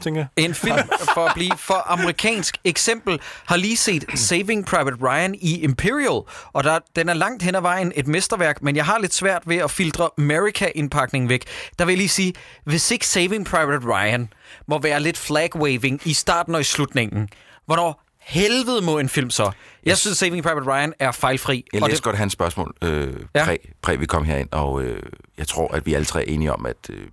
[0.00, 0.44] Tænker jeg.
[0.44, 0.76] En film
[1.14, 2.56] for at blive for amerikansk.
[2.64, 6.22] Eksempel har lige set Saving Private Ryan i Imperial,
[6.52, 9.42] og der, den er langt hen ad vejen et mesterværk, men jeg har lidt svært
[9.46, 11.44] ved at filtre America-indpakningen væk.
[11.78, 12.34] Der vil jeg lige sige,
[12.64, 14.28] hvis ikke Saving Private Ryan
[14.68, 17.28] må være lidt flag-waving i starten og i slutningen,
[17.66, 19.50] hvornår helvede må en film så?
[19.84, 21.64] Jeg synes, Saving Private Ryan er fejlfri.
[21.72, 23.44] Jeg læste godt hans spørgsmål, øh, Ja.
[23.44, 25.02] præ, præ vi kom herind, og øh,
[25.38, 27.06] jeg tror, at vi alle tre er enige om, at øh,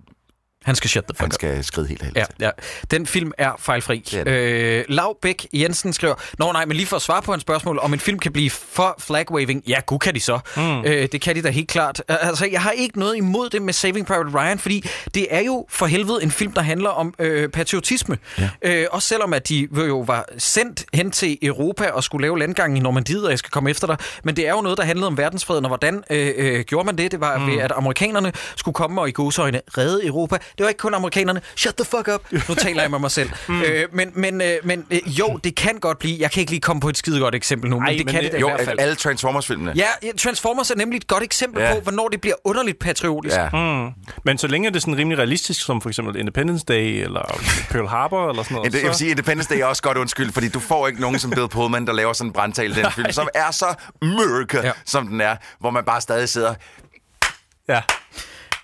[0.64, 1.32] han skal shut the fuck han up.
[1.32, 2.16] skal skride helt helt.
[2.16, 2.50] Ja, ja.
[2.90, 4.02] Den film er fejlfri.
[4.10, 4.32] Det er det.
[4.32, 7.78] Øh, Lav Bæk Jensen skriver, Nå nej, men lige for at svare på hans spørgsmål,
[7.78, 10.38] om en film kan blive for flagwaving, ja, gud kan de så.
[10.56, 10.84] Mm.
[10.84, 12.02] Øh, det kan de da helt klart.
[12.08, 15.66] Altså, jeg har ikke noget imod det med Saving Private Ryan, fordi det er jo
[15.70, 18.18] for helvede en film, der handler om øh, patriotisme.
[18.38, 18.50] Ja.
[18.62, 22.76] Øh, også selvom, at de jo var sendt hen til Europa og skulle lave landgangen
[22.76, 23.96] i Normandiet, og jeg skal komme efter dig.
[24.24, 26.98] Men det er jo noget, der handlede om verdensfreden, og hvordan øh, øh, gjorde man
[26.98, 27.12] det?
[27.12, 27.46] Det var mm.
[27.46, 30.38] ved, at amerikanerne skulle komme og i godsøjne redde Europa.
[30.58, 31.40] Det var ikke kun amerikanerne.
[31.56, 32.48] Shut the fuck up.
[32.48, 33.30] Nu taler jeg med mig selv.
[33.48, 33.62] mm.
[33.62, 36.16] øh, men men, øh, men øh, jo, det kan godt blive.
[36.20, 38.14] Jeg kan ikke lige komme på et skide godt eksempel nu, men Ej, det men
[38.14, 38.78] kan det- det, Jo, i hvert fald.
[38.80, 39.72] alle Transformers-filmene.
[39.76, 41.74] Ja, ja, Transformers er nemlig et godt eksempel Ja.
[41.74, 43.36] på, hvornår det bliver underligt patriotisk.
[43.36, 43.48] ja.
[43.52, 43.90] Mm.
[44.24, 47.40] Men så længe er det sådan rimelig realistisk, som for eksempel Independence Day eller
[47.70, 48.72] Pearl Harbor eller sådan noget.
[48.72, 48.98] Det, jeg vil så...
[48.98, 51.86] sige, Independence Day er også godt undskyld, fordi du får ikke nogen som Bill Pullman,
[51.86, 54.66] der laver sådan en brandtale i den film, som er så Ja.
[54.66, 54.72] ja.
[54.84, 56.54] som den er, hvor man bare stadig sidder...
[57.68, 57.80] Ja.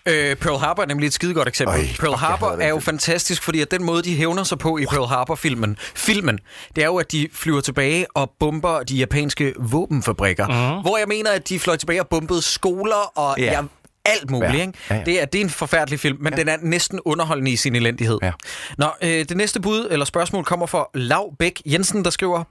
[0.07, 1.87] Øh, Pearl Harbor er nemlig et skide godt eksempel.
[1.87, 2.83] Fuck, Pearl jeg Harbor er jo film.
[2.83, 6.39] fantastisk, fordi at den måde, de hævner sig på i Pearl Harbor-filmen, filmen,
[6.77, 10.47] det er jo, at de flyver tilbage og bomber de japanske våbenfabrikker.
[10.47, 10.83] Uh-huh.
[10.83, 13.45] Hvor jeg mener, at de fløj tilbage og bombede skoler og Ja.
[13.53, 13.63] ja.
[14.05, 14.55] alt muligt.
[14.55, 14.61] Ja.
[14.61, 14.73] Ikke?
[14.91, 15.03] Ja, ja.
[15.05, 16.39] Det, er, det er en forfærdelig film, men ja.
[16.41, 18.19] den er næsten underholdende i sin elendighed.
[18.23, 18.33] Ja.
[18.79, 22.45] Nå, øh, det næste bud eller spørgsmål kommer fra Lav Bæk Jensen, der skriver,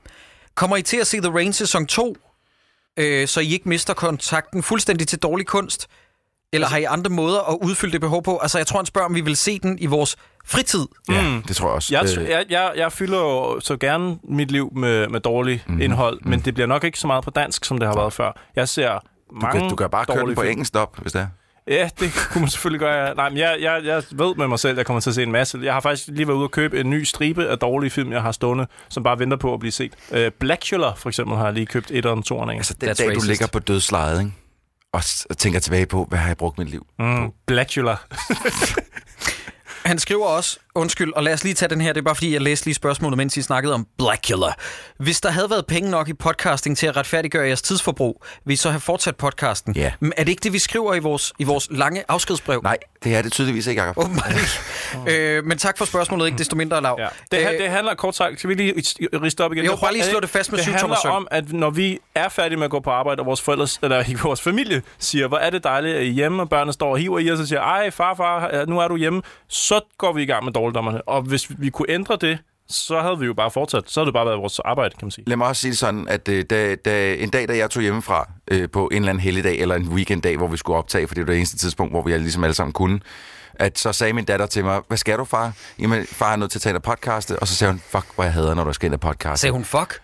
[0.55, 2.15] kommer I til at se The Rain sæson 2,
[2.97, 5.87] øh, så I ikke mister kontakten fuldstændig til dårlig kunst?
[6.53, 8.37] Eller har I andre måder at udfylde det behov på?
[8.37, 10.85] Altså, jeg tror, han spørger, om vi vil se den i vores fritid.
[11.09, 11.41] Ja, mm.
[11.41, 11.95] det tror jeg også.
[11.95, 15.71] Jeg, Øh, jeg, jeg, jeg fylder jo så gerne mit liv med, med dårligt Mhm.
[15.71, 15.81] mm-hmm.
[15.83, 18.31] indhold, men det bliver nok ikke så meget på dansk, som det har været før.
[18.55, 18.99] Jeg ser du,
[19.35, 20.51] mange kan, du kan bare køre den på film.
[20.51, 21.27] engelsk op, hvis det er.
[21.67, 23.15] Ja, det kunne man selvfølgelig gøre.
[23.15, 25.23] Nej, men jeg, jeg, jeg ved med mig selv, at jeg kommer til at se
[25.23, 25.59] en masse.
[25.63, 28.21] Jeg har faktisk lige været ude og købe en ny stribe af dårlige film, jeg
[28.21, 29.93] har stående, som bare venter på at blive set.
[30.11, 32.55] Uh, Blackula, for eksempel, har jeg lige købt et og to af.
[32.55, 33.27] Altså, den That's dag, du racist.
[33.27, 34.31] ligger på dødslejet, ikke?
[34.93, 35.03] Og,
[35.37, 36.87] tænker tilbage på, hvad har jeg brugt mit liv?
[36.99, 37.95] Mm, Blackula.
[39.85, 42.33] Han skriver også, undskyld, og lad os lige tage den her, det er bare fordi,
[42.33, 44.53] jeg læste lige spørgsmålet, mens I snakkede om Blackula.
[44.97, 48.55] Hvis der havde været penge nok i podcasting til at retfærdiggøre jeres tidsforbrug, vil I
[48.55, 49.75] så have fortsat podcasten?
[49.75, 49.91] Ja.
[49.99, 52.61] Men er det ikke det, vi skriver i vores, i vores lange afskedsbrev?
[52.63, 53.97] Nej, det er det tydeligvis ikke, Jacob.
[53.97, 55.37] Åbenbart ikke.
[55.37, 56.95] øh, men tak for spørgsmålet, ikke desto mindre lav.
[56.99, 57.07] Ja.
[57.31, 58.73] Det, øh, det handler kort sagt, skal vi lige
[59.23, 59.65] riste op igen?
[59.65, 62.29] Jo, bare lige slå det fast med Det syv handler om, at når vi er
[62.29, 65.49] færdige med at gå på arbejde, og vores forældre, eller vores familie, siger, hvor er
[65.49, 67.61] det dejligt, at I er hjemme, og børnene står og hiver i os og siger,
[67.61, 71.07] ej far, far, nu er du hjemme, så går vi i gang med dårligdommerne.
[71.07, 72.39] Og hvis vi kunne ændre det,
[72.69, 73.83] så havde vi jo bare fortsat.
[73.87, 75.23] Så havde det bare været vores arbejde, kan man sige.
[75.27, 77.83] Lad mig også sige det sådan, at øh, da, da, en dag, da jeg tog
[77.83, 81.15] hjemmefra øh, på en eller anden helligdag, eller en weekenddag, hvor vi skulle optage, for
[81.15, 82.99] det var det eneste tidspunkt, hvor vi ligesom alle sammen kunne,
[83.53, 85.51] at så sagde min datter til mig, hvad skal du, far?
[85.79, 87.31] Jamen, far er nødt til at tage en podcast.
[87.31, 89.41] Og så sagde hun, fuck, hvor jeg hader, når du skal ind og podcast.
[89.41, 90.01] Sagde hun fuck?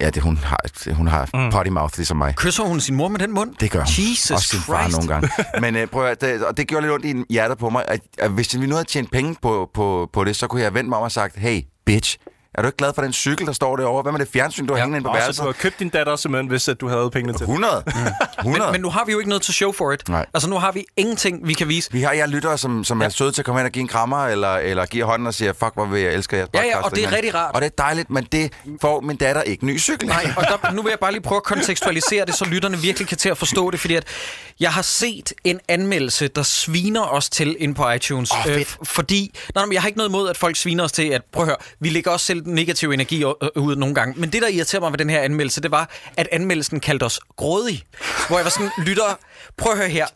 [0.00, 0.58] Ja, det, hun har,
[0.94, 1.50] hun har mm.
[1.50, 2.34] potty mouth, ligesom mig.
[2.36, 3.54] Kysser hun sin mor med den mund?
[3.60, 3.86] Det gør hun.
[3.88, 4.96] Jesus Også sin far Christ.
[4.96, 5.28] nogle gange.
[5.64, 8.00] Men øh, prøv at, det, og det gjorde lidt ondt i hjertet på mig, at,
[8.18, 10.88] at hvis vi nu havde tjent penge på, på, på det, så kunne jeg vendt
[10.88, 12.18] mig om og sagt, hey, bitch,
[12.54, 14.02] er du ikke glad for den cykel, der står derovre?
[14.02, 15.42] Hvad med det fjernsyn, du har ja, hængende inde på værelset?
[15.42, 17.54] du har købt din datter simpelthen, hvis at du havde pengene til det.
[17.54, 17.82] 100.
[18.38, 18.64] 100.
[18.64, 20.08] Men, men nu har vi jo ikke noget til show for it.
[20.08, 20.26] Nej.
[20.34, 21.92] Altså, nu har vi ingenting, vi kan vise.
[21.92, 23.04] Vi har jer lyttere, som, som ja.
[23.06, 25.34] er søde til at komme hen og give en krammer, eller, eller give hånden og
[25.34, 26.74] siger, fuck, hvor vil jeg elsker jeres Ja, podcast.
[26.76, 27.54] ja, og det er dengang." rigtig rart.
[27.54, 30.08] Og det er dejligt, men det får min datter ikke ny cykel.
[30.08, 33.08] Nej, og der, nu vil jeg bare lige prøve at kontekstualisere det, så lytterne virkelig
[33.08, 34.04] kan til at forstå det, fordi at
[34.60, 38.30] jeg har set en anmeldelse, der sviner os til ind på iTunes.
[38.30, 38.76] Åh, fedt.
[38.84, 41.42] fordi, nej, men jeg har ikke noget imod, at folk sviner os til, at prøv
[41.42, 44.20] at høre, vi lægger også selv negativ energi øh, ud nogle gange.
[44.20, 47.20] Men det, der irriterer mig ved den her anmeldelse, det var, at anmeldelsen kaldte os
[47.36, 47.84] grådige.
[48.28, 49.18] Hvor jeg var sådan, lytter,
[49.56, 50.06] prøv at høre her.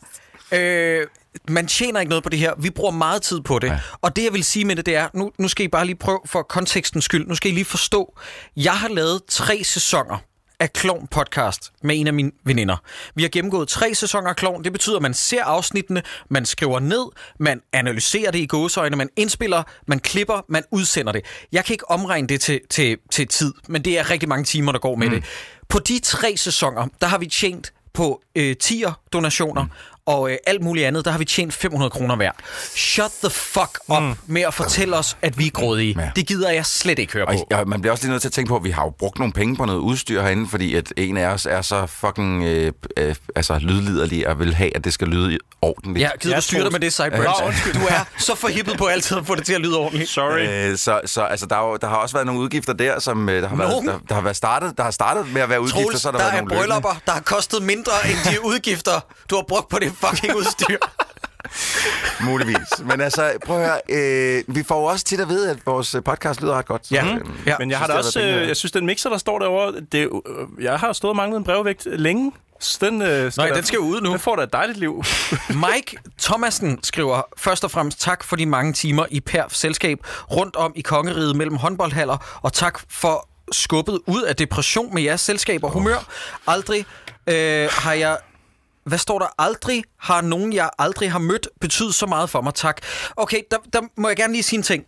[0.51, 1.07] Øh,
[1.49, 2.53] man tjener ikke noget på det her.
[2.57, 3.67] Vi bruger meget tid på det.
[3.67, 3.79] Ja.
[4.01, 5.95] Og det, jeg vil sige med det, det er, nu, nu skal I bare lige
[5.95, 8.17] prøve for kontekstens skyld, nu skal I lige forstå,
[8.55, 10.17] jeg har lavet tre sæsoner
[10.59, 12.77] af Klovn Podcast med en af mine veninder.
[13.15, 14.63] Vi har gennemgået tre sæsoner af Klovn.
[14.63, 17.05] Det betyder, at man ser afsnittene, man skriver ned,
[17.39, 21.25] man analyserer det i gåseøjne, man indspiller, man klipper, man udsender det.
[21.51, 24.71] Jeg kan ikke omregne det til, til, til tid, men det er rigtig mange timer,
[24.71, 25.13] der går med mm.
[25.13, 25.23] det.
[25.69, 29.69] På de tre sæsoner, der har vi tjent på øh, tier donationer mm.
[30.09, 32.31] Og øh, alt muligt andet, der har vi tjent 500 kroner hver.
[32.75, 34.13] Shut the fuck up mm.
[34.27, 35.95] med at fortælle os, at vi er grådige.
[35.99, 36.09] Ja.
[36.15, 37.47] Det gider jeg slet ikke høre Og på.
[37.51, 39.19] ja, man bliver også lige nødt til at tænke på, at vi har jo brugt
[39.19, 42.71] nogle penge på noget udstyr herinde, fordi at en af os er så fucking øh,
[42.97, 45.99] øh, altså, lydliderlig og vil have, at det skal lyde ordentligt.
[45.99, 47.39] Ja, gider Ja, du styre dig med det, Cyburns?
[47.39, 47.73] Nå, undskyld.
[47.73, 50.09] Du er så forhippet på altid at få det til at lyde ordentligt.
[50.09, 50.71] Sorry.
[50.71, 53.29] Øh, så, så altså, der, er jo, der har også været nogle udgifter der, som
[53.29, 55.61] øh, der har, været, der, der, har været startet, der har startet med at være
[55.61, 58.99] udgifter, Troels, så der, der, er nogle bryllupper, der har kostet mindre end de udgifter,
[59.29, 60.77] du har brugt på det fucking udstyr.
[62.29, 62.57] muligvis.
[62.85, 65.95] Men altså, prøv at høre, øh, vi får jo også tit at vide, at vores
[65.95, 66.87] øh, podcast lyder ret godt.
[66.87, 67.05] Så, Ja.
[67.05, 67.55] øh, Ja.
[67.59, 70.03] Men jeg synes, har da også, øh, jeg synes, den mixer, der står derovre, det,
[70.03, 72.31] er øh, jeg har stået og manglet en brevvægt længe.
[72.59, 74.11] Så Den, øh, Nej, da- den skal ud nu.
[74.11, 75.03] Den får da et dejligt liv.
[75.73, 79.97] Mike Thomasen skriver først og fremmest tak for de mange timer i perf selskab
[80.31, 85.21] rundt om i kongeriget mellem håndboldhaller, og tak for skubbet ud af depression med jeres
[85.21, 86.05] selskab og humør.
[86.47, 86.85] Aldrig
[87.27, 88.17] øh, har jeg
[88.89, 89.27] hvad står der?
[89.37, 92.53] Aldrig har nogen, jeg aldrig har mødt, betydet så meget for mig.
[92.53, 92.81] Tak.
[93.15, 94.85] Okay, der, der må jeg gerne lige sige en ting.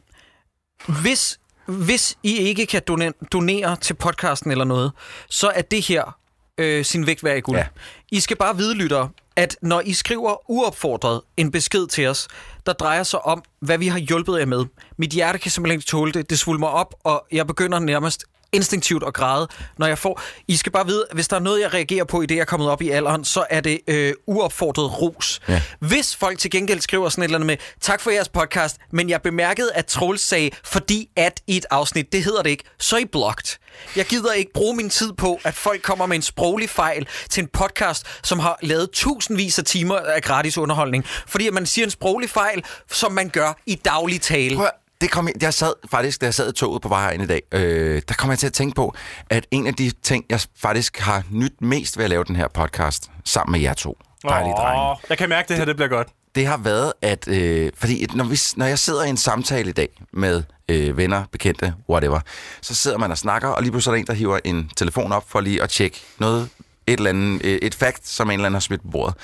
[1.01, 4.91] Hvis, hvis I ikke kan donere, donere til podcasten eller noget,
[5.29, 6.17] så er det her
[6.57, 7.57] øh, sin vægt værd i guld.
[7.57, 7.67] Ja.
[8.11, 12.27] I skal bare vide, lyttere, at når I skriver uopfordret en besked til os,
[12.65, 14.65] der drejer sig om, hvad vi har hjulpet jer med.
[14.97, 16.29] Mit hjerte kan simpelthen ikke tåle det.
[16.29, 19.47] Det svulmer op, og jeg begynder nærmest instinktivt at græde,
[19.77, 20.21] når jeg får...
[20.47, 22.45] I skal bare vide, hvis der er noget, jeg reagerer på i det, jeg er
[22.45, 25.41] kommet op i alderen, så er det øh, uopfordret ros.
[25.47, 25.61] Ja.
[25.79, 29.09] Hvis folk til gengæld skriver sådan et eller andet med, tak for jeres podcast, men
[29.09, 32.95] jeg bemærkede, at Troels sagde, fordi at i et afsnit, det hedder det ikke, så
[32.95, 33.57] er I blocked.
[33.95, 37.41] Jeg gider ikke bruge min tid på, at folk kommer med en sproglig fejl til
[37.41, 41.05] en podcast, som har lavet tusindvis af timer af gratis underholdning.
[41.27, 44.55] Fordi at man siger en sproglig fejl, som man gør i daglig tale.
[44.55, 44.67] Prøv
[45.01, 47.27] det kom jeg, jeg sad faktisk, da jeg sad i toget på vej herind i
[47.27, 48.95] dag, øh, der kom jeg til at tænke på,
[49.29, 52.47] at en af de ting, jeg faktisk har nyt mest ved at lave den her
[52.47, 55.89] podcast, sammen med jer to, dejlige drenge, Åh, jeg kan mærke, det her det bliver
[55.89, 56.07] godt.
[56.35, 59.73] det har været, at øh, fordi når, vi, når jeg sidder i en samtale i
[59.73, 62.19] dag med øh, venner, bekendte, whatever,
[62.61, 65.11] så sidder man og snakker, og lige pludselig er der en, der hiver en telefon
[65.11, 66.49] op for lige at tjekke noget,
[66.87, 69.15] et eller andet, øh, et fact, som en eller anden har smidt på bordet.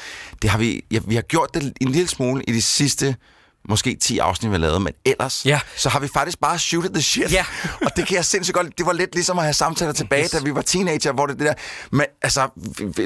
[0.41, 3.15] Det har vi, ja, vi har gjort det en lille smule i de sidste
[3.69, 5.59] måske 10 afsnit, vi har lavet, men ellers, Ja.
[5.75, 7.31] så har vi faktisk bare shootet the shit.
[7.31, 7.45] Ja.
[7.85, 8.77] og det kan jeg sindssygt godt.
[8.77, 10.31] Det var lidt ligesom at have samtaler tilbage, yes.
[10.31, 11.53] da vi var teenager, hvor det, det der...
[11.91, 12.47] Men altså,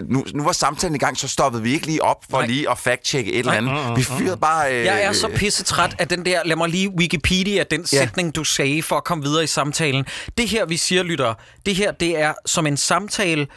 [0.09, 2.47] nu, nu var samtalen i gang, så stoppede vi ikke lige op for Nej.
[2.47, 3.97] lige at fact-checke et eller andet.
[3.97, 4.73] Vi fyrede bare...
[4.73, 7.97] Øh, Jeg er så pissetræt af den der, lad mig lige Wikipedia, den Ja.
[7.99, 10.05] sætning, du sagde for at komme videre i samtalen.
[10.37, 11.33] Det her, vi siger, lytter,
[11.65, 13.47] det her, det er som en samtale,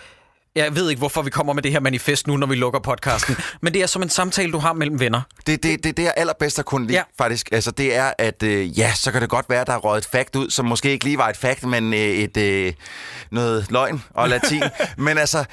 [0.56, 3.36] jeg ved ikke, hvorfor vi kommer med det her manifest nu, når vi lukker podcasten,
[3.62, 5.20] men det er som en samtale, du har mellem venner.
[5.46, 7.02] Det, det, det, det er allerbedst at kunne lide, ja.
[7.18, 7.48] faktisk.
[7.52, 10.02] Altså, det er, at øh, ja, så kan det godt være, at der er røget
[10.04, 12.72] et fact ud, som måske ikke lige var et fact, men øh, et, øh,
[13.30, 14.62] noget løgn og latin.
[14.96, 15.44] men altså,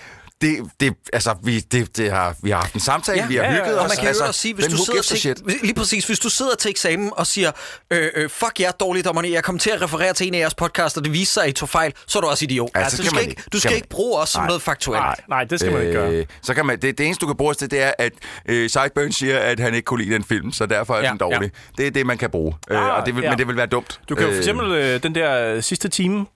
[0.42, 3.44] det, det, altså vi, det, det har, vi har haft en samtale, ja, vi har
[3.44, 3.90] ja, ja, hygget Og os.
[3.90, 6.56] man kan altså, jo også sige, hvis du, sidder til, lige præcis, hvis du sidder
[6.56, 7.52] til eksamen og siger,
[7.92, 10.98] øh, øh, fuck jer, dårligdommerne, jeg kom til at referere til en af jeres podcast,
[10.98, 12.70] og det viser sig, at I tog fejl, så er du også idiot.
[12.76, 14.40] Ja, altså, så du skal man ikke, du Skal skal man ikke bruge os som
[14.42, 14.48] Nej.
[14.48, 15.02] noget faktuelt.
[15.04, 16.12] Nej, nej, det skal man ikke gøre.
[16.12, 18.12] Øh, så kan man, det, det eneste, du kan bruge til, det er, at
[18.46, 21.18] øh, Sideburns siger, at han ikke kunne lide den film, så derfor er Ja, den
[21.18, 21.52] dårlig.
[21.78, 22.56] Det er det, man kan bruge.
[22.72, 23.30] Øh, Ah, og det vil, ja.
[23.30, 24.00] Men det vil være dumt.
[24.10, 25.90] Du kan jo Øh, for eksempel øh, den der øh, sidste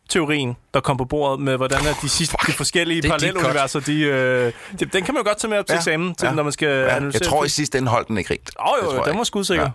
[0.09, 3.79] time-teorien, der kom på bordet med, hvordan er de, sidste, de forskellige Det er paralleluniverser,
[3.79, 6.25] de, øh, de, den kan man jo godt tage med op til Ja, eksamen, til,
[6.25, 6.31] ja.
[6.33, 7.19] når man skal Ja, analysere.
[7.23, 8.55] jeg tror i sidste ende holdt den ikke rigtigt.
[8.59, 9.25] Åh, Det jo, den var ikke.
[9.25, 9.63] skudsikker.
[9.63, 9.69] Ja.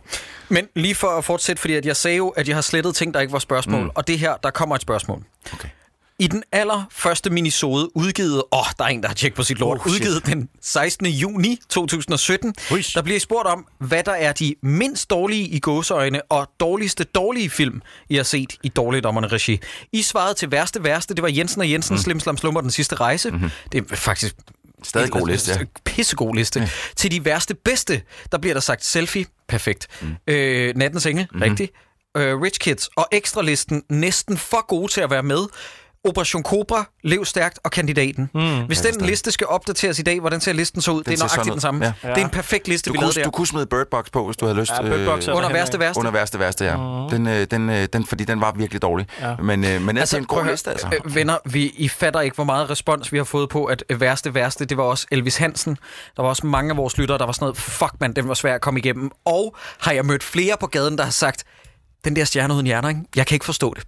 [0.48, 3.14] Men lige for at fortsætte, fordi at jeg sagde jo, at jeg har slettet ting,
[3.14, 3.82] der ikke var spørgsmål.
[3.82, 3.90] Mm.
[3.94, 5.22] Og det her, der kommer et spørgsmål.
[5.52, 5.68] Okay.
[6.20, 9.58] I den allerførste minisode udgivet, åh, oh, der er en, der har tjekket på sit
[9.58, 10.00] lort, Oh, shit.
[10.00, 11.06] udgivet den 16.
[11.06, 12.94] juni 2017, Huish.
[12.94, 17.50] der bliver spurgt om, hvad der er de mindst dårlige i gåseøjne og dårligste dårlige
[17.50, 19.60] film, I har set i Dårligdommerne regi.
[19.92, 22.02] I svarede til værste værste, det var Jensen og Jensen, mm.
[22.02, 23.30] Slim Slam Slummer, den sidste rejse.
[23.30, 23.50] Mm-hmm.
[23.72, 24.34] Det er faktisk
[24.82, 25.58] Stadig god liste, ja.
[25.84, 26.60] Pissegod liste.
[26.60, 26.68] Ja.
[26.96, 28.02] Til de værste bedste,
[28.32, 29.88] der bliver der sagt selfie, perfekt.
[30.00, 30.16] Mm.
[30.26, 31.42] Øh, Nattens Engel, mm-hmm.
[31.50, 31.72] rigtigt.
[32.16, 35.46] Øh, Rich Kids og ekstralisten næsten for gode til at være med.
[36.04, 38.30] Operation Cobra, Lev Stærkt og Kandidaten.
[38.34, 38.64] Mm.
[38.66, 41.04] Hvis den liste skal opdateres i dag, hvordan ser listen så ud?
[41.04, 41.84] det er nøjagtigt den samme.
[41.84, 41.92] Ja.
[42.08, 43.24] Det er en perfekt liste, Du vi kunne, lavede der.
[43.24, 44.70] du kunne smide Bird Box på, hvis du havde lyst.
[44.70, 45.98] Ja, Bird Box er Under der værste værste.
[45.98, 46.72] Under værste værste, ja.
[47.10, 49.06] Den, øh, den, øh, den, fordi den var virkelig dårlig.
[49.20, 49.36] Ja.
[49.36, 50.86] Men, øh, men altså, en prøv god liste, altså.
[51.04, 54.00] øh, venner, vi, I fatter ikke, hvor meget respons vi har fået på, at øh,
[54.00, 55.76] værste værste, det var også Elvis Hansen.
[56.16, 58.34] Der var også mange af vores lyttere, der var sådan noget, fuck man, den var
[58.34, 59.10] svær at komme igennem.
[59.24, 61.44] Og har jeg mødt flere på gaden, der har sagt,
[62.04, 63.00] den der stjerne uden hjerner, ikke?
[63.16, 63.84] jeg kan ikke forstå det.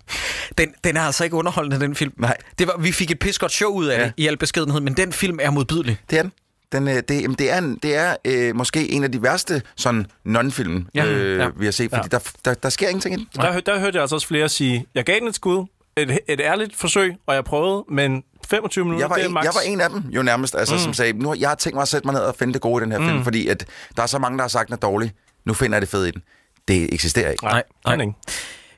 [0.58, 2.12] Den, den er altså ikke underholdende, den film.
[2.16, 2.36] Nej.
[2.58, 4.04] Det var, vi fik et pis godt show ud af ja.
[4.04, 5.98] Det, i al beskedenhed, men den film er modbydelig.
[6.10, 6.32] Det er den.
[6.72, 9.62] Den, øh, det, jamen, det er, en, det er øh, måske en af de værste
[9.76, 11.48] sådan non-film, Ja, øh, ja.
[11.56, 12.18] vi har set, fordi ja.
[12.18, 13.28] der, der, der sker ingenting i den.
[13.36, 16.40] Der, der hørte jeg altså også flere sige, jeg gav den et skud, et, et
[16.40, 19.44] ærligt forsøg, og jeg prøvede, men 25 minutter, Jeg var, det er en, max.
[19.44, 20.80] jeg var en af dem jo nærmest, altså, mm.
[20.80, 22.82] som sagde, nu, jeg har tænkt mig at sætte mig ned og finde det gode
[22.82, 23.06] i den her mm.
[23.06, 25.12] film, fordi at der er så mange, der har sagt, den er dårlig.
[25.44, 26.22] Nu finder jeg det fede i den.
[26.68, 27.44] Det eksisterer ikke.
[27.44, 28.06] Nej, Nej, nej.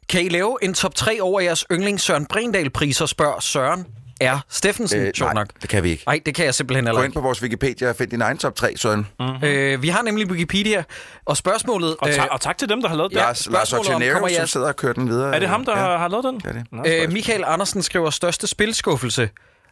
[0.08, 3.86] Kan I lave en top 3 over jeres yndlings Søren Brindal-priser, spørger Søren
[4.22, 4.38] R.
[4.48, 5.46] Steffensen, øh, sjovt nok.
[5.62, 6.02] det kan vi ikke.
[6.06, 7.14] Nej, det kan jeg simpelthen heller Gå ind ikke.
[7.14, 9.06] på vores Wikipedia og find din egen top 3, Søren.
[9.20, 9.44] Mm.
[9.44, 10.84] Øh, vi har nemlig Wikipedia,
[11.24, 11.96] og spørgsmålet...
[12.00, 13.16] Og, øh, ta- og tak til dem, der har lavet det.
[13.16, 15.34] Lars, Lars Ochenero, kommer som jeres- sidder og kører den videre.
[15.34, 15.96] Er det ham, der ja.
[15.98, 16.34] har, lavet den?
[16.40, 16.64] Det er det.
[16.72, 19.30] Nå, Øh, Michael Andersen skriver største spilskuffelse.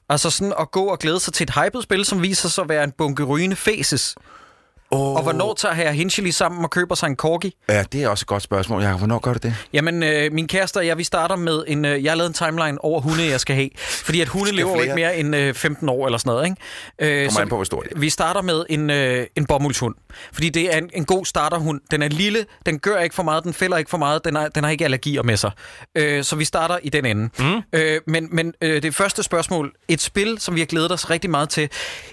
[0.08, 2.68] Altså sådan at gå og glæde sig til et hypet spil, som viser sig at
[2.68, 4.14] være en bunke rygende faces.
[4.92, 5.14] Oh.
[5.14, 7.56] Og hvornår tager herre Hinchely sammen og køber sig en corgi?
[7.68, 8.82] Ja, det er også et godt spørgsmål.
[8.82, 8.98] Jacob.
[8.98, 9.54] Hvornår gør du det?
[9.72, 11.84] Jamen, øh, min kæreste og jeg, vi starter med en...
[11.84, 13.70] Øh, jeg har lavet en timeline over hunde, jeg skal have.
[13.78, 14.82] Fordi at hunde lever flere?
[14.82, 17.22] ikke mere end øh, 15 år eller sådan noget, ikke?
[17.22, 17.98] Øh, Kommer an på, hvor stor det er.
[17.98, 19.94] Vi starter med en, øh, en bomuldshund.
[20.32, 21.80] Fordi det er en, en god starterhund.
[21.90, 24.48] Den er lille, den gør ikke for meget, den fælder ikke for meget, den, er,
[24.48, 25.50] den har ikke allergier med sig.
[25.94, 27.28] Øh, så vi starter i den ende.
[27.38, 27.62] Mm.
[27.72, 31.30] Øh, men men øh, det første spørgsmål, et spil, som vi har glædet os rigtig
[31.30, 31.68] meget til.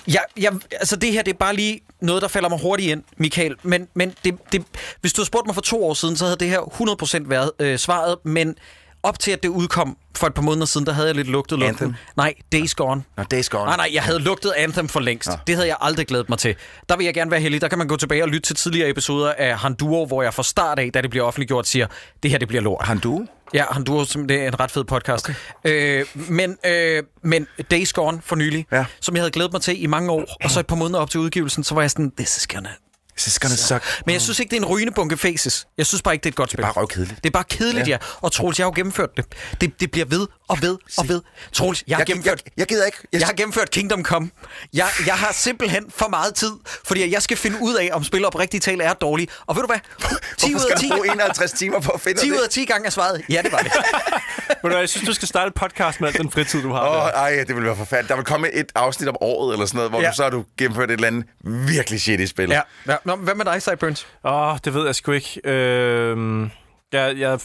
[0.07, 3.03] Jeg, jeg, altså det her, det er bare lige noget, der falder mig hurtigt ind,
[3.17, 3.55] Michael.
[3.63, 4.63] Men, men det, det,
[5.01, 6.59] hvis du havde spurgt mig for to år siden, så havde det her
[7.23, 8.15] 100% været øh, svaret.
[8.23, 8.55] Men
[9.03, 11.59] op til, at det udkom for et par måneder siden, der havde jeg lidt lugtet
[11.59, 11.69] lugten.
[11.69, 11.93] Anthem?
[12.17, 13.03] Nej, Days Gone.
[13.17, 13.65] Nå, Days Gone.
[13.65, 15.29] Nej, nej, jeg havde lugtet Anthem for længst.
[15.47, 16.55] Det havde jeg aldrig glædet mig til.
[16.89, 17.61] Der vil jeg gerne være heldig.
[17.61, 20.43] Der kan man gå tilbage og lytte til tidligere episoder af Handuro, hvor jeg fra
[20.43, 21.87] start af, da det bliver offentliggjort, siger,
[22.23, 22.85] det her det bliver lort.
[22.85, 22.99] Han
[23.53, 25.29] Ja, Handuro, som det er en ret fed podcast.
[25.65, 25.99] Okay.
[25.99, 28.85] Øh, men, øh, men Days Gone for nylig, Ja.
[29.01, 31.09] som jeg havde glædet mig til i mange år, og så et par måneder op
[31.09, 32.69] til udgivelsen, så var jeg sådan, this is gonna...
[33.27, 33.83] It's gonna suck.
[34.05, 35.67] Men jeg synes ikke, det er en rygende bunke faces.
[35.77, 36.61] Jeg synes bare ikke, det er et godt spil.
[36.61, 37.23] bare røvkedeligt.
[37.23, 37.91] Det er bare kedeligt, ja.
[37.91, 37.97] ja.
[38.21, 39.25] Og Troels, jeg har jo gennemført det.
[39.61, 41.21] Det, det bliver ved og ved og ved.
[41.53, 42.41] Troels, jeg har Jeg, gennemført...
[42.45, 42.97] jeg, jeg gider ikke.
[43.13, 44.29] Jeg, Jeg har gennemført Kingdom Come.
[44.73, 46.51] Jeg, jeg har simpelthen for meget tid,
[46.85, 49.27] fordi jeg skal finde ud af, om spil oprigtigt tale er dårlige.
[49.47, 49.79] Og ved du hvad?
[50.37, 52.35] 10 ud Hvorfor af skal 10, du bruge 51 timer på at finde 10 ud
[52.37, 52.43] det?
[52.43, 53.21] af 10 gange er svaret.
[53.29, 53.71] Ja, det var det.
[54.63, 56.89] Hvad, jeg synes, du skal starte et podcast med al den fritid, du har.
[56.89, 58.09] Åh, oh, ej, det vil være forfærdeligt.
[58.09, 60.09] Der vil komme et afsnit om året eller sådan noget, hvor ja.
[60.09, 62.49] du så har du gennemført et eller andet virkelig shitty spil.
[62.49, 62.61] ja.
[62.87, 62.95] ja.
[63.09, 64.07] Nå, hvad med dig, Cyburns?
[64.25, 65.41] Åh, det ved jeg sgu ikke.
[65.43, 66.47] Øh,
[66.93, 67.39] jeg, jeg,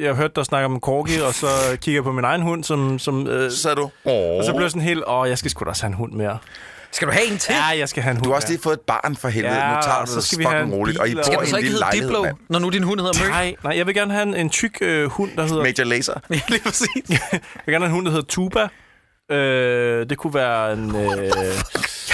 [0.00, 2.64] jeg har hørt dig snakke om Corgi, og så kigger jeg på min egen hund,
[2.64, 2.98] som...
[2.98, 3.90] som øh, Så er du...
[4.04, 4.38] Oh.
[4.38, 6.12] og så blev jeg sådan helt, åh, jeg skal sgu da også have en hund
[6.12, 6.38] mere.
[6.92, 7.54] Skal du have en til?
[7.54, 9.54] Ja, jeg skal have en hund Du har også lige fået et barn for helvede.
[9.54, 10.98] Ja, nu tager du så det skal have fucking roligt.
[10.98, 12.36] Og I bor Skal en så ikke hedde Diplo, mand.
[12.48, 13.30] når nu din hund hedder Møg?
[13.30, 15.62] Nej, nej, jeg vil gerne have en, en tyk øh, hund, der hedder...
[15.62, 16.14] Major Laser.
[16.48, 17.10] Lige præcis.
[17.10, 18.68] Jeg vil gerne have en hund, der hedder Tuba.
[19.30, 20.96] Øh, det kunne være en...
[20.96, 21.32] Øh.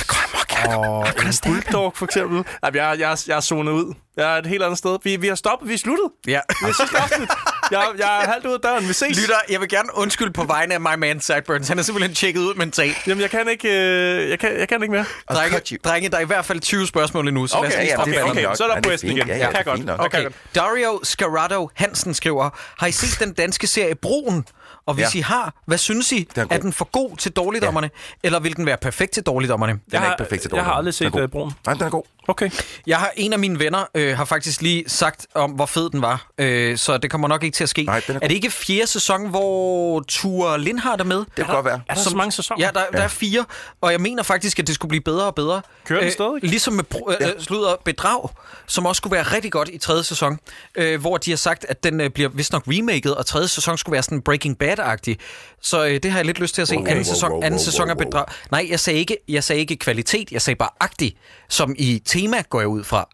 [0.64, 2.44] og en bulldog, for eksempel.
[2.62, 3.94] Jeg, jeg, jeg er zonet ud.
[4.16, 4.98] Jeg er et helt andet sted.
[5.02, 5.68] Vi, vi har stoppet.
[5.68, 6.06] Vi er sluttet.
[6.26, 6.40] Ja.
[6.48, 7.28] Det er sidste afsnit.
[7.70, 8.88] Jeg, jeg er halvt ud af døren.
[8.88, 9.20] Vi ses.
[9.20, 11.68] Lytter, jeg vil gerne undskylde på vegne af my man Sideburns.
[11.68, 12.96] Han er simpelthen tjekket ud mentalt.
[13.06, 15.04] Jamen, jeg kan ikke, øh, jeg kan, jeg kan ikke mere.
[15.30, 17.92] Drenge, drenge, der er i hvert fald 20 spørgsmål endnu, så lad os Okay, lige
[17.94, 18.56] ja, er fint okay, nok.
[18.56, 19.02] så er der fint.
[19.02, 19.28] igen.
[19.28, 20.00] Ja, ja, Jeg kan er godt.
[20.00, 20.18] Okay.
[20.26, 24.44] Okay, Dario Scarrato Hansen skriver, har I set den danske serie Broen?
[24.86, 25.18] Og hvis Ja.
[25.18, 26.28] I har, hvad synes I?
[26.36, 26.58] er Er, god.
[26.58, 27.90] den for god til dårligdommerne,
[28.22, 29.72] eller vil den være perfekt til dårligdommerne?
[29.72, 31.22] Den Jeg er har- ikke perfekt til jeg har aldrig set, Den er god.
[31.22, 31.52] øh, Broen.
[31.66, 32.02] Nej, den er god.
[32.28, 32.50] Okay.
[32.86, 36.02] Jeg har en af mine venner øh, har faktisk lige sagt om, hvor fed den
[36.02, 37.84] var, øh, så det kommer nok ikke til at ske.
[37.84, 41.16] Nej, den er er det ikke fjerde sæson, hvor Ture Lindhardt er med?
[41.18, 41.80] Det kan godt være.
[41.88, 42.64] Er der så mange sæsoner?
[42.64, 43.44] Ja, der, der er fire,
[43.80, 45.62] og jeg mener faktisk, at det skulle blive bedre og bedre.
[45.84, 46.42] Kører den stadig?
[46.42, 48.28] Ligesom med bro- øh, slutter Bedrag,
[48.66, 50.38] som også skulle være rigtig godt i tredje sæson,
[50.74, 53.78] øh, hvor de har sagt, at den øh, bliver vist nok remaket, og tredje sæson
[53.78, 55.14] skulle være sådan Breaking Bad-agtig.
[55.62, 56.76] Så øh, det har jeg lidt lyst til at se.
[56.76, 58.04] Wow, anden wow, sæson, wow, anden wow, sæson wow, wow.
[58.04, 58.24] Bedrag.
[58.50, 61.16] Nej, jeg sagde, ikke, jeg sagde ikke kvalitet, jeg sagde bare agtig,
[61.48, 63.08] som i tema går jeg ud fra.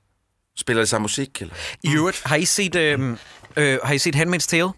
[0.59, 1.55] Spiller det samme musik, eller?
[1.83, 3.17] I øvrigt, har I set, øh,
[3.57, 4.71] øh, har I set Handmaid's Tale?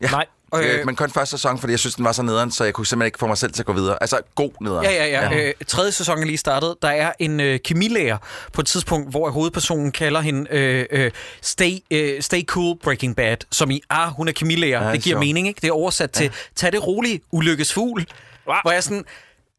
[0.00, 0.10] Ja.
[0.10, 0.26] Nej.
[0.54, 2.86] Øh, men kun første sæson, fordi jeg synes, den var så nederen, så jeg kunne
[2.86, 3.98] simpelthen ikke få mig selv til at gå videre.
[4.00, 4.84] Altså, god nederen.
[4.84, 5.30] Ja, ja, ja.
[5.30, 5.46] ja.
[5.48, 6.74] Øh, tredje sæson er lige startet.
[6.82, 8.18] Der er en øh, kemilærer
[8.52, 11.10] på et tidspunkt, hvor hovedpersonen kalder hende øh, øh,
[11.42, 14.80] stay, øh, stay Cool Breaking Bad, som i, ah, hun er kemilærer.
[14.80, 15.26] Ja, det det er giver sjovt.
[15.26, 15.60] mening, ikke?
[15.60, 16.20] Det er oversat ja.
[16.20, 18.06] til, tag det roligt, ulykkesfugl.
[18.46, 18.56] Wow.
[18.62, 19.04] Hvor jeg sådan,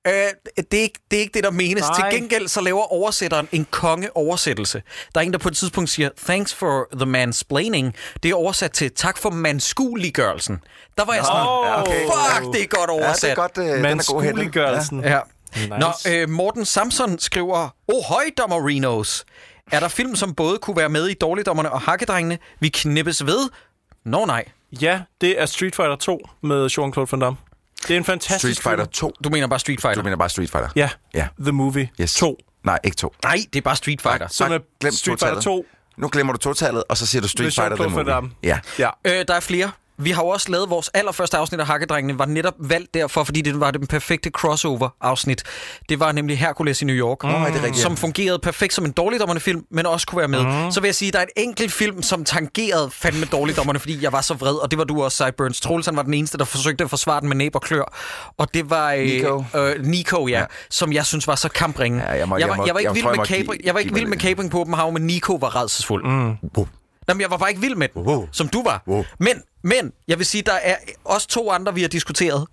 [0.08, 0.14] øh,
[0.72, 1.82] det, er ikke, det er ikke det, der menes.
[1.84, 2.10] Nej.
[2.12, 4.84] Til gengæld så laver oversætteren en kongeoversættelse.
[5.16, 7.96] Der er en, der på et tidspunkt siger, thanks for the mansplaining.
[8.24, 10.60] Det er oversat til, tak for manskueliggørelsen.
[10.98, 12.02] Der var jeg sådan, Ja, okay.
[12.02, 13.22] fuck, det er godt Ja, oversat.
[13.22, 13.58] det er godt.
[13.58, 13.82] Øh, den er god hættet.
[13.82, 15.04] Manskueliggørelsen.
[15.04, 15.20] Ja.
[15.56, 15.68] Nice.
[15.70, 19.26] Nå, øh, Morten Samson skriver, oh høj, Rinos.
[19.72, 22.38] Er der film, som både kunne være med i Dårligdommerne og Hakkedrengene?
[22.60, 23.50] Vi knippes ved?
[24.06, 24.46] Nå nej.
[24.82, 27.38] Ja, det er Street Fighter 2 med Jean-Claude Van Damme.
[27.88, 28.92] Det er en fantastisk Street Fighter film.
[28.92, 29.14] 2.
[29.24, 29.96] Du mener bare Street Fighter?
[29.96, 30.70] Du mener bare Street Fighter?
[30.76, 31.28] Ja, Ja.
[31.42, 32.14] The Movie Yes.
[32.14, 32.38] 2.
[32.64, 33.14] Nej, ikke 2.
[33.24, 34.18] Nej, det er bare Street Fighter.
[34.18, 35.44] Bare er Street Fighter totallet.
[35.44, 35.66] 2.
[35.98, 38.30] Nu glemmer du totallet, og så siger du Street Fighter The Movie.
[38.44, 38.60] Ja.
[38.80, 38.90] Ja.
[39.06, 39.72] Øh, der er flere.
[40.00, 43.42] Vi har jo også lavet vores allerførste afsnit af Hakkedrengene, var netop valgt derfor, fordi
[43.42, 45.44] det var den perfekte crossover-afsnit.
[45.90, 49.40] Det var nemlig Hercules i New York, er det som fungerede perfekt som en dårligdommerne
[49.40, 50.66] film, men også kunne være med.
[50.66, 50.72] Mm.
[50.72, 54.04] Så vil jeg sige, at der er et enkelt film, som tangerede fandme dårligdommerne, fordi
[54.04, 55.62] jeg var så vred, og det var du også, Sideburns.
[55.62, 57.94] Troels han var den eneste, der forsøgte at forsvare den med næb og klør.
[58.38, 58.94] Og det var...
[58.94, 59.44] Øh, Nico.
[59.56, 60.46] Øh, Nico, ja, ja.
[60.70, 62.02] Som jeg synes var så kampringen.
[62.02, 63.66] Ja, jeg må- jeg, jeg var, må- jeg var ikke jeg vild jeg med capering,
[63.66, 64.22] jeg var ikke vild med det.
[64.26, 66.06] capering på Åbenhavn, men Nico var redselsfuld.
[66.06, 66.36] Mm.
[67.10, 68.28] Jamen, jeg var bare ikke vild med den, Wow.
[68.32, 68.84] som du var.
[68.88, 69.06] Wow.
[69.20, 69.34] Men,
[69.64, 72.46] men, jeg vil sige, der er også to andre, vi har diskuteret.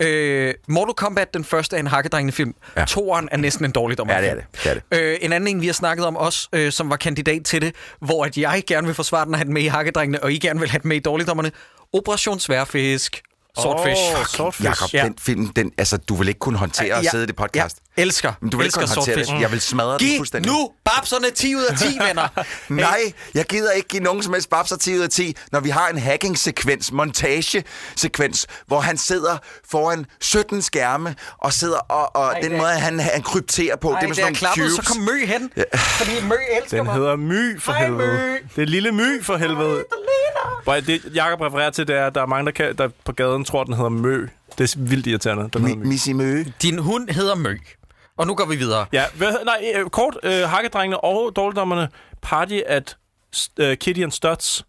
[0.00, 2.54] Øh, Mortal Kombat, den første er en hakkedrengende film.
[2.76, 2.80] Ja.
[2.80, 2.86] Ja.
[2.86, 4.14] Toeren er næsten en dårlig dommer.
[4.14, 4.44] Ja, det er det.
[4.64, 4.82] Det er det.
[5.00, 7.74] Øh, en anden en, vi har snakket om også, øh, som var kandidat til det,
[8.00, 10.38] hvor at jeg gerne vil forsvare den og have den med i hakkedrengene, og I
[10.38, 11.50] gerne vil have den med i dårligdommerne.
[11.92, 13.22] Operation Sværfisk.
[13.60, 14.00] Swordfish.
[14.20, 14.64] Åh, Swordfish.
[14.64, 15.04] Jakob, Ja.
[15.04, 17.78] den film, den, altså, du vil ikke kunne håndtere at sidde i det podcast.
[17.98, 19.40] Elsker, Men du vil elsker det.
[19.40, 20.52] Jeg vil smadre den Giv fuldstændig.
[20.52, 22.28] nu babserne 10 ud af 10, venner.
[22.68, 23.00] Nej,
[23.34, 25.88] jeg gider ikke give nogen som helst babser 10 ud af 10, når vi har
[25.88, 29.36] en hacking-sekvens, montage-sekvens, hvor han sidder
[29.70, 33.90] foran 17 skærme og sidder og, og Ej, den det- måde, han, han krypterer på,
[33.90, 34.88] Ej, det er med det er sådan klappet, nogle så cubes.
[34.88, 35.50] kom Mø hen.
[35.78, 36.94] Fordi Mø elsker Den mig.
[36.94, 38.12] hedder My for Hej, helvede.
[38.42, 38.46] My.
[38.56, 39.84] Det er lille My for helvede.
[40.66, 43.12] Bare det, Jakob refererer til, det er, at der er mange, der, kan, der på
[43.12, 44.26] gaden tror, den hedder Mø.
[44.58, 45.48] Det er vildt irriterende.
[45.52, 45.84] Den Mi- Mø.
[45.84, 46.44] Missy Mø.
[46.62, 47.56] Din hund hedder Mø.
[48.18, 48.86] Og nu går vi videre.
[48.92, 50.18] Ja, hvad, nej, øh, kort.
[50.22, 51.88] Øh, Hakkedrengene og Dårligdommerne.
[52.22, 52.96] Party at
[53.60, 54.64] uh, Kitty and Studs.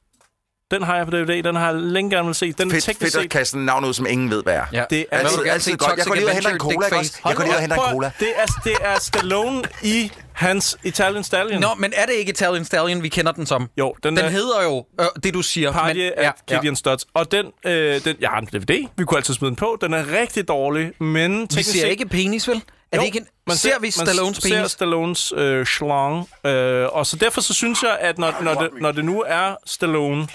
[0.71, 1.43] Den har jeg på DVD.
[1.43, 2.51] Den har jeg længe gerne vil se.
[2.51, 3.29] Den Fedt, fedt at set...
[3.29, 4.65] kaste en navn ud, som ingen ved, hvad er.
[4.73, 4.83] Ja.
[4.89, 5.97] Det er altid, gerne altid godt.
[5.97, 7.19] Jeg går lige ud og henter en cola, ikke også?
[7.25, 8.11] Jeg går lige ud og henter en at- cola.
[8.19, 11.61] Det er, det er Stallone i hans Italian Stallion.
[11.61, 13.69] Nå, men er det ikke Italian Stallion, vi kender den som?
[13.77, 15.71] Jo, den, Den er hedder jo øh, det, du siger.
[15.71, 17.05] Party men, at Kitty and Studs.
[17.13, 18.87] Og den, øh, den, jeg har en DVD.
[18.97, 19.77] Vi kunne altid smide den på.
[19.81, 22.61] Den er rigtig dårlig, men Vi teknisk ser ikke penis, vel?
[22.91, 24.71] Er Jo, det ikke en, man ser, vi Stallones man ser penis?
[24.71, 26.29] Stallones øh, schlong.
[26.45, 29.55] Øh, og så derfor så synes jeg, at når, når, det, når det nu er
[29.65, 30.27] Stallone,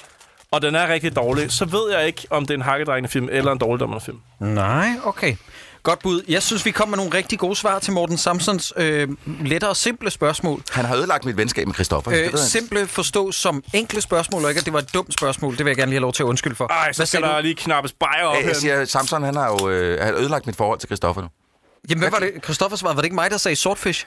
[0.50, 3.28] og den er rigtig dårlig, så ved jeg ikke, om det er en hakkedrengende film
[3.32, 4.18] eller en dårligdommende film.
[4.40, 5.36] Nej, okay.
[5.82, 6.22] Godt bud.
[6.28, 9.76] Jeg synes, vi kom med nogle rigtig gode svar til Morten Samsons øh, lettere og
[9.76, 10.62] simple spørgsmål.
[10.70, 12.12] Han har ødelagt mit venskab med Christoffer.
[12.14, 15.52] Øh, simple forstås som enkle spørgsmål, og ikke at det var et dumt spørgsmål.
[15.56, 16.66] Det vil jeg gerne lige have lov til at undskylde for.
[16.66, 17.42] Ej, så Hvad skal der du?
[17.42, 18.48] lige knappes bajer op Øh, her.
[18.48, 21.28] Jeg siger, Samson, han har jo øh, han har ødelagt mit forhold til Christoffer nu.
[21.90, 22.32] Jamen, hvad var det?
[22.44, 24.06] Christoffer svarede, var det ikke mig, der sagde swordfish?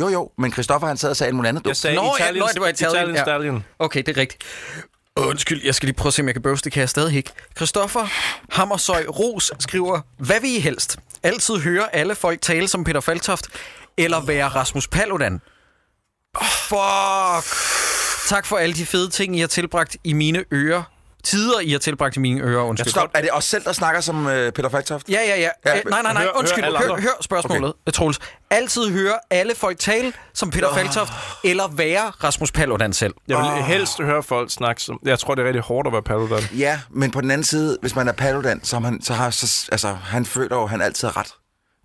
[0.00, 1.66] Jo, jo, men Christoffer han sad og sagde alt muligt andet.
[1.66, 3.22] Jeg sagde Nå, ja, Italian, nå, det var Italian, Italian ja.
[3.22, 3.64] Stallion.
[3.78, 4.44] Okay, det er rigtigt.
[5.16, 6.64] Undskyld, jeg skal lige prøve at se, om jeg kan bøvse.
[6.64, 7.30] Det kan jeg stadig ikke.
[7.56, 8.06] Christoffer
[8.54, 10.96] Hammersøj Ros skriver, hvad vil I helst?
[11.22, 13.46] Altid høre alle folk tale som Peter Faltoft,
[13.96, 15.40] eller være Rasmus Paludan?
[16.42, 17.56] Fuck!
[18.28, 20.82] Tak for alle de fede ting, I har tilbragt i mine ører.
[21.26, 22.90] Tider, I har tilbragt i mine ører, undskyld.
[22.90, 25.08] Stop, er det os selv, der snakker som øh, Peter Falktoft?
[25.08, 25.48] Ja, ja, ja.
[25.66, 26.22] Ja, Øh, nej, nej, nej.
[26.22, 26.64] hør- Undskyld.
[26.64, 27.92] hør Hør, spørgsmålet, okay.
[27.92, 28.18] Troels.
[28.50, 31.12] Altid høre alle folk tale som Peter Faltoft,
[31.44, 33.14] eller være Rasmus Paludan selv.
[33.28, 34.98] Jeg vil helst høre folk snakke som...
[35.04, 36.42] Jeg tror, det er rigtig hårdt at være Paludan.
[36.58, 39.68] Ja, men på den anden side, hvis man er Paludan, så, man, så har så,
[39.72, 41.28] altså, han føler jo, at han altid ret.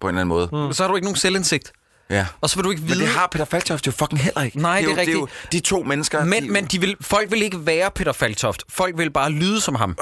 [0.02, 0.50] På en eller anden måde.
[0.52, 0.58] Mm.
[0.58, 1.72] Men så har du ikke nogen selvindsigt.
[2.12, 2.26] Ja.
[2.42, 3.00] Og så vil du ikke Men vide...
[3.00, 4.62] det har Peter Falktoft jo fucking heller ikke.
[4.62, 5.52] Nej, det er, det er jo, det er jo rigtigt.
[5.52, 6.20] de to mennesker.
[6.20, 8.64] de, Men, men de vil, folk vil ikke være Peter Faltoft.
[8.70, 9.98] Folk vil bare lyde som ham.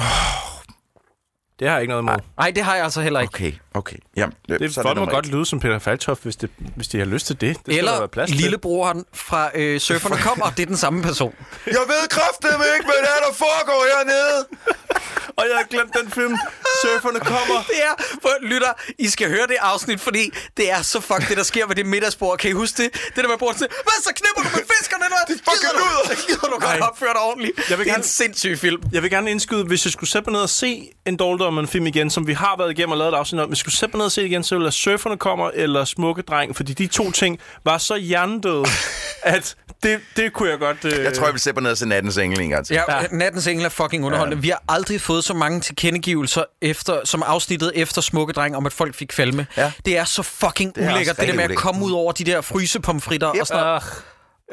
[1.60, 2.16] Det har jeg ikke noget imod.
[2.38, 3.32] Nej, det har jeg altså heller ikke.
[3.36, 3.98] Okay, okay.
[4.16, 6.98] Jamen, Det så folk må nummer godt lyde som Peter Faltoft, hvis, det, hvis de
[6.98, 7.58] har lyst til det.
[7.66, 8.40] Det skal der være Eller plads til.
[8.40, 11.36] lillebroren fra øh, Surferne kommer, det er den samme person.
[11.66, 14.48] Jeg ved kraftedeme ikke, hvad det er, der foregår hernede.
[15.40, 16.38] Og jeg har glemt den film.
[16.82, 17.58] Surferne kommer.
[17.68, 21.38] Det er, for lytter, I skal høre det afsnit, fordi det er så fuck det,
[21.38, 22.38] der sker ved det middagsbord.
[22.38, 22.94] Kan I huske det?
[23.16, 25.18] Det der med bordet til, hvad så knipper du med fiskerne, eller?
[25.28, 26.16] Det fucking luder.
[26.28, 27.70] Gider du godt opføre dig ordentligt?
[27.70, 28.82] Jeg vil det er gerne- en sindssyg film.
[28.92, 31.88] Jeg vil gerne indskyde, hvis jeg skulle sætte mig ned og se en dårligdom film
[31.88, 34.06] igen, som vi har været igennem og lavet et afsnit om, skulle sætte mig ned
[34.06, 37.12] og se det igen, så ville jeg Surferne kommer eller Smukke Dreng, fordi de to
[37.12, 38.66] ting var så hjernedøde,
[39.24, 40.86] at det, det kunne jeg godt...
[40.86, 41.04] Øh...
[41.04, 42.74] Jeg tror, jeg vil sætte mig ned og se Nattens Engel en gang til.
[42.74, 43.08] Ja, ja.
[43.12, 44.38] Nattens Engel er fucking underholdende.
[44.38, 44.42] Ja.
[44.42, 48.74] Vi har aldrig fået så mange tilkendegivelser efter, som afsnittet efter Smukke Dreng, om at
[48.74, 49.48] folk fik falme.
[49.58, 49.72] Ja.
[49.86, 51.64] Det er så fucking er ulækkert, det der med at ulækkert.
[51.64, 53.84] komme ud over de der frysepomfritter og sådan noget.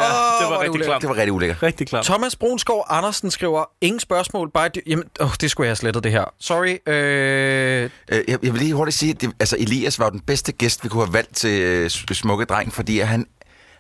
[0.01, 1.01] Ja, det hvor er var det rigtig klart.
[1.03, 1.63] Det var rigtig ulækkert.
[1.63, 2.05] Rigtig klart.
[2.05, 4.69] Thomas Brunskov Andersen skriver, ingen spørgsmål, bare...
[4.77, 6.25] dy- Jamen, åh, det skulle jeg have slettet det her.
[6.41, 6.77] Sorry.
[6.93, 10.21] Øh, Øh, Jeg, jeg vil lige hurtigt sige, at det, altså, Elias var jo den
[10.21, 13.27] bedste gæst, vi kunne have valgt til øh, Smukke Dreng, fordi at han,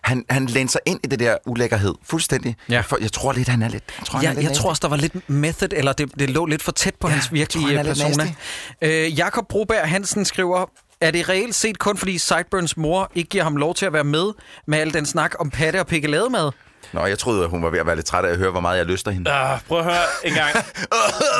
[0.02, 2.56] han, han læner sig ind i det der ulækkerhed fuldstændig.
[2.68, 2.80] Ja.
[2.80, 3.84] For, jeg tror lidt, han er lidt...
[3.98, 6.30] Jeg tror, er jeg, lidt jeg tror også, der var lidt method, eller det, det
[6.30, 8.34] lå lidt for tæt på ja, hans jeg virkelige tror, han er persona.
[8.82, 10.70] Øh, Jakob Broberg Hansen skriver,
[11.00, 14.04] er det reelt set kun fordi Sideburns mor ikke giver ham lov til at være
[14.04, 14.32] med
[14.66, 16.50] med al den snak om patte og pikkelademad?
[16.92, 18.60] Nå, jeg troede, at hun var ved at være lidt træt af at høre, hvor
[18.60, 19.30] meget jeg lyster hende.
[19.30, 20.50] Uh, prøv at høre en gang.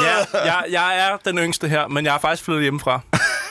[0.02, 3.00] Ja, jeg, jeg er den yngste her, men jeg er faktisk flyttet hjemmefra.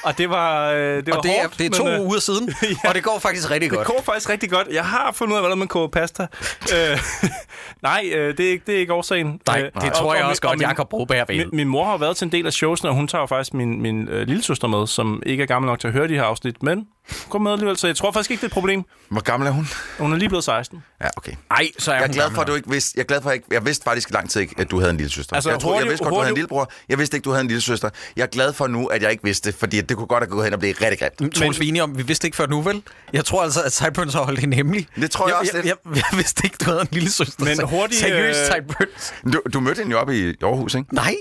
[0.06, 2.02] Og det var, øh, det var Og det er, hårdt, det er to men, øh,
[2.02, 2.50] uger siden,
[2.84, 2.90] ja.
[2.90, 3.88] og det går faktisk rigtig Det godt.
[3.88, 4.68] går faktisk rigtig godt.
[4.72, 6.28] Jeg har fundet ud af, hvordan man koger pasta.
[6.74, 7.00] øh,
[7.90, 9.42] nej, øh, det, er ikke, det er ikke årsagen.
[9.48, 11.36] Nej, Øh, det og- tror jeg og også min- og godt, min- Jakob Broberg ved.
[11.38, 13.82] Min, min mor har været til en del af showsene, og hun tager faktisk min,
[13.82, 16.24] min øh, lille søster med, som ikke er gammel nok til at høre de her
[16.24, 16.88] afsnit, men
[17.30, 18.84] går med alligevel, så jeg tror faktisk ikke, det er et problem.
[19.10, 19.68] Hvor gammel er hun?
[20.00, 20.84] Hun er lige blevet 16.
[21.02, 21.32] Ja, okay.
[21.50, 22.94] Nej, så er Jeg er hun glad for, at du ikke vidste...
[22.96, 24.80] Jeg er glad for, at jeg, ikke, jeg vidste faktisk lang tid ikke, at du
[24.80, 25.36] havde en lille søster.
[25.36, 26.72] Altså, jeg, troede, jeg hurtigt- vidste godt, du havde en hurtigt- lillebror.
[26.90, 27.90] Jeg vidste ikke, du havde en lille søster.
[28.16, 30.44] Jeg er glad for nu, at jeg ikke vidste fordi det kunne godt have gået
[30.44, 31.36] hen og blive rigtig grimt.
[31.36, 32.82] Troels, vi er enige om, vi vidste ikke før nu, vel?
[33.14, 34.88] Jeg tror altså, at Sideburns har holdt hende hemmelig.
[34.96, 35.76] Det tror jeg også jeg, lidt.
[35.86, 37.46] jeg, jeg, jeg vidste ikke, du havde en lille søster.
[37.46, 39.14] Men hurtigt, Seriøst, øh, Sideburns?
[39.34, 40.96] Du, du mødte hende jo op i Aarhus, ikke?
[40.96, 41.16] Nej.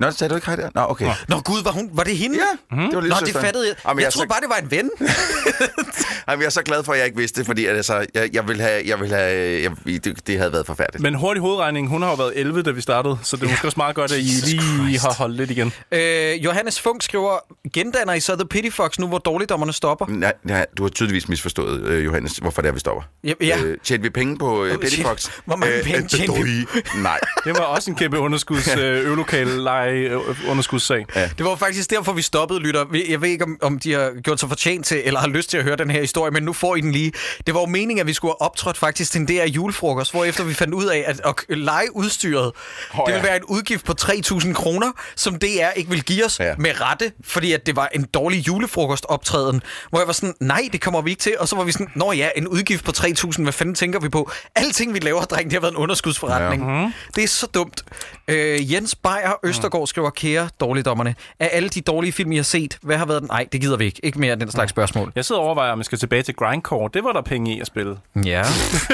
[0.00, 0.68] Nå, sagde du ikke hej der?
[0.74, 1.10] Nå, okay.
[1.28, 2.36] Nå gud, var, hun, var det hende?
[2.36, 3.76] Ja, det var lille Nå, det fattede jeg.
[3.88, 4.90] Jamen, jeg, jeg troede så- bare, det var en ven.
[6.28, 8.30] Jamen, jeg er så glad for, at jeg ikke vidste det, fordi at, altså, jeg,
[8.32, 8.82] jeg ville have...
[8.86, 9.70] Jeg ville have jeg,
[10.04, 11.02] det, det havde været forfærdeligt.
[11.02, 13.66] Men hurtig hovedregning, hun har jo været 11, da vi startede, så det er måske
[13.68, 15.72] også meget godt, at I lige har holdt lidt igen.
[15.92, 17.38] øh, Johannes Funk skriver,
[17.74, 20.06] gendanner I så The Pity Fox nu, hvor dårligdommerne stopper?
[20.08, 23.02] Nej, nej, du har tydeligvis misforstået, øh, Johannes, hvorfor det er, vi stopper.
[23.24, 23.58] Ja, ja.
[23.62, 25.28] Øh, tjente vi penge på øh, Betty Fox?
[25.44, 26.66] Hvor mange penge øh, tjente vi?
[27.02, 27.18] Nej.
[27.44, 31.06] Det var også en kæmpe underskuds, øh, øvelokale leje øh, underskudssag.
[31.16, 31.30] Ja.
[31.38, 32.84] Det var faktisk derfor, vi stoppede, lytter.
[33.08, 35.56] Jeg ved ikke, om, om de har gjort sig fortjent til, eller har lyst til
[35.58, 37.12] at høre den her historie, men nu får I den lige.
[37.46, 40.24] Det var jo meningen, at vi skulle have optrådt faktisk til en der julefrokost, hvor
[40.24, 42.52] efter vi fandt ud af, at at lege udstyret,
[42.92, 43.04] det ja.
[43.12, 46.54] ville være en udgift på 3.000 kroner, som DR ikke vil give os Ja.
[46.58, 50.80] med rette, fordi at det var en dårlig julefrokostoptræden, hvor jeg var sådan, nej, det
[50.80, 51.34] kommer vi ikke til.
[51.38, 54.08] Og så var vi sådan, nå ja, en udgift på 3.000, hvad fanden tænker vi
[54.08, 54.30] på?
[54.54, 56.62] Alting, vi laver, dreng, det har været en underskudsforretning.
[56.70, 56.92] Ja.
[57.14, 57.84] Det er så dumt.
[58.28, 62.78] Øh, Jens Beyer Østergaard skriver, kære dårligdommerne, af alle de dårlige film, I har set,
[62.82, 63.28] hvad har været den?
[63.28, 64.00] Nej, det gider vi ikke.
[64.02, 65.12] Ikke mere den slags spørgsmål.
[65.14, 66.90] Jeg sidder og overvejer, om jeg skal tilbage til Grindcore.
[66.94, 67.98] Det var der penge i at spille.
[68.24, 68.42] Ja.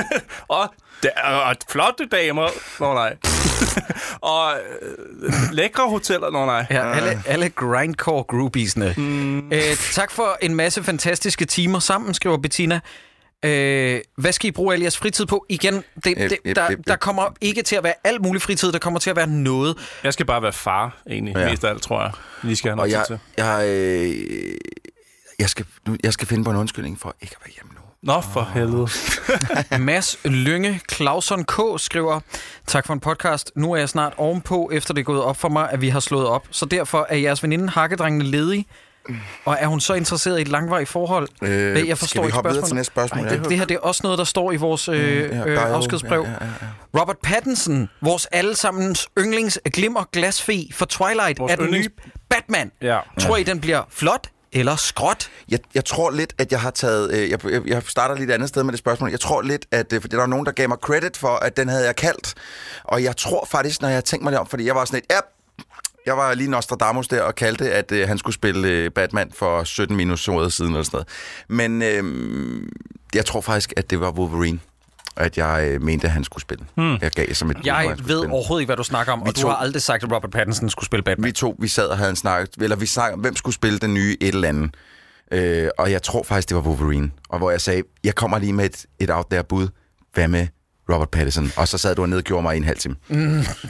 [0.49, 0.69] Og,
[1.03, 2.49] der, og flotte damer.
[2.81, 3.17] Nå nej.
[4.35, 4.53] og
[5.23, 6.31] øh, lækre hoteller.
[6.31, 6.67] Nå nej.
[6.71, 8.95] Ja, alle, alle grindcore groupiesne.
[8.97, 9.53] Mm.
[9.53, 12.81] Øh, tak for en masse fantastiske timer sammen, skriver Bettina.
[13.45, 15.47] Øh, hvad skal I bruge al jeres fritid på?
[15.49, 16.87] Igen, det, Yep, det, yep, der, yep, yep.
[16.87, 19.77] der kommer ikke til at være alt mulig fritid, der kommer til at være noget.
[20.05, 21.37] Jeg skal bare være far, egentlig.
[21.37, 21.51] Ja.
[21.51, 22.13] Mest af alt, tror jeg.
[22.43, 23.19] Lige skal have Og noget jeg, til.
[23.37, 24.55] jeg, øh,
[25.39, 27.79] jeg, skal, nu- jeg skal finde på en undskyldning for ikke at være hjemme nu.
[28.13, 28.89] Nå, for helvede.
[29.85, 31.55] Mads Lynge Clausen K.
[31.77, 32.21] skriver,
[32.67, 33.53] tak for en podcast.
[33.57, 36.01] Nu er jeg snart ovenpå, efter det er gået op for mig, at vi har
[36.01, 36.47] slået op.
[36.51, 38.67] Så derfor er jeres veninde Hakkedrengene ledig.
[39.45, 41.29] Og er hun så interesseret i et langvarigt forhold?
[41.43, 42.69] Øh, jeg forstår skal vi ikke hoppe videre spørgsmålet.
[42.69, 43.27] til næste spørgsmål?
[43.27, 45.57] Ej, det, det her det er også noget, der står i vores øh, ja, øh,
[45.57, 46.23] er afskedsbrev.
[46.23, 46.37] ja, ja,
[46.95, 51.89] ja, Robert Pattinson, vores allesammens yndlings glimmer glasfe for Twilight, Vores er den yndlings- nye
[52.31, 52.71] Batman.
[52.83, 52.99] Ja.
[53.21, 55.31] Tror I, den bliver flot eller skråt?
[55.49, 57.13] Jeg, jeg tror lidt, at jeg har taget...
[57.13, 59.11] Øh, jeg, jeg, jeg starter lidt et andet sted med det spørgsmål.
[59.11, 59.93] Jeg tror lidt, at...
[59.93, 62.35] Øh, fordi der var nogen, der gav mig credit for, at den havde jeg kaldt.
[62.85, 65.05] Og jeg tror faktisk, når jeg tænkt mig det om, fordi jeg var sådan et...
[65.15, 65.19] Ja,
[66.07, 69.65] jeg var lige Nostradamus der og kaldte, at øh, han skulle spille øh, Batman for
[69.65, 71.09] 17 minus siden eller sådan noget.
[71.49, 72.63] Men øh,
[73.15, 74.59] jeg tror faktisk, at det var Wolverine,
[75.17, 76.65] at jeg øh, mente, at han skulle spille.
[76.75, 76.97] Hmm.
[77.01, 78.33] Jeg gav som et Jeg ved spille.
[78.33, 80.71] overhovedet ikke, hvad du snakker om, og du to- har aldrig sagt, at Robert Pattinson
[80.71, 81.25] skulle spille Batman.
[81.27, 83.79] Vi to, vi sad og havde en snak, eller vi snakkede om, hvem skulle spille
[83.79, 84.75] den nye et eller andet.
[85.33, 87.11] Øh, og jeg tror faktisk, det var Wolverine.
[87.29, 89.69] Og hvor jeg sagde, jeg kommer lige med et, et out der bud.
[90.15, 90.47] Hvad med
[90.93, 91.53] Robert Pattinson?
[91.57, 92.97] Og så sad du ned og gjorde mig i en halv time.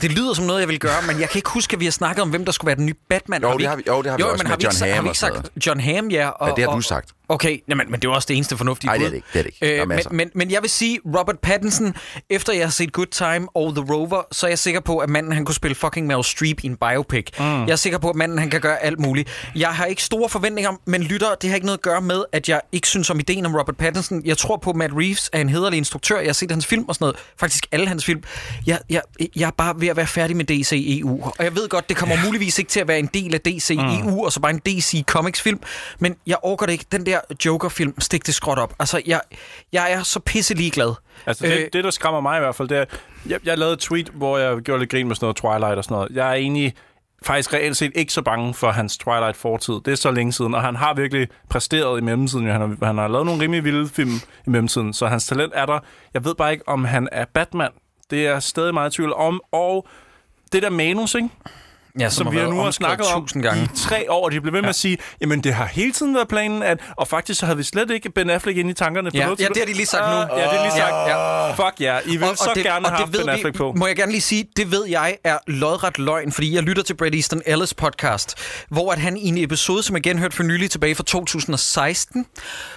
[0.02, 1.92] Det lyder som noget, jeg vil gøre, men jeg kan ikke huske, at vi har
[1.92, 3.42] snakket om, hvem der skulle være den nye Batman.
[3.42, 4.94] Jo, vi det har vi- jo, det har vi også men har vi John Hamm
[4.94, 6.28] Har vi ikke sagt John Hamm, ja?
[6.28, 7.10] Og, Ja, det har du sagt.
[7.28, 9.26] Okay, jamen, men det er jo også det eneste fornuftige Nej, det er det ikke,
[9.32, 9.72] det er det ikke.
[9.74, 10.10] Øh, men, masser.
[10.10, 11.94] men, men jeg vil sige, Robert Pattinson,
[12.30, 15.08] efter jeg har set Good Time og The Rover, så er jeg sikker på, at
[15.10, 17.26] manden han kunne spille fucking Meryl Streep i en biopic.
[17.38, 17.44] Mm.
[17.44, 19.28] Jeg er sikker på, at manden han kan gøre alt muligt.
[19.56, 22.48] Jeg har ikke store forventninger, men lytter, det har ikke noget at gøre med, at
[22.48, 24.22] jeg ikke synes om ideen om Robert Pattinson.
[24.24, 26.18] Jeg tror på, at Matt Reeves er en hederlig instruktør.
[26.18, 27.11] Jeg har set hans film og sådan noget.
[27.36, 28.22] Faktisk alle hans film.
[28.66, 29.02] Jeg, jeg,
[29.36, 31.24] jeg er bare ved at være færdig med DC EU.
[31.24, 33.70] Og jeg ved godt, det kommer muligvis ikke til at være en del af DC
[33.70, 35.60] EU, og så bare en DC Comics film.
[35.98, 36.84] Men jeg orker det ikke.
[36.92, 38.74] Den der Joker-film, stik det skråt op.
[38.78, 39.20] Altså, jeg,
[39.72, 40.94] jeg er så pisse ligeglad.
[41.26, 42.84] Altså, det, øh, det, der skræmmer mig i hvert fald, det er...
[43.26, 45.84] Jeg, jeg lavede et tweet, hvor jeg gjorde lidt grin med sådan noget Twilight og
[45.84, 46.10] sådan noget.
[46.14, 46.74] Jeg er egentlig
[47.24, 49.74] faktisk reelt set ikke så bange for hans Twilight-fortid.
[49.84, 52.46] Det er så længe siden, og han har virkelig præsteret i mellemtiden.
[52.46, 54.14] Han har, han har lavet nogle rimelig vilde film
[54.46, 55.78] i mellemtiden, så hans talent er der.
[56.14, 57.70] Jeg ved bare ikke, om han er Batman.
[58.10, 59.40] Det er jeg stadig meget i tvivl om.
[59.52, 59.88] Og
[60.52, 61.28] det der manus, ikke?
[62.00, 63.64] Ja, som vi har nu har snakket om gange.
[63.64, 66.14] i tre år, og de blev ved med at sige, jamen det har hele tiden
[66.14, 69.10] været planen, at, og faktisk så havde vi slet ikke Ben Affleck inde i tankerne.
[69.10, 70.16] på Ja, noget ja, det har de lige sagt nu.
[70.16, 70.92] Ah, Ja, det er lige sagt.
[70.92, 71.52] Ja, ja.
[71.52, 73.72] Fuck ja, I vil så gerne have Ben Affleck på.
[73.76, 76.94] Må jeg gerne lige sige, det ved jeg er lodret løgn, fordi jeg lytter til
[76.94, 78.34] Brad Easton Ellis podcast,
[78.68, 82.26] hvor at han i en episode, som jeg genhørte for nylig tilbage fra 2016,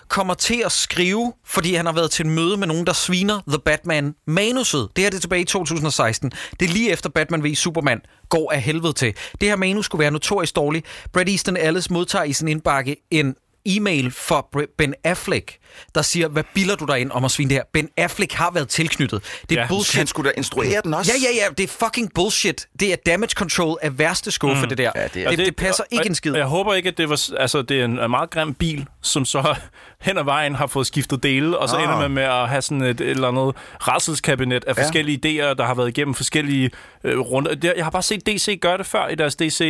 [0.08, 3.40] kommer til at skrive, fordi han har været til et møde med nogen, der sviner
[3.48, 4.90] The Batman manuset.
[4.96, 6.32] Det her det er tilbage i 2016.
[6.60, 9.24] Det er lige efter Batman v Superman går af helvede til til.
[9.42, 10.86] Det her manus skulle være notorisk dårligt.
[11.14, 15.58] Brad Easton Ellis modtager i sin indbakke en e-mail fra Ben Affleck,
[15.96, 17.64] der siger, hvad bilder du dig ind om at svine det her?
[17.74, 19.22] Ben Affleck har været tilknyttet.
[19.50, 19.98] Det er Ja, bullshit.
[19.98, 21.12] Han skulle da instruere den også.
[21.24, 22.68] Ja, ja, ja, det er fucking bullshit.
[22.80, 24.70] Det er damage control af værste skuffe, mm.
[24.70, 24.92] det der.
[24.96, 26.32] Ja, det er- det, det, det passer og- ikke en skid.
[26.32, 27.30] og Jeg håber ikke, at det var...
[27.38, 29.56] Altså, det er en, en meget grim bil, som så
[30.02, 31.84] hen ad vejen har fået skiftet dele, og så Ah.
[31.84, 33.56] ender man med at have sådan et, et eller andet
[33.88, 34.84] rædselskabinet af Ja.
[34.84, 36.72] forskellige idéer, der har været igennem forskellige
[37.04, 37.72] øh, runder.
[37.76, 39.62] Jeg har bare set DC gøre det før i deres DC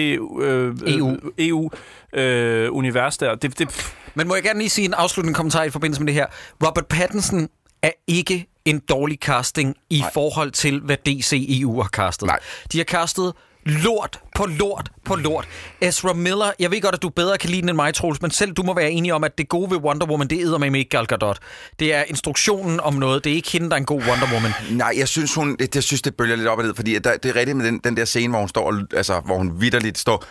[0.42, 1.18] øh, EU.
[1.40, 1.70] EU
[2.14, 3.36] øh, univers der.
[3.36, 6.14] Det, det, Men må jeg gerne lige sige en afsluttende kommentar i forbindelse med det
[6.14, 6.26] her.
[6.66, 7.50] Robert Pattinson
[7.82, 10.12] er ikke en dårlig casting i Nej.
[10.14, 12.28] forhold til, hvad DC EU har castet.
[12.28, 12.40] Nej.
[12.72, 13.34] De har castet
[13.66, 15.48] lort på lort på lort.
[15.82, 18.32] Ezra Miller, jeg ved godt, at du bedre kan lide den end mig, Troels, men
[18.32, 20.80] selv du må være enig om, at det gode ved Wonder Woman, det er med
[20.80, 21.38] ikke Gal Gadot.
[21.80, 24.52] Det er instruktionen om noget, det er ikke hende, der er en god Wonder Woman.
[24.70, 27.18] Nej, jeg synes, hun, det, jeg synes, det bølger lidt op og ned, fordi der,
[27.18, 29.98] det er rigtigt med den, den der scene, hvor hun står, altså, hvor hun vidderligt
[29.98, 30.26] står...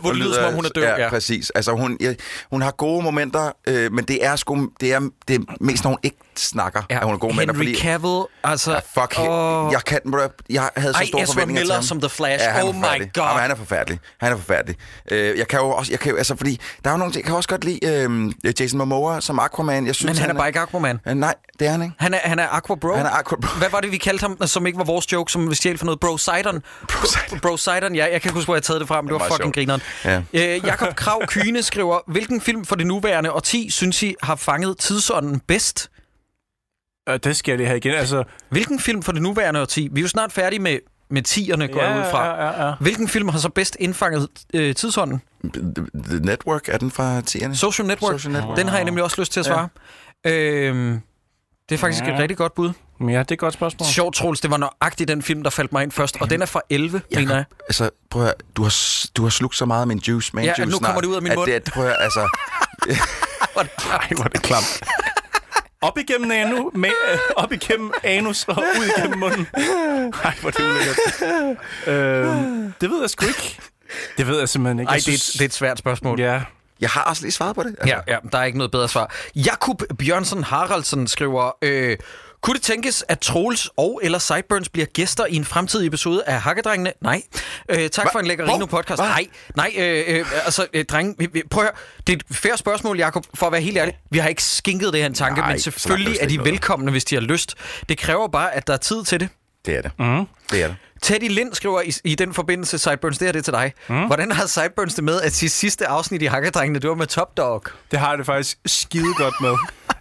[0.00, 0.82] Hvor det lyder, som om hun er død.
[0.82, 1.08] Ja, Ja.
[1.08, 1.50] præcis.
[1.50, 2.14] Altså, hun, ja,
[2.50, 5.90] hun har gode momenter, øh, men det er sgu, det er, det er mest, når
[5.90, 6.96] hun ikke snakker, ja.
[6.96, 7.54] at hun har gode momenter.
[7.54, 8.72] Henry Cavill, altså...
[8.72, 9.72] Ja, fuck, åh.
[9.72, 10.00] jeg kan,
[10.50, 11.82] jeg havde så Ej, store Ezra forventninger Miller til ham.
[11.82, 12.44] som The Flash.
[12.44, 13.12] han er Oh forfærdelig.
[13.14, 13.24] God.
[13.24, 13.98] Jamen, han er forfærdelig.
[14.20, 14.76] Han er forfærdelig.
[15.10, 17.22] Øh, jeg kan jo også, jeg kan jo, altså, fordi der er jo nogle ting,
[17.22, 19.86] jeg kan også godt lide øh, Jason Momoa som Aquaman.
[19.86, 21.00] Jeg synes, Men han er bare ikke Aquaman.
[21.08, 21.94] Øh, nej, det er han ikke.
[21.98, 22.94] Han er, han er Aqua Bro.
[22.96, 23.48] Han er Aqua Bro.
[23.58, 25.84] Hvad var det, vi kaldte ham, som ikke var vores joke, som vi stjal for
[25.84, 26.00] noget?
[26.00, 26.62] Bro Sidon.
[26.88, 27.40] Bro Sidon.
[27.40, 28.02] Bro Sidon, ja.
[28.04, 29.06] Jeg kan ikke huske, hvor jeg taget det frem.
[29.06, 29.54] Det var meget fucking sjovt.
[29.54, 29.82] grineren.
[30.34, 30.56] Ja.
[30.56, 34.78] Øh, Jakob Krav Kyne skriver, hvilken film for det nuværende årti, synes I, har fanget
[34.78, 35.90] tidsånden bedst?
[37.08, 37.94] øh, det skal jeg lige have igen.
[37.94, 39.88] Altså, Hvilken film for det nuværende årti?
[39.92, 40.78] Vi er jo snart færdige med,
[41.10, 42.24] med tierne, går jeg ud fra.
[42.26, 42.74] Ja, ja, ja.
[42.80, 45.22] Hvilken film har så bedst indfanget øh, tidsånden?
[46.04, 47.54] The Network, er den fra 10'erne?
[47.54, 48.12] Social Network.
[48.20, 48.56] Social Network.
[48.56, 49.68] Den har jeg nemlig også lyst til at svare.
[50.24, 50.30] Ja.
[50.30, 51.00] Øhm,
[51.68, 52.14] det er faktisk Ja.
[52.14, 52.72] et rigtig godt bud.
[53.00, 53.86] Men ja, det er et godt spørgsmål.
[53.86, 56.16] Sjovt, Troels, det var nøjagtigt den film, der faldt mig ind først.
[56.20, 57.44] Og den er fra 11, Jeg mener kan- jeg.
[57.68, 58.74] Altså, prøv at høre, du har,
[59.16, 61.08] du har slugt så meget af min juice, man Ja, juice nu snart, kommer det
[61.08, 61.46] ud af min at mund.
[61.46, 62.20] Det, at, prøv at høre, altså,
[63.56, 64.80] Ej, hvor er det klamt.
[65.82, 69.46] Op igennem anu, med, øh, op igennem anus og ud igennem munden.
[70.24, 71.56] Ej, hvor er det ulækkert.
[71.86, 73.58] Øh, det ved jeg sgu ikke.
[74.18, 74.90] Det ved jeg simpelthen ikke.
[74.90, 76.20] Ej, det er, et, det er et svært spørgsmål.
[76.20, 76.42] Ja.
[76.80, 77.76] jeg har også lige svaret på det.
[77.80, 79.14] Altså, Ja, ja, der er ikke noget bedre svar.
[79.36, 81.50] Jakub Bjørnsen Haraldsen skriver...
[81.62, 81.96] Øh,
[82.42, 86.40] kunne det tænkes, at Troels og eller Sideburns bliver gæster i en fremtidig episode af
[86.40, 86.92] Hakkedrengene?
[87.02, 87.22] Nej.
[87.68, 88.12] Øh, tak Hva?
[88.14, 88.54] for en lækker Hvor?
[88.54, 88.96] Rino-podcast.
[88.96, 89.04] Hva?
[89.08, 91.76] Nej, nej, øh, øh, altså, øh, drenge, vi- vi- prøv at høre.
[92.06, 93.94] Det er et fair spørgsmål, Jakob, for at være helt ærlig.
[94.10, 96.50] Vi har ikke skænket det her en tanke, Nej, men selvfølgelig er de noget.
[96.52, 97.54] velkomne, hvis de har lyst.
[97.88, 99.28] Det kræver bare, at der er tid til det.
[99.66, 99.90] Det er det.
[99.98, 100.26] Mm.
[100.50, 100.76] Det er det.
[101.02, 103.72] Teddy Lind skriver i, i den forbindelse, Sideburns, det her det er til dig.
[103.88, 104.06] Mm.
[104.06, 107.62] Hvordan har Sideburns det med, at sidste afsnit i Hakkedrengene, det var med Top Dog?
[107.90, 109.54] Det har jeg det faktisk skide godt med.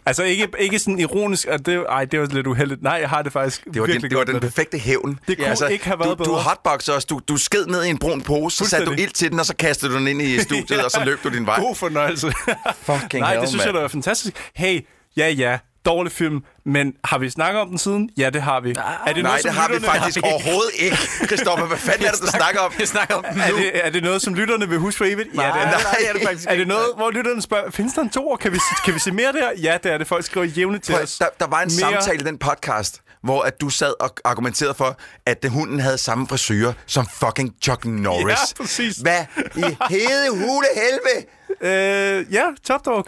[0.07, 2.81] Altså ikke, ikke sådan ironisk, at det, ej, det var lidt uheldigt.
[2.83, 5.19] Nej, jeg har det faktisk Det var, den, det var den perfekte hævn.
[5.27, 6.41] Det kunne ikke have været du, Du bedre.
[6.41, 7.05] hotboxer os.
[7.05, 9.45] Du, du sked ned i en brun pose, så satte du ild til den, og
[9.45, 11.59] så kastede du den ind i studiet, og så løb du din vej.
[11.59, 12.33] God fornøjelse.
[12.81, 13.77] Fucking Nej, hell, det synes jeg, mand.
[13.77, 14.33] der er fantastisk.
[14.55, 14.81] Hey,
[15.17, 18.09] ja, ja, dårlig film, men har vi snakket om den siden?
[18.17, 18.69] Ja, det har vi.
[18.69, 20.97] er det Nej, noget, det har vi faktisk overhovedet ikke.
[21.25, 22.71] Christoffer, hvad fanden er det, du snakker om?
[22.77, 23.57] Vi snakker om den Er nu.
[23.57, 25.29] det, er det noget, som lytterne vil huske for evigt?
[25.35, 25.83] Ja, det er Nej, det.
[25.83, 28.37] nej, er det faktisk Er det noget, hvor lytterne spørger, findes der en toer?
[28.37, 29.49] Kan vi, kan vi se mere der?
[29.61, 30.07] Ja, det er det.
[30.07, 31.17] Folk skriver jævnligt til Prøv, os.
[31.17, 34.73] der, der var en Mere- samtale i den podcast, hvor at du sad og argumenterede
[34.73, 38.27] for, at det, hunden havde samme frisyrer som fucking Chuck Norris.
[38.59, 38.95] Ja, præcis.
[38.97, 41.25] Hvad i hede hule helvede?
[41.61, 43.07] Øh, ja, Top Dog.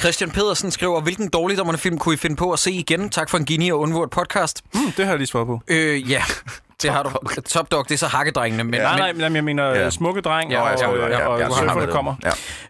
[0.00, 3.10] Christian Pedersen skriver, hvilken dårligdommerne film kunne I finde på at se igen?
[3.10, 4.62] Tak for en geni og undvurt podcast.
[4.72, 5.60] Hmm, det har jeg lige svaret på.
[5.68, 6.22] Øh, ja,
[6.82, 7.10] det har du.
[7.48, 8.64] Top Dog, det er så hakkedrengene.
[8.64, 9.82] Men, Nej, men, nej, men jeg mener Ja.
[9.82, 9.90] ja.
[9.90, 11.86] smukke dreng Ja, og, ja, og, ja, ja, og, ja, og ja, surfer, ja.
[11.86, 12.14] der kommer.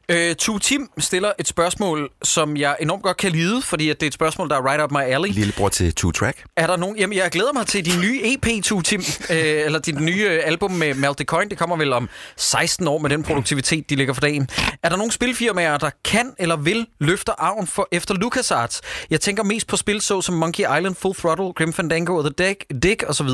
[0.09, 0.29] Ja.
[0.31, 4.07] Øh, Tue Tim stiller et spørgsmål, som jeg enormt godt kan lide, fordi at det
[4.07, 5.29] er et spørgsmål, der er right up my alley.
[5.31, 6.45] Lillebror til Two Track.
[6.57, 6.97] Er der nogen...
[6.97, 9.01] Jamen, jeg glæder mig til din nye EP, Tue Tim,
[9.31, 11.51] øh, eller dit nye øh, album med Malte Coin.
[11.51, 14.49] Det kommer vel om 16 år med den produktivitet, de ligger for dagen.
[14.83, 18.81] Er der nogle spilfirmaer, der kan eller vil løfte arven for efter LucasArts?
[19.11, 22.49] Jeg tænker mest på spil så som Monkey Island, Full Throttle, Grim Fandango og The
[22.49, 23.27] Dick, Dick osv.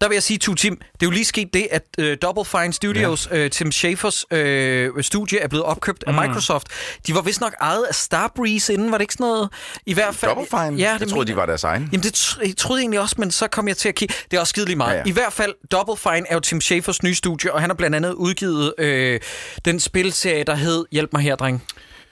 [0.00, 2.72] Der vil jeg sige, Tim, det er jo lige sket det, at øh, Double Fine
[2.72, 3.36] Studios, ja.
[3.36, 6.66] øh, Tim Schafers øh, studie, er blevet opkøbt af Microsoft.
[7.06, 9.48] De var vist nok ejet af Starbreeze inden, var det ikke sådan noget?
[9.86, 10.30] I hvert fald...
[10.30, 10.78] Double Fine?
[10.78, 11.88] Ja, jeg det troede, mener- de var deres egen.
[11.92, 14.14] Jamen, det jeg troede jeg egentlig også, men så kom jeg til at kigge.
[14.30, 14.92] Det er også skidelig meget.
[14.94, 14.98] Ja.
[14.98, 15.02] ja.
[15.06, 17.96] I hvert fald, Double Fine er jo Tim Schafers nye studie, og han har blandt
[17.96, 19.20] andet udgivet øh,
[19.64, 21.62] den spilserie, der hed Hjælp mig her, dreng.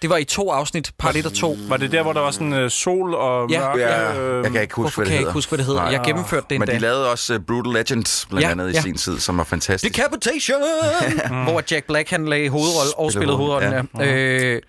[0.02, 1.56] Det var i to afsnit, part 1 og 2.
[1.68, 3.82] Var det der, hvor der var sådan uh, sol og Ja, mørke?
[3.82, 5.20] Ja, øh, jeg kan ikke huske, hvad kan det jeg hedder.
[5.20, 5.80] ikke huske, hvad det hedder?
[5.82, 5.90] Nej.
[5.92, 6.80] Jeg gennemførte det en Men de dag.
[6.80, 8.78] lavede også uh, Brutal Legend, blandt Ja, andet, ja.
[8.78, 9.96] i sin tid, som var fantastisk.
[9.96, 10.60] Decapitation!
[11.44, 13.72] hvor Jack Black han lagde hovedrolle og spillede hovedrollen.
[13.72, 13.82] Ja.
[13.92, 14.60] hovedet,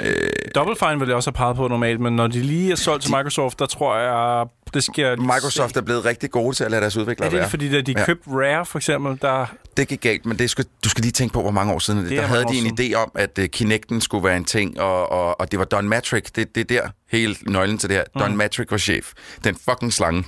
[0.00, 2.76] Øh, Double Fine ville jeg også have peget på normalt, men når de lige er
[2.76, 5.78] solgt til Microsoft, der tror jeg Det jeg lige Microsoft se.
[5.80, 7.44] er blevet rigtig gode til at lade deres udviklere Er det være.
[7.46, 7.98] ikke fordi, da de Ja.
[8.00, 8.04] ja.
[8.06, 9.46] købte Rare, for eksempel, der...
[9.76, 12.00] Det gik galt, men det skal, du skal lige tænke på, hvor mange år siden
[12.00, 14.44] det, Det Der er havde de en idé om, at uh, Kinecten skulle være en
[14.44, 16.36] ting, og, og, og det var Don Matrick.
[16.36, 18.04] Det, det er der hele nøglen til det her.
[18.14, 18.20] Mm.
[18.20, 19.12] Don Matrick var chef.
[19.44, 20.24] Den fucking slange.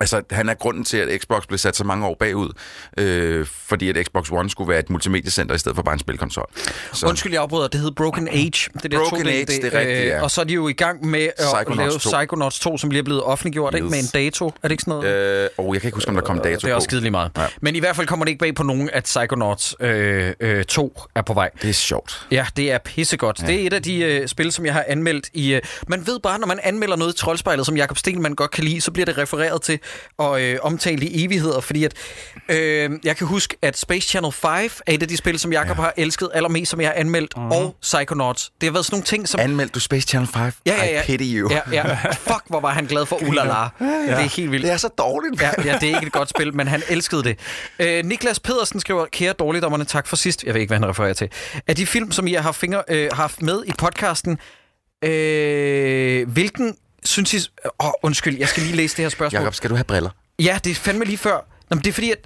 [0.00, 2.52] Altså, han er grunden til, at Xbox blev sat så mange år bagud,
[2.98, 6.46] øh, fordi at Xbox One skulle være et multimediecenter i stedet for bare en spilkonsol.
[6.92, 7.68] Så Undskyld, jeg afbryder.
[7.68, 8.70] Det hed Broken Age.
[8.82, 10.22] Det der Broken 2D, Age, det er rigtigt, ja.
[10.22, 11.98] Og så er de jo i gang med at Psychonauts lave 2.
[12.18, 13.84] Psychonauts 2, som lige er blevet offentliggjort, ikke?
[13.84, 13.90] Yes.
[13.90, 14.46] med en dato.
[14.46, 15.42] Er det ikke sådan noget?
[15.44, 16.90] Øh, oh, jeg kan ikke huske, om der kom en dato det er også på.
[16.90, 17.30] skide lige meget.
[17.36, 17.46] Ja.
[17.60, 21.00] Men i hvert fald kommer det ikke bag på nogen, at Psychonauts øh, øh, 2
[21.14, 21.50] er på vej.
[21.62, 22.26] Det er sjovt.
[22.30, 23.42] Ja, det er pissegodt.
[23.42, 23.46] Ja.
[23.46, 25.54] Det er et af de øh, spil, som jeg har anmeldt i...
[25.54, 28.64] Øh, man ved bare, når man anmelder noget i Troldspejlet, som Jakob Stelman godt kan
[28.64, 29.78] lide, så bliver det refereret til
[30.18, 31.94] og øh, omtalt i evigheder, fordi at...
[32.48, 35.76] Øh, jeg kan huske, at Space Channel 5 er et af de spil, som Jakob
[35.76, 35.82] ja.
[35.82, 37.50] har elsket allermest, som jeg har anmeldt, mm.
[37.50, 38.52] og Psychonauts.
[38.60, 39.40] Det har været sådan nogle ting, som...
[39.40, 40.42] Anmeldte du Space Channel 5?
[40.42, 41.02] Ja, ja, ja.
[41.02, 41.50] I pity you.
[41.52, 41.94] Ja, ja.
[42.12, 43.54] Fuck, hvor var han glad for Ulala.
[43.54, 44.02] Ja, ja.
[44.02, 44.64] Det er helt vildt.
[44.64, 45.42] Det er så dårligt.
[45.42, 47.38] Ja, ja, det er ikke et godt spil, men han elskede det.
[47.78, 50.44] Øh, Niklas Pedersen skriver, kære dårligdommerne, tak for sidst.
[50.44, 51.28] Jeg ved ikke, hvad han refererer til.
[51.66, 54.38] Af de film, som I har haft, fingre, øh, haft med i podcasten,
[55.04, 57.36] øh, hvilken synes I...
[57.36, 59.40] Åh, oh, undskyld, jeg skal lige læse det her spørgsmål.
[59.40, 60.10] Jakob, skal du have briller?
[60.38, 61.46] Ja, det er fandme lige før.
[61.70, 62.18] Nå, men det er fordi, at...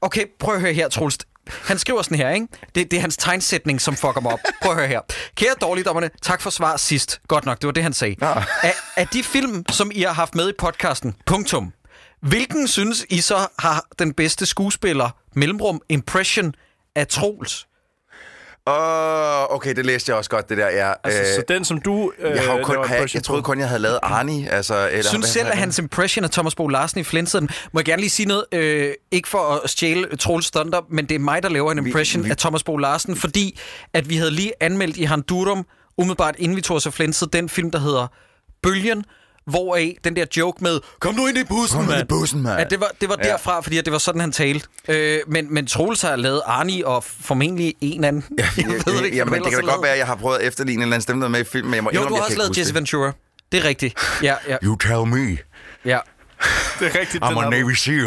[0.00, 1.18] Okay, prøv at høre her, Troels.
[1.48, 2.46] Han skriver sådan her, ikke?
[2.74, 4.38] Det, det er hans tegnsætning, som fucker mig op.
[4.62, 5.00] Prøv at høre her.
[5.34, 7.20] Kære dårligdommerne, tak for svar sidst.
[7.28, 8.16] Godt nok, det var det, han sagde.
[8.20, 8.44] Ja.
[8.62, 11.72] Af, af de film, som I har haft med i podcasten, punktum.
[12.20, 16.54] Hvilken synes I så har den bedste skuespiller, mellemrum, impression
[16.96, 17.66] af Troels?
[18.66, 18.74] Åh,
[19.42, 20.68] oh, okay, det læste jeg også godt, det der.
[20.68, 22.12] Ja, Altså, øh, så den, som du...
[22.18, 24.50] Øh, jeg, har jo kun, impression jeg troede kun, jeg havde lavet Arnie.
[24.50, 27.84] Altså, eller, synes selv, at hans impression af Thomas Bo Larsen i Flintstiden, må jeg
[27.84, 31.42] gerne lige sige noget, øh, ikke for at stjæle Troels Thunder, men det er mig,
[31.42, 33.60] der laver en impression vi- af Thomas Bo Larsen, fordi
[33.92, 35.66] at vi havde lige anmeldt i Hondurum,
[35.98, 38.06] umiddelbart inden vi tog os af Flintsid, den film, der hedder
[38.62, 39.04] Bølgen,
[39.46, 42.08] hvoraf den der joke med, kom nu ind i bussen, Kom ind i mand.
[42.08, 42.60] bussen, mand.
[42.60, 43.28] At det var, det var Ja.
[43.28, 44.66] derfra, fordi at det var sådan, han talte.
[44.88, 48.24] Øh, men, men Troels har lavet Arnie og formentlig en anden.
[48.38, 50.38] Ja, jeg ved det ikke, Jamen, det kan da godt være, at jeg har prøvet
[50.38, 51.90] at efterligne en eller anden stemme, der er med i filmen, men jeg må.
[51.94, 53.12] Jo, indrømme, du har jeg også lavet Jesse Ventura.
[53.52, 53.94] Det er rigtigt.
[54.22, 54.58] Ja, ja, det.
[54.62, 55.36] You tell me.
[55.84, 55.98] ja.
[56.80, 57.50] Det er rigtigt, I'm a.
[57.50, 57.98] Navy SEAL.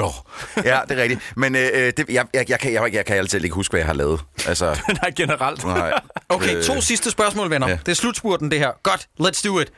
[0.66, 1.22] ja, det er rigtigt.
[1.36, 3.86] Men øh, det, jeg, jeg, jeg, kan, jeg, jeg kan altid ikke huske, hvad jeg
[3.88, 4.22] har lavet.
[4.48, 4.66] Altså,
[5.02, 5.64] Nej, generelt.
[5.66, 5.92] nej.
[6.30, 7.68] Okay, Øh, to sidste spørgsmål, venner.
[7.68, 7.74] Ja.
[7.74, 7.80] ja.
[7.86, 8.72] Det er slutspurten, det her.
[8.84, 9.72] Godt, let's do it.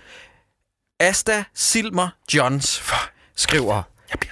[1.00, 2.84] Asta Silmer Johns
[3.36, 3.84] skriver...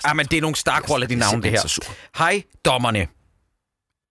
[0.04, 1.90] Ah, men det er nogle star quality jeg er navne, det her.
[2.18, 3.08] Hej, dommerne.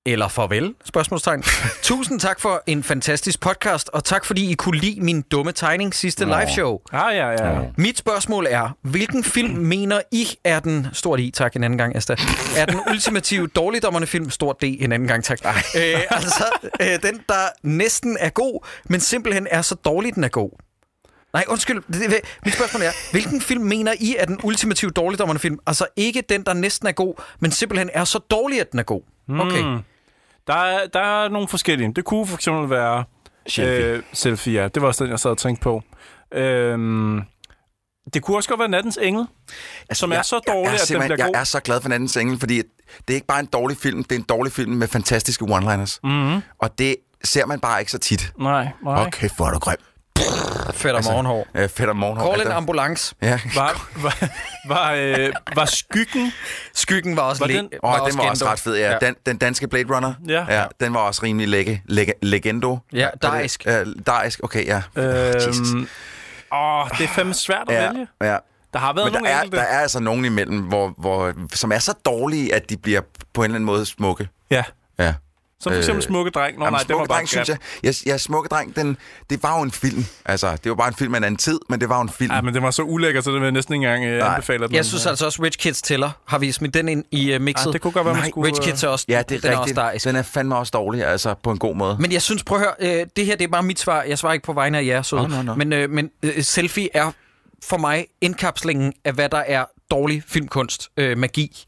[0.06, 1.42] Eller farvel, spørgsmålstegn.
[1.82, 5.94] Tusind tak for en fantastisk podcast, og tak fordi I kunne lide min dumme tegning
[5.94, 6.80] sidste live show.
[6.92, 7.60] Ah, ja, ja.
[7.76, 10.86] Mit spørgsmål er, hvilken film mener I er den...
[10.92, 12.16] Stort I, tak en anden gang, Asta.
[12.56, 14.30] Er den ultimative dårligdommerne film?
[14.30, 15.38] Stort D en anden gang, tak.
[15.44, 16.44] Øh, altså,
[16.80, 20.50] øh, den, der næsten er god, men simpelthen er så dårlig, den er god.
[21.34, 21.82] Nej, undskyld.
[22.44, 25.58] Mit spørgsmål er, hvilken film mener I er den ultimative dårligdommerne film?
[25.66, 28.82] Altså ikke den, der næsten er god, men simpelthen er så dårlig, at den er
[28.82, 29.02] god.
[29.28, 29.62] Okay.
[29.62, 29.78] Mm.
[30.46, 31.92] Der, er, der er nogle forskellige.
[31.96, 33.04] Det kunne for eksempel være...
[33.48, 33.86] Selfie.
[33.86, 34.68] Øh, selfie, ja.
[34.68, 35.82] Det var også den, jeg sad og tænkte på.
[36.32, 37.22] Øhm,
[38.14, 39.26] det kunne også godt være Nattens Engel,
[39.92, 41.34] som er så dårlig, jeg, jeg, at den bliver god.
[41.34, 42.64] Jeg er så glad for Nattens Engel, fordi det
[43.08, 45.98] er ikke bare en dårlig film, det er en dårlig film med fantastiske one-liners.
[46.02, 46.40] Mm-hmm.
[46.58, 48.32] Og det ser man bare ikke så tit.
[48.38, 49.10] Nej, nej.
[49.10, 49.78] Kæft, hvor er du grim.
[50.18, 51.46] Fedt og morgenhår.
[51.54, 52.30] Øh, fedt om morgenhår.
[52.30, 53.14] Call en der- ambulance.
[53.22, 53.40] Ja.
[53.54, 54.28] Var, var,
[54.68, 56.32] var, øh, var skyggen...
[56.74, 58.98] Skyggen var også Var den- oh, den var også ret fed, ja.
[59.00, 60.44] Den, den danske Blade Runner, Ja.
[60.48, 62.78] ja den var også rimelig læge, læge, legendo.
[62.92, 63.66] Ja, Er dejsk.
[63.66, 64.82] Ja, dejsk, okay, ja.
[64.96, 65.88] Øhm,
[66.52, 68.06] åh, det er fandme svært at ja, vælge.
[68.22, 68.36] ja.
[68.72, 69.56] Der har været Men der nogle er, enkelte.
[69.56, 73.00] der er altså nogen imellem, hvor, hvor, som er så dårlige, at de bliver
[73.34, 74.28] på en eller anden måde smukke.
[74.50, 74.62] Ja,
[74.98, 75.14] Ja.
[75.64, 76.58] Som for eksempel Øh, Smukke Dreng.
[76.58, 77.56] Nå, Jamen, nej, det var Smukke bare dreng, synes jeg.
[77.84, 78.96] Ja, ja, Smukke Dreng, den,
[79.30, 80.04] det var jo en film.
[80.24, 82.08] Altså, det var bare en film af en anden tid, men det var jo en
[82.08, 82.32] film.
[82.32, 84.28] Ja, men det var så ulækker, så det vil jeg næsten ikke engang øh, Nej.
[84.34, 84.64] anbefale.
[84.64, 86.10] at Jeg synes altså også, Rich Kids tæller.
[86.26, 87.66] Har vi smidt den ind i uh, mixet?
[87.66, 88.48] Ah, det kunne godt være, man Nej, skulle...
[88.48, 89.76] Rich Kids er også, ja, det er den er også rigtigt.
[89.76, 90.04] dejsk.
[90.04, 91.96] den er fandme også dårlig, altså på en god måde.
[92.00, 94.02] Men jeg synes, prøv at høre, øh, det her det er bare mit svar.
[94.02, 95.22] Jeg svarer ikke på vegne af jer, søde.
[95.22, 95.54] Nå, nå, nå.
[95.54, 97.10] Men, øh, men øh, selfie er
[97.64, 101.64] for mig indkapslingen af, hvad der er dårlig filmkunst, øh, magi.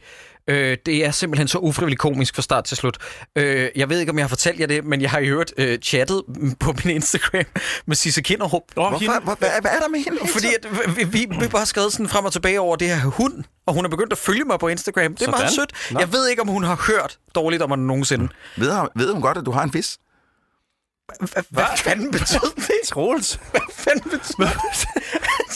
[0.50, 2.98] Øh, det er simpelthen så ufrivilligt komisk fra start til slut.
[3.36, 5.54] Øh, jeg ved ikke, om jeg har fortalt jer det, men jeg har i øvrigt
[5.56, 6.22] øh, chattet
[6.60, 7.44] på min Instagram
[7.86, 8.62] med Sisse Kinderup.
[8.76, 10.18] Åh, Hvorfor, hvor, hvad, hvad er der med hende?
[10.32, 13.44] Fordi at vi, vi, vi bare skrevet sådan frem og tilbage over det her hund,
[13.66, 15.14] og hun er begyndt at følge mig på Instagram.
[15.14, 15.40] Det er Sådan.
[15.40, 15.72] meget sødt.
[15.90, 16.00] Nå.
[16.00, 18.28] Jeg ved ikke, om hun har hørt dårligt om mig nogensinde.
[18.56, 19.98] Ved, hun- ved hun godt, at du har en fis?
[21.18, 22.70] Hvad, hvad fanden betyder det?
[22.86, 23.38] Troels.
[23.50, 24.86] Hvad fanden betyder det?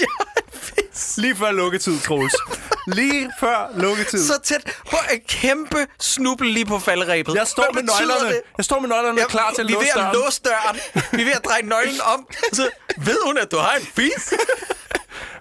[0.01, 0.59] Jeg har en
[0.93, 1.17] fis.
[1.17, 2.35] Lige før lukketid, Troels.
[2.95, 4.27] Lige før lukketid.
[4.27, 4.61] Så tæt
[4.91, 7.35] på en kæmpe snubbel lige på faldrebet.
[7.35, 8.29] Jeg står Hvad med nøglerne.
[8.35, 8.41] det?
[8.59, 10.15] Jeg står med nøglerne Ja, klar til at vi er låse ved at døren.
[10.25, 10.81] låse døren.
[11.13, 12.27] Vi er ved at dreje nøglen om.
[12.59, 14.33] Så ved hun, at du har en fis?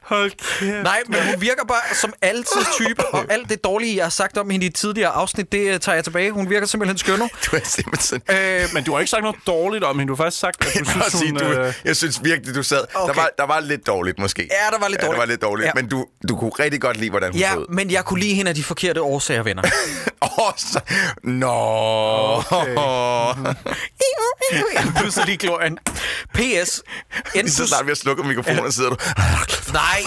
[0.09, 0.83] Hold kæft.
[0.83, 4.37] Nej, men hun virker bare som altid type, og alt det dårlige, jeg har sagt
[4.37, 6.31] om hende i tidligere afsnit, det øh, tager jeg tilbage.
[6.31, 7.27] Hun virker simpelthen skønner.
[7.51, 8.21] Du er simpelthen...
[8.31, 10.11] Øh, Men du har ikke sagt noget dårligt om hende.
[10.11, 11.39] Du har faktisk sagt, at du Jeg, synes, sige, hun...
[11.39, 12.83] du, øh, jeg synes virkelig, du sad...
[12.93, 13.13] Okay.
[13.13, 14.41] Der, var, der var lidt dårligt, måske.
[14.51, 15.19] Ja, der var lidt Ja, der dårligt.
[15.19, 15.65] var lidt dårligt.
[15.67, 15.71] Ja.
[15.75, 17.65] Men du, du kunne rigtig godt lide, hvordan hun ja, så ud.
[17.69, 19.63] men jeg kunne lide hende af de forkerte årsager, venner.
[20.39, 20.79] Åh, så...
[21.23, 22.43] Nå...
[24.51, 25.77] Jeg pudser lige glorien.
[26.33, 26.81] PS.
[27.35, 28.95] Lige så snart vi har slukket mikrofonen, sidder du...
[29.73, 29.98] Nej.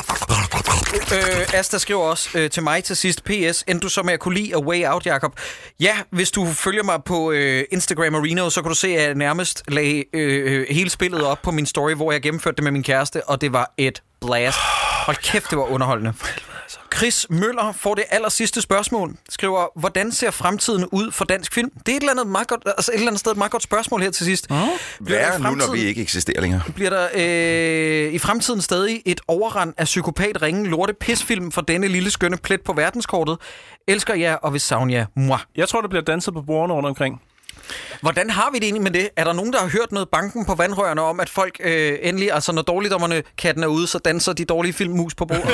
[1.13, 3.25] Øh, Asta skriver også øh, til mig til sidst.
[3.25, 3.65] PS.
[3.69, 5.33] End du så med at kunne lide A Way Out, Jacob?
[5.81, 9.15] Ja, hvis du følger mig på øh, Instagram Arena, så kan du se, at jeg
[9.15, 12.83] nærmest lagde øh, hele spillet op på min story, hvor jeg gennemførte det med min
[12.83, 14.59] kæreste, og det var et blast.
[15.07, 16.15] Hold kæft, det var underholdende.
[16.95, 19.17] Chris Møller får det aller sidste spørgsmål.
[19.29, 21.71] Skriver, hvordan ser fremtiden ud for dansk film?
[21.87, 23.63] Det er et eller andet, meget godt, altså et eller andet sted et meget godt
[23.63, 24.51] spørgsmål her til sidst.
[24.51, 24.57] Mm.
[25.01, 26.63] Hvad er nu, når vi ikke eksisterer længere?
[26.75, 31.89] Bliver der øh, i fremtiden stadig et overrand af psykopat ringe lorte pisfilm for denne
[31.89, 33.39] lille skønne plet på verdenskortet?
[33.89, 35.07] Elsker jer og vil savne jer.
[35.17, 35.39] Moi.
[35.57, 37.21] Jeg tror, der bliver danset på bordene rundt omkring.
[38.01, 39.09] Hvordan har vi det egentlig med det?
[39.17, 42.33] Er der nogen, der har hørt noget banken på vandrørene om, at folk øh, endelig,
[42.33, 45.45] altså når dårligdommerne katten er ude, så danser de dårlige filmmus på bordet?
[45.49, 45.51] er,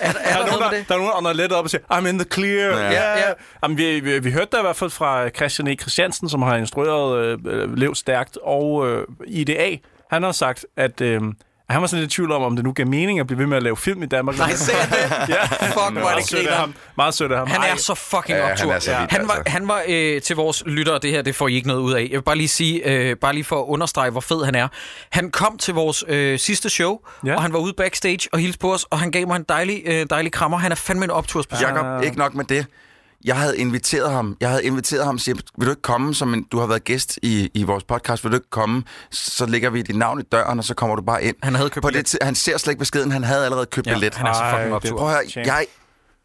[0.00, 0.88] er, der, Der er, noget nogen, der, det?
[0.88, 2.78] der er nogen, der ånder let op og siger, I'm in the clear.
[2.78, 2.84] Ja.
[2.84, 3.18] Ja, Ja.
[3.18, 3.32] ja.
[3.62, 5.74] Jamen, vi, vi, vi hørte der i hvert fald fra Christian E.
[5.76, 9.76] Christiansen, som har instrueret øh, øh, Lev Stærkt, og øh, IDA.
[10.10, 11.20] Han har sagt, at øh,
[11.70, 13.46] han var sådan lidt i tvivl om, om det nu gav mening at blive ved
[13.46, 14.38] med at lave film i Danmark.
[14.38, 15.28] Nej, ser jeg det?
[15.34, 15.44] ja.
[15.44, 16.56] Fuck, hvor er det sødt af griner.
[16.60, 16.74] ham.
[16.96, 17.48] Meget sødt af ham.
[17.48, 18.66] Han Ej, er så fucking Ja, optur.
[18.66, 19.52] han er så vild, han var, altså.
[19.52, 22.00] han var øh, til vores lyttere, det her, det får I ikke noget ud af.
[22.02, 24.68] Jeg vil bare lige sige, øh, bare lige for at understrege, hvor fed han er.
[25.10, 26.98] Han kom til vores øh, sidste show.
[27.26, 27.34] Ja.
[27.36, 29.82] og han var ude backstage og hilste på os, og han gav mig en dejlig,
[29.86, 30.58] øh, dejlig krammer.
[30.58, 31.68] Han er fandme en optursperson.
[31.68, 32.66] Jakob, ikke nok med det.
[33.24, 34.36] Jeg havde inviteret ham.
[34.40, 36.84] Jeg havde inviteret ham og siger, vil du ikke komme, som en, du har været
[36.84, 38.82] gæst i, i vores podcast, vil du ikke komme?
[39.10, 41.36] Så lægger vi dit navn i døren, og så kommer du bare ind.
[41.42, 42.12] Han havde købt På billet.
[42.12, 44.14] det, han ser slet ikke beskeden, han havde allerede købt Ja, billet.
[44.14, 44.96] han er så fucking optur.
[44.98, 45.66] Prøv at høre, jeg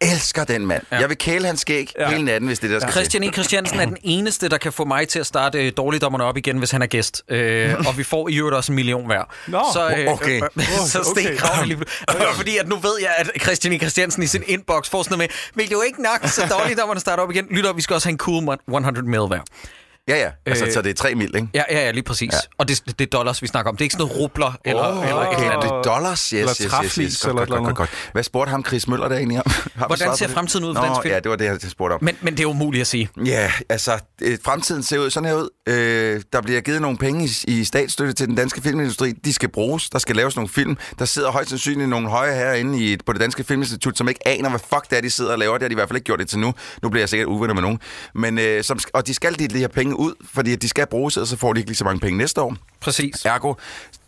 [0.01, 0.84] elsker den mand.
[0.91, 0.99] Ja.
[0.99, 2.09] Jeg vil kæle hans skæg ja.
[2.09, 3.31] Hele natten, hvis det er der skal Christian E.
[3.31, 6.57] Christiansen er den eneste, der kan få mig til at starte øh, dårligdommerne op igen,
[6.57, 7.23] hvis han er gæst.
[7.30, 9.23] Øh, og vi får i øvrigt også en million hver.
[9.47, 10.41] Nå, så, øh, okay.
[10.41, 11.21] øh, så Okay.
[11.21, 11.80] steg kravene lige
[12.35, 13.77] fordi, at nu ved jeg, at Christian E.
[13.77, 17.23] Christiansen i sin inbox får sådan noget med, vil du ikke nok, så dårligdommerne starter
[17.23, 17.47] op igen.
[17.51, 19.41] Lytter, vi skal også have en cool 100 mil hver.
[20.10, 20.30] Ja, ja.
[20.45, 21.48] Altså, Øh, så det er 3 mil, ikke?
[21.53, 22.34] Ja, ja, ja lige præcis.
[22.34, 22.38] Ja.
[22.57, 23.76] Og det, det er dollars, vi snakker om.
[23.77, 25.72] Det er ikke sådan noget rubler eller, Åh, eller okay, eller er andet.
[25.73, 26.30] det dollars?
[26.30, 27.22] Yes, Eller yes, yes, yes.
[27.22, 27.90] Godt, eller godt, eller godt, godt.
[28.11, 29.52] Hvad spurgte ham Chris Møller der egentlig om?
[29.88, 31.14] Hvordan ser fremtiden ud for Nå, dansk film?
[31.14, 32.03] Ja, det var det, jeg spurgte om.
[32.03, 33.10] Men, men det er umuligt at sige.
[33.26, 35.49] Ja, altså, øh, fremtiden ser ud sådan her ud.
[35.68, 39.11] Øh, der bliver givet nogle penge i, i statsstøtte til den danske filmindustri.
[39.11, 39.90] De skal bruges.
[39.90, 40.77] Der skal laves nogle film.
[40.99, 44.49] Der sidder højst sandsynligt nogle høje herinde i, på det danske filminstitut, som ikke aner,
[44.49, 45.53] hvad fuck det er, de sidder og laver.
[45.53, 46.53] Det har de i hvert fald ikke gjort det til nu.
[46.84, 47.80] Nu bliver jeg sikkert uvenner med nogen.
[48.15, 51.17] Men, øh, som, og de skal dele de her penge ud, fordi de skal bruges,
[51.17, 52.55] og så får de ikke lige så mange penge næste år.
[52.80, 53.26] Præcis.
[53.26, 53.53] Ergo,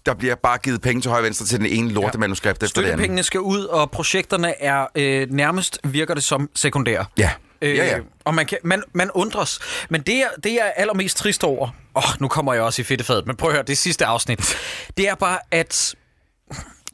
[0.05, 2.19] der bliver bare givet penge til højre venstre til den ene lorte ja.
[2.19, 2.99] manuskript efter det andet.
[2.99, 7.05] Støttepengene skal ud, og projekterne er øh, nærmest, virker det som, sekundære.
[7.17, 7.31] Ja.
[7.61, 7.99] Øh, ja, ja.
[8.25, 9.59] Og man, kan, man, man undres.
[9.89, 11.69] Men det, det, jeg er allermest trist over...
[11.95, 14.55] Åh, oh, nu kommer jeg også i fedtefadet, men prøv at høre, det sidste afsnit.
[14.97, 15.95] Det er bare, at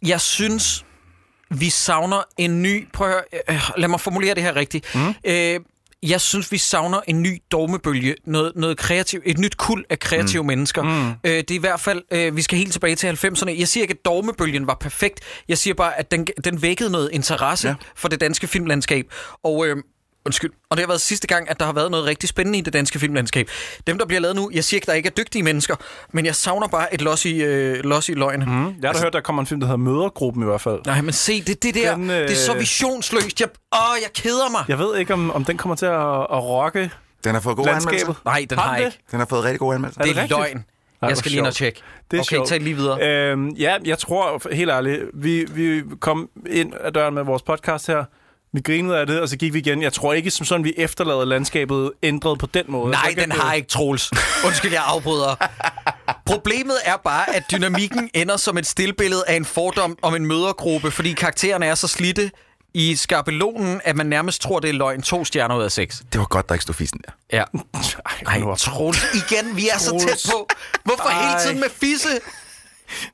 [0.06, 0.86] jeg synes,
[1.50, 2.88] vi savner en ny...
[2.94, 4.96] Prøv at høre, øh, lad mig formulere det her rigtigt.
[4.96, 5.14] Mm.
[5.24, 5.60] Øh,
[6.04, 10.44] jeg synes, vi savner en ny dogmebølge, noget, noget kreativt, et nyt kul af kreative
[10.44, 10.48] mm.
[10.48, 10.82] mennesker.
[10.84, 11.10] Mm.
[11.10, 13.60] Øh, det er i hvert fald, øh, vi skal helt tilbage til 90'erne.
[13.60, 15.20] Jeg siger ikke, at dogmebølgen var perfekt.
[15.48, 17.68] Jeg siger bare, at den, den vækkede noget interesse.
[17.68, 17.76] Ja.
[17.96, 19.06] for det danske filmlandskab.
[19.44, 19.68] Og...
[19.68, 19.78] Øh,
[20.28, 20.52] Undskyld.
[20.70, 22.74] Og det har været sidste gang, at der har været noget rigtig spændende i det
[22.74, 23.50] danske filmlandskab.
[23.88, 25.76] Dem, der bliver lavet nu, jeg siger ikke, der ikke er dygtige mennesker,
[26.14, 28.46] men jeg savner bare et los i, øh, los i løgene.
[28.46, 28.52] Mm.
[28.82, 30.80] Jeg har da hørt, der kommer en film, der hedder Mødergruppen i hvert fald.
[30.86, 32.16] Nej, men se, det, det der, Den, øh...
[32.18, 33.42] det er så øh, visionsløst.
[33.42, 34.64] Jeg, åh, jeg keder mig.
[34.68, 36.92] Jeg ved ikke, om, om den kommer til at, at rocke
[37.24, 38.00] Den har fået gode landskabet.
[38.00, 38.22] anmeldelser.
[38.26, 38.86] Nej, den Har har det?
[38.86, 38.98] ikke.
[39.12, 40.02] Den har fået rigtig gode anmeldelser.
[40.02, 40.66] Er Det det er løgn.
[41.00, 41.56] hvor Jeg skal lige sjovt.
[41.56, 41.82] tjekke.
[42.12, 42.48] Det er okay, sjovt.
[42.50, 43.08] tag lige videre.
[43.32, 47.88] Øhm, ja, jeg tror, helt ærligt, vi, vi kom ind ad døren med vores podcast
[47.88, 48.04] her.
[48.54, 49.82] Vi grinede af det, og så gik vi igen.
[49.82, 52.92] Jeg tror ikke, som sådan, vi efterlader landskabet ændret på den måde.
[52.92, 54.12] Nej, den det- har ikke, Troels.
[54.46, 55.36] Undskyld, jeg afbryder.
[56.26, 60.92] Problemet er bare, at dynamikken ender som et stillbillede af en fordom om en mødergruppe,
[60.92, 62.32] fordi karaktererne er så slidte
[62.74, 65.02] i skabelonen, at man nærmest tror, det er løgn.
[65.02, 66.02] To stjerner ud af seks.
[66.12, 67.38] Det var godt, der ikke stod fissen der.
[67.38, 67.44] Ja.
[68.28, 70.06] Ej, Ej, Troels, igen, vi er så Troels.
[70.24, 70.48] tæt på.
[70.84, 71.28] Hvorfor Ej.
[71.30, 72.10] hele tiden med fisse?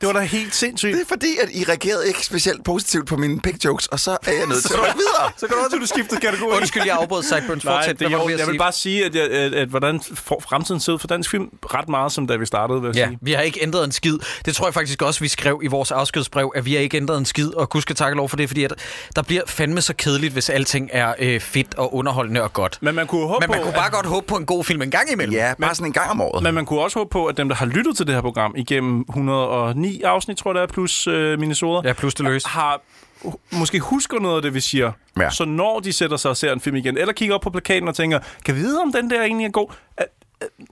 [0.01, 0.93] Det var da helt sindssygt.
[0.93, 4.11] Det er fordi, at I reagerede ikke specielt positivt på mine pig jokes, og så
[4.11, 5.31] er jeg nødt til at rykke videre.
[5.37, 6.57] Så kan du også, at du skiftede kategori.
[6.57, 7.65] Undskyld, jeg afbrød Sideburns.
[7.65, 7.99] Nej, Fortsæt.
[7.99, 10.01] det ved at jeg vil bare sige, at, jeg, at, at hvordan
[10.49, 13.07] fremtiden ser ud for dansk film ret meget, som da vi startede, vil jeg Ja,
[13.07, 13.17] sige.
[13.21, 14.17] vi har ikke ændret en skid.
[14.45, 17.17] Det tror jeg faktisk også, vi skrev i vores afskedsbrev, at vi har ikke ændret
[17.17, 18.73] en skid, og gud skal takke lov for det, fordi at
[19.15, 22.77] der bliver fandme så kedeligt, hvis alting er øh, fedt og underholdende og godt.
[22.81, 24.81] Men man kunne håbe Men man på, kunne bare godt håbe på en god film
[24.81, 25.33] en gang imellem.
[25.35, 26.43] Ja, bare sådan en gang om året.
[26.43, 28.53] Men man kunne også håbe på, at dem, der har lyttet til det her program
[28.57, 29.05] igennem
[29.63, 31.81] 109 afsnit, tror jeg, der er, plus øh, minisoder.
[31.85, 32.43] Ja, plus det løs.
[32.45, 32.81] Har
[33.51, 34.91] måske husker noget af det, vi siger.
[35.19, 35.29] Ja.
[35.29, 37.87] Så når de sætter sig og ser en film igen, eller kigger op på plakaten
[37.87, 39.69] og tænker, kan vi vide, om den der egentlig er god?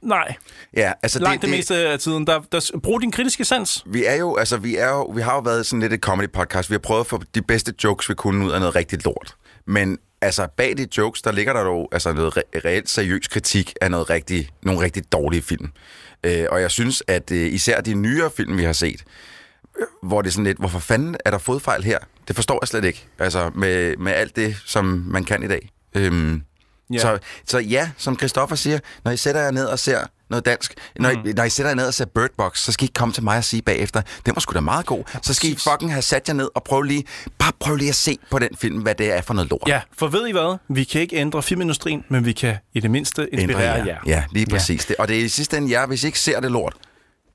[0.01, 0.35] Nej,
[0.77, 2.27] Ja, altså langt det, det meste af tiden.
[2.27, 3.83] Der, der, brug din kritiske sans.
[3.85, 6.31] Vi er jo, altså, vi er jo, vi har jo været sådan lidt et comedy
[6.31, 6.69] podcast.
[6.69, 9.35] Vi har prøvet at få de bedste jokes, vi kunne ud af noget rigtig lort.
[9.67, 13.73] Men altså, bag de jokes, der ligger der jo altså, noget re- reelt seriøs kritik
[13.81, 15.71] af noget rigtig, nogle rigtig dårlige film.
[16.23, 19.03] Øh, og jeg synes, at øh, især de nyere film, vi har set,
[19.79, 21.99] øh, hvor det er sådan lidt, hvorfor fanden er der fodfejl her?
[22.27, 23.07] Det forstår jeg slet ikke.
[23.19, 25.69] Altså, med, med alt det, som man kan i dag.
[25.95, 26.43] Øhm,
[26.93, 26.99] Ja.
[26.99, 29.99] så, så ja, som Christoffer siger, når I sætter jer ned og ser
[30.29, 31.29] noget dansk, når, mm.
[31.29, 33.13] I, når I sætter jer ned og ser Bird Box, så skal I ikke komme
[33.13, 35.03] til mig og sige bagefter, den var sgu da meget god.
[35.13, 37.03] Ja, så skal I fucking have sat jer ned og prøve lige,
[37.37, 39.63] bare prøv lige at se på den film, hvad det er for noget lort.
[39.67, 40.57] Ja, for ved I hvad?
[40.69, 43.97] Vi kan ikke ændre filmindustrien, men vi kan i det mindste inspirere Ændre jer.
[44.05, 44.85] Ja, lige præcis.
[44.85, 44.95] Det.
[44.99, 46.73] Og det er i sidste ende jer, hvis I ikke ser det lort,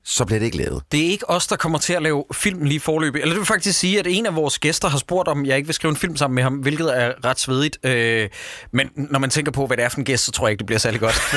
[0.09, 0.83] så bliver det ikke lavet.
[0.91, 3.21] Det er ikke os, der kommer til at lave film lige forløbig.
[3.21, 5.67] Eller det vil faktisk sige, at en af vores gæster har spurgt, om jeg ikke
[5.67, 7.77] vil skrive en film sammen med ham, hvilket er ret svedigt.
[7.83, 8.29] Øh,
[8.71, 10.59] men når man tænker på, hvad det er for en gæst, så tror jeg ikke,
[10.59, 11.21] det bliver særlig godt.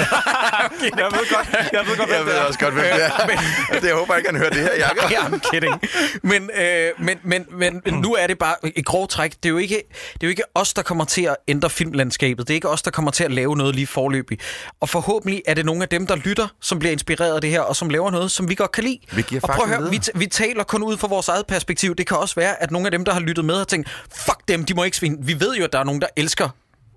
[0.81, 3.27] Jeg ved godt, jeg ved godt, Jeg ved også godt, hvem det er.
[3.73, 5.11] Men, det jeg håber ikke, han hører det her, Jacob.
[5.17, 5.81] Ja, I'm kidding.
[6.23, 9.33] Men, øh, men, men, men, men nu er det bare et grovt træk.
[9.33, 9.83] Det er, jo ikke,
[10.15, 12.49] det er jo ikke os, der kommer til at ændre filmlandskabet.
[12.49, 14.39] Det er ikke os, der kommer til at lave noget lige forløbig.
[14.81, 17.61] Og forhåbentlig er det nogle af dem, der lytter, som bliver inspireret af det her,
[17.61, 18.99] og som laver noget, som vi godt kan lide.
[19.13, 21.47] Vi giver og prøv at høre, vi, t- vi taler kun ud fra vores eget
[21.47, 21.95] perspektiv.
[21.95, 24.39] Det kan også være, at nogle af dem, der har lyttet med, har tænkt, fuck
[24.49, 25.17] dem, de må ikke svine.
[25.21, 26.49] Vi ved jo, at der er nogen, der elsker,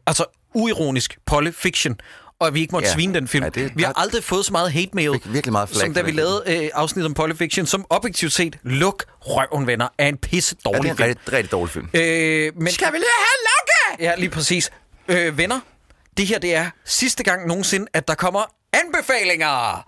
[0.08, 1.96] altså uironisk, Polly Fiction,
[2.40, 2.94] og at vi ikke måtte Ja.
[2.94, 3.44] svine den film.
[3.44, 5.82] Ja, det- vi har der- aldrig fået så meget hate mail, Fik virkelig meget flag
[5.82, 9.88] som da vi lavede øh, afsnit om Polly Fiction, som objektivt set, luk røven, venner,
[9.98, 11.08] er en pisse Ja, dårlig det er en film.
[11.10, 11.90] rigtig, rigtig dårlig film.
[11.94, 12.72] Øh, men...
[12.74, 14.04] Skal vi lige have lukke?
[14.04, 14.72] Ja, lige præcis.
[15.08, 15.60] Øh, venner,
[16.18, 18.42] det her det er sidste gang nogensinde, at der kommer
[18.74, 19.84] anbefalinger.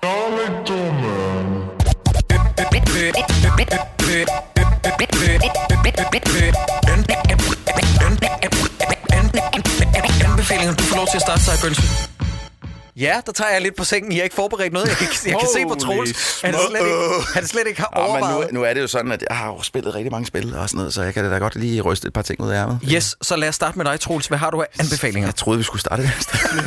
[10.26, 10.76] Anbefalinger.
[10.76, 12.25] Du får lov til at starte, sig, Gønse.
[12.98, 14.12] Ja, der tager jeg lidt på sengen.
[14.12, 14.88] I har ikke forberedt noget.
[14.88, 17.90] Jeg kan, jeg kan se på Troels, at han slet ikke, han slet ikke har
[17.96, 18.54] Ja, men overvejet.
[18.54, 20.70] nu, nu er det jo sådan, at jeg har jo spillet rigtig mange spil og
[20.70, 22.80] sådan noget, så jeg kan da godt lige ryste et par ting ud af ærmet.
[22.94, 24.28] Yes, så lad os starte med dig, Troels.
[24.28, 25.28] Hvad har du af anbefalinger?
[25.28, 26.40] Jeg troede, vi skulle starte sted.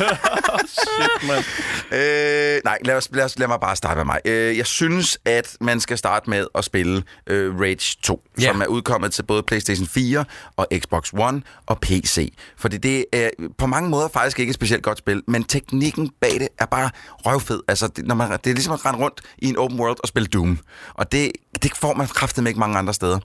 [0.67, 1.43] Shit, mand.
[1.91, 4.19] Øh, nej, lad, os, lad, os, lad mig bare starte med mig.
[4.25, 8.45] Øh, jeg synes, at man skal starte med at spille øh, Rage 2, Ja.
[8.47, 10.25] som er udkommet til både PlayStation 4
[10.57, 12.33] og Xbox One og PC.
[12.57, 16.31] Fordi det er på mange måder faktisk ikke et specielt godt spil, men teknikken bag
[16.31, 16.89] det er bare
[17.25, 17.61] røvfed.
[17.67, 20.07] Altså, det, når man, det er ligesom at rende rundt i en open world og
[20.07, 20.59] spille Doom.
[20.93, 21.31] Og det,
[21.63, 23.19] det får man kraftet ikke mange andre steder.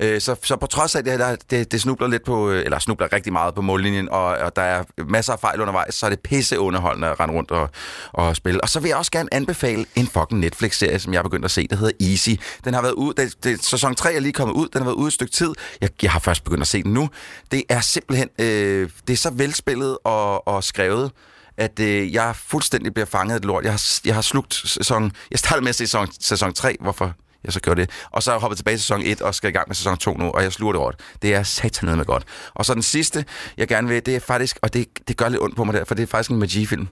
[0.00, 2.64] Øh, så, så på trods af, at det, der, det, det snubler lidt på, øh,
[2.64, 6.06] eller snubler rigtig meget på mållinjen, og, og der er masser af fejl undervejs, så
[6.06, 7.70] er det pisse underholdende at rende rundt og,
[8.12, 8.60] og spille.
[8.60, 11.50] Og så vil jeg også gerne anbefale en fucking Netflix-serie, som jeg er begyndt at
[11.50, 12.30] se, der hedder Easy.
[12.64, 14.96] Den har været ud, det, det, sæson 3 er lige kommet ud, den har været
[14.96, 15.52] ude et stykke tid.
[15.80, 17.08] Jeg, jeg har først begyndt at se den nu.
[17.50, 21.12] Det er simpelthen, øh, det er så velspillet og, og skrevet,
[21.60, 23.64] at øh, jeg fuldstændig bliver fanget af det lort.
[23.64, 25.12] Jeg har, jeg har slugt sæson...
[25.30, 27.14] Jeg startede med at se sæson, sæson 3, hvorfor
[27.44, 27.90] jeg så gjorde det.
[28.10, 29.98] Og så er jeg hoppet tilbage til sæson 1 og skal i gang med sæson
[29.98, 30.94] 2 nu, og jeg sluger det råt.
[31.22, 32.24] Det er satanet med godt.
[32.54, 33.24] Og så den sidste,
[33.56, 35.84] jeg gerne vil, det er faktisk, og det, det gør lidt ondt på mig der,
[35.84, 36.88] for det er faktisk en magifilm,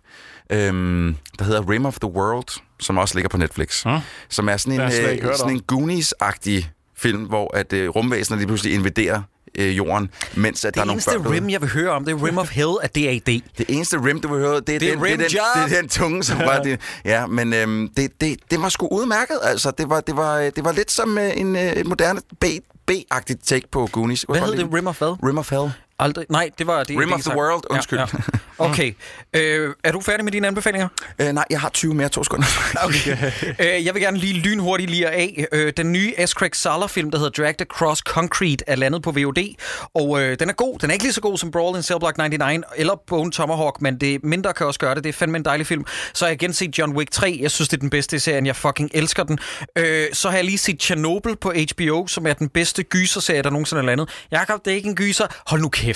[0.50, 3.82] øhm, der hedder Rim of the World, som også ligger på Netflix.
[3.82, 3.98] Hmm?
[4.28, 6.64] Som er sådan har en, ikke øh, sådan en Goonies-agtig
[6.96, 9.22] film, hvor at øh, rumvæsener lige pludselig invaderer
[9.58, 11.36] øh, jorden, mens at der er Det nogle eneste børn derude.
[11.36, 13.20] rim, jeg vil høre om, det er Rim of Hell af DAD.
[13.58, 15.76] Det eneste rim, du vil høre, det er, Det er den, det, er den, det
[15.76, 16.80] er den tunge, som var det.
[17.04, 19.38] Ja, men øhm, det, det, det var sgu udmærket.
[19.42, 22.44] Altså, det var, det var, det var lidt som øh, en, øh, moderne B,
[22.86, 24.24] B-agtigt take på Goonies.
[24.28, 24.68] Hvad hed det?
[24.74, 25.12] Rim of Hell?
[25.12, 25.70] Rim of Hell.
[25.98, 26.26] Aldrig.
[26.30, 26.84] Nej, det var...
[26.84, 27.98] Det, Rim det of the World, undskyld.
[27.98, 28.38] Ja, ja.
[28.58, 28.92] Okay.
[29.32, 30.88] Øh, er du færdig med dine anbefalinger?
[31.18, 32.46] Øh, nej, jeg har 20 mere, to sekunder.
[32.84, 33.16] Okay.
[33.58, 35.44] øh, jeg vil gerne lige lynhurtigt lige af.
[35.52, 36.30] Øh, den nye S.
[36.30, 39.54] Craig Sala-film, der hedder Dragged Across Concrete, er landet på VOD.
[39.94, 40.78] Og øh, den er god.
[40.78, 43.80] Den er ikke lige så god som Brawl in Cell Block 99 eller Bone Tomahawk,
[43.80, 45.04] men det mindre kan også gøre det.
[45.04, 45.84] Det er fandme en dejlig film.
[46.14, 47.38] Så har jeg igen set John Wick 3.
[47.42, 48.46] Jeg synes, det er den bedste i serien.
[48.46, 49.38] Jeg fucking elsker den.
[49.76, 53.50] Øh, så har jeg lige set Chernobyl på HBO, som er den bedste gyserserie, der
[53.50, 54.08] nogensinde er landet.
[54.30, 55.26] Jakob, det er ikke en gyser.
[55.46, 55.87] Hold nu kæft.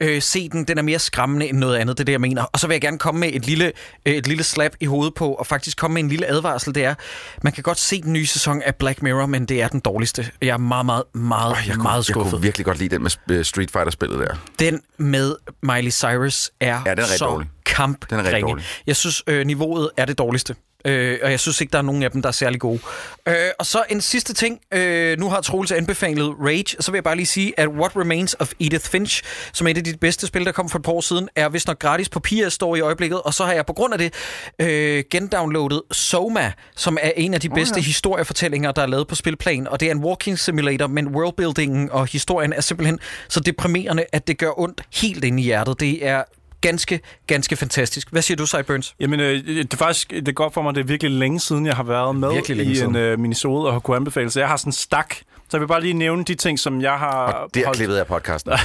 [0.00, 0.64] Øh, se den.
[0.64, 1.96] Den er mere skræmmende end noget andet.
[1.98, 2.42] Det er det, jeg mener.
[2.52, 3.72] Og så vil jeg gerne komme med et lille,
[4.06, 6.74] øh, et lille slap i hovedet på, og faktisk komme med en lille advarsel.
[6.74, 6.94] Det er,
[7.42, 10.30] man kan godt se den nye sæson af Black Mirror, men det er den dårligste.
[10.42, 12.30] Jeg er meget, meget, meget, jeg, kunne, meget jeg skuffet.
[12.30, 14.34] kunne virkelig godt lide den med øh, Street Fighter-spillet der.
[14.58, 17.48] Den med Miley Cyrus er, Ja, den er så dårlig.
[17.66, 18.64] kamp Den er rigtig dårlig.
[18.86, 20.54] Jeg synes, øh, niveauet er det dårligste.
[20.84, 22.80] Øh, og jeg synes ikke, der er nogen af dem, der er særlig gode.
[23.28, 24.60] Øh, og så en sidste ting.
[24.74, 26.76] Øh, nu har Troels anbefalet Rage.
[26.80, 29.22] Så vil jeg bare lige sige, at What Remains of Edith Finch,
[29.52, 31.48] som er et af de bedste spil, der kom for et par år siden, er
[31.48, 33.22] vist nok gratis på PS Store i øjeblikket.
[33.22, 34.14] Og så har jeg på grund af det
[34.58, 39.68] øh, gendownloadet Soma, som er en af de bedste historiefortællinger, der er lavet på spilplan.
[39.68, 42.98] Og det er en walking simulator, men worldbuildingen og historien er simpelthen
[43.28, 45.80] så deprimerende, at det gør ondt helt ind i hjertet.
[45.80, 46.22] Det er
[46.62, 48.10] ganske, ganske fantastisk.
[48.10, 48.94] Hvad siger du, Sideburns?
[49.00, 51.66] Jamen, øh, det er faktisk det er godt for mig, det er virkelig længe siden,
[51.66, 52.90] jeg har været med i siden.
[52.90, 54.30] en øh, minisode og har kunnet anbefale.
[54.30, 55.14] Så jeg har sådan en stak.
[55.48, 57.32] Så jeg vil bare lige nævne de ting, som jeg har...
[57.32, 58.52] Og der holdt- klippede jeg podcasten.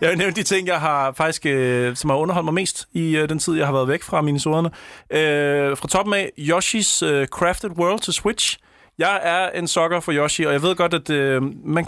[0.00, 3.16] Jeg vil nævne de ting, jeg har faktisk, øh, som har underholdt mig mest i
[3.16, 4.68] øh, den tid, jeg har været væk fra minisoderne.
[5.10, 8.58] Øh, fra toppen af Yoshi's øh, Crafted World til Switch.
[8.98, 11.86] Jeg er en sokker for Yoshi, og jeg ved godt, at øh, man,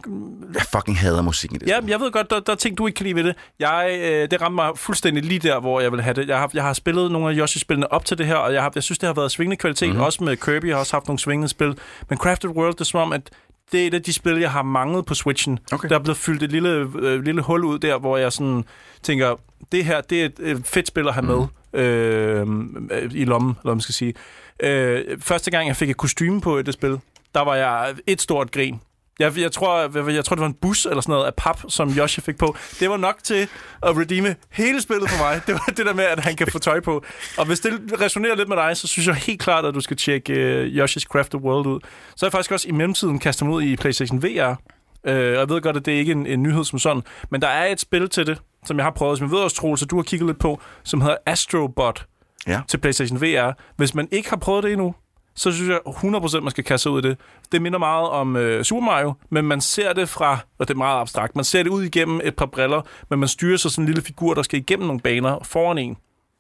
[0.54, 1.68] Jeg fucking hader musikken i det.
[1.68, 3.34] Ja, jeg ved godt, der, der er ting, du ikke kan lide ved det.
[3.58, 6.28] Jeg, øh, det ramte mig fuldstændig lige der, hvor jeg vil have det.
[6.28, 8.72] Jeg har, jeg har spillet nogle af Yoshi-spillene op til det her, og jeg, har,
[8.74, 9.88] jeg synes, det har været svingende kvalitet.
[9.88, 10.04] Mm-hmm.
[10.04, 11.78] Også med Kirby har også haft nogle svingende spil.
[12.08, 13.30] Men Crafted World, det er som om, at
[13.72, 15.58] det er et af de spil, jeg har manglet på Switchen.
[15.72, 15.88] Okay.
[15.88, 18.64] Der er blevet fyldt et lille, øh, lille hul ud der, hvor jeg sådan
[19.02, 19.36] tænker,
[19.72, 21.46] det her, det er et, fedt spil at have med
[21.82, 22.46] øh,
[23.10, 24.14] i lommen, eller man skal sige.
[24.62, 26.98] Øh, første gang, jeg fik et kostume på i det spil,
[27.34, 28.80] der var jeg et stort grin.
[29.18, 31.60] Jeg, jeg, tror, jeg, jeg tror, det var en bus eller sådan noget af pap,
[31.68, 32.56] som Yoshi fik på.
[32.80, 33.48] Det var nok til
[33.82, 35.40] at redeeme hele spillet for mig.
[35.46, 37.04] Det var det der med, at han kan få tøj på.
[37.38, 39.96] Og hvis det resonerer lidt med dig, så synes jeg helt klart, at du skal
[39.96, 41.80] tjekke uh, Yoshi's Crafted World ud.
[42.16, 44.26] Så har jeg faktisk også i mellemtiden kastet mig ud i PlayStation VR.
[45.08, 47.02] Uh, øh, og jeg ved godt, at det er ikke en, en nyhed som sådan.
[47.30, 49.56] Men der er et spil til det, som jeg har prøvet, som jeg ved også,
[49.56, 52.06] Troels, at du har kigget lidt på, som hedder Astrobot
[52.46, 52.60] Ja.
[52.68, 53.52] til PlayStation VR.
[53.76, 54.94] Hvis man ikke har prøvet det endnu,
[55.34, 57.18] så synes jeg 100% man skal kaste ud i det.
[57.52, 60.78] Det minder meget om øh, Super Mario, men man ser det fra, og det er
[60.78, 63.82] meget abstrakt, man ser det ud igennem et par briller, men man styrer sig sådan
[63.82, 65.96] en lille figur, der skal igennem nogle baner foran en.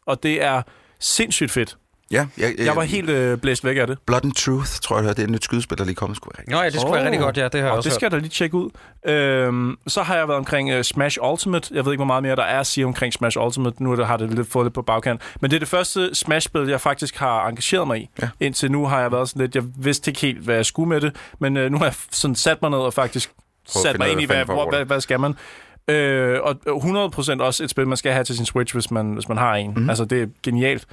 [0.06, 0.62] Og det er
[1.00, 1.78] sindssygt fedt.
[2.14, 3.98] Ja, jeg, Jeg var helt øh, blæst væk af det.
[4.06, 6.14] Blood and Truth, tror jeg, det er et nyt skydespil, der lige kommer.
[6.14, 6.94] Skulle være Nå ja, det skulle oh.
[6.94, 7.44] være rigtig godt, ja.
[7.44, 8.70] Det har jeg Og også det skal jeg da lige tjekke ud.
[9.06, 11.74] Øhm, så har jeg været omkring uh, Smash Ultimate.
[11.74, 13.82] Jeg ved ikke, hvor meget mere der er at sige omkring Smash Ultimate.
[13.82, 15.20] Nu er det- har det lidt fået lidt på bagkant.
[15.40, 18.08] Men det er det første Smash-spil, jeg faktisk har engageret mig i.
[18.22, 18.28] Ja.
[18.40, 19.54] Indtil nu har jeg været sådan lidt...
[19.54, 21.16] Jeg vidste ikke helt, hvad jeg skulle med det.
[21.38, 23.30] Men uh, nu har jeg sådan sat mig ned og faktisk
[23.72, 25.34] Prøv at sat mig ind i, hvad hvor, hvad, hvad skal man.
[25.88, 29.28] Øh, og 100% også et spil, man skal have til sin Switch, hvis man, hvis
[29.28, 29.72] man har en.
[29.76, 29.88] Mm.
[29.90, 30.86] Altså, det er genialt.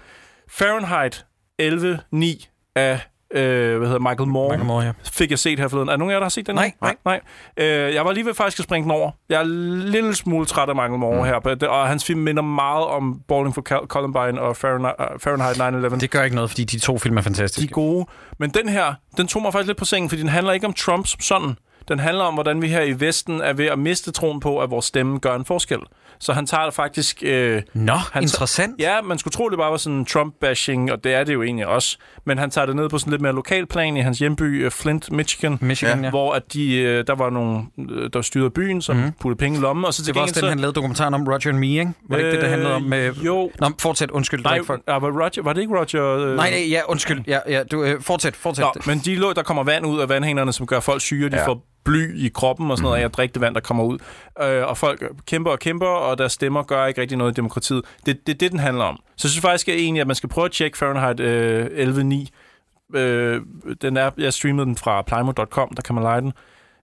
[0.52, 1.26] Fahrenheit
[1.62, 3.00] 11.9 af
[3.34, 4.92] øh, hvad hedder Michael Moore, Mange måder, ja.
[5.04, 5.90] fik jeg set her forleden.
[5.90, 6.56] Er der nogen af jer, der har set den?
[6.56, 6.72] Nej.
[6.82, 6.96] nej.
[7.06, 7.20] nej.
[7.58, 9.12] Øh, jeg var lige ved faktisk at springe den over.
[9.30, 11.58] Jeg er en lille smule træt af Michael Moore mm.
[11.62, 15.92] her, og hans film minder meget om Bowling for Col- Columbine og Fahrenheit, uh, Fahrenheit
[15.94, 16.00] 9-11.
[16.00, 17.70] Det gør ikke noget, fordi de to film er De fantastiske.
[17.70, 18.06] er gode.
[18.40, 20.74] Men den her, den tog mig faktisk lidt på sengen, fordi den handler ikke om
[20.74, 21.56] Trump som sådan.
[21.88, 24.70] Den handler om, hvordan vi her i Vesten er ved at miste troen på, at
[24.72, 25.80] vores stemme gør en forskel.
[26.22, 27.24] Så han tager det faktisk...
[27.26, 28.76] Øh, Nå, Han- interessant.
[28.80, 31.68] Ja, man skulle tro, det bare var sådan Trump-bashing, og det er det jo egentlig
[31.68, 31.98] også.
[32.26, 34.72] Men han tager det ned på sådan lidt mere lokal plan i hans hjemby, øh,
[34.72, 35.58] Flint, Michigan.
[35.62, 36.04] Michigan, ja.
[36.04, 36.10] Ja.
[36.10, 39.12] Hvor at de, øh, der var nogle, øh, der styrede byen, som mm.
[39.22, 39.86] puttede penge i lommen.
[39.86, 41.92] Og så Det var også den, så- han lavede dokumentaren om Roger and Me, ikke?
[42.10, 42.82] Var det ikke det, der handlede om?
[42.82, 43.14] Med...
[43.14, 43.52] Jo.
[43.60, 44.12] Nå, fortsæt.
[44.12, 44.44] Undskyld.
[44.44, 44.80] Nej, for...
[44.88, 46.18] var, Roger, var det ikke Roger?
[46.18, 46.36] Øh...
[46.36, 47.22] Nej, nej, ja, undskyld.
[47.28, 48.64] Ja, ja, du, øh, fortsæt, fortsæt.
[48.64, 51.36] Nå, men de lå, der kommer vand ud af vandhængerne, som gør folk syge, de
[51.36, 51.42] Ja.
[51.42, 51.48] ja.
[51.48, 53.98] får bly i kroppen og sådan noget af at drikke det vand, der kommer ud.
[54.42, 57.86] Øh, og folk kæmper og kæmper, og deres stemmer gør ikke rigtig noget i demokratiet.
[58.06, 59.00] Det er det, det, den handler om.
[59.16, 62.98] Så jeg synes faktisk at egentlig, at man skal prøve at tjekke Fahrenheit øh, 11.9.
[63.00, 63.42] Øh,
[63.82, 66.34] den er, jeg streamede den fra plymo.com, der kan man lege den.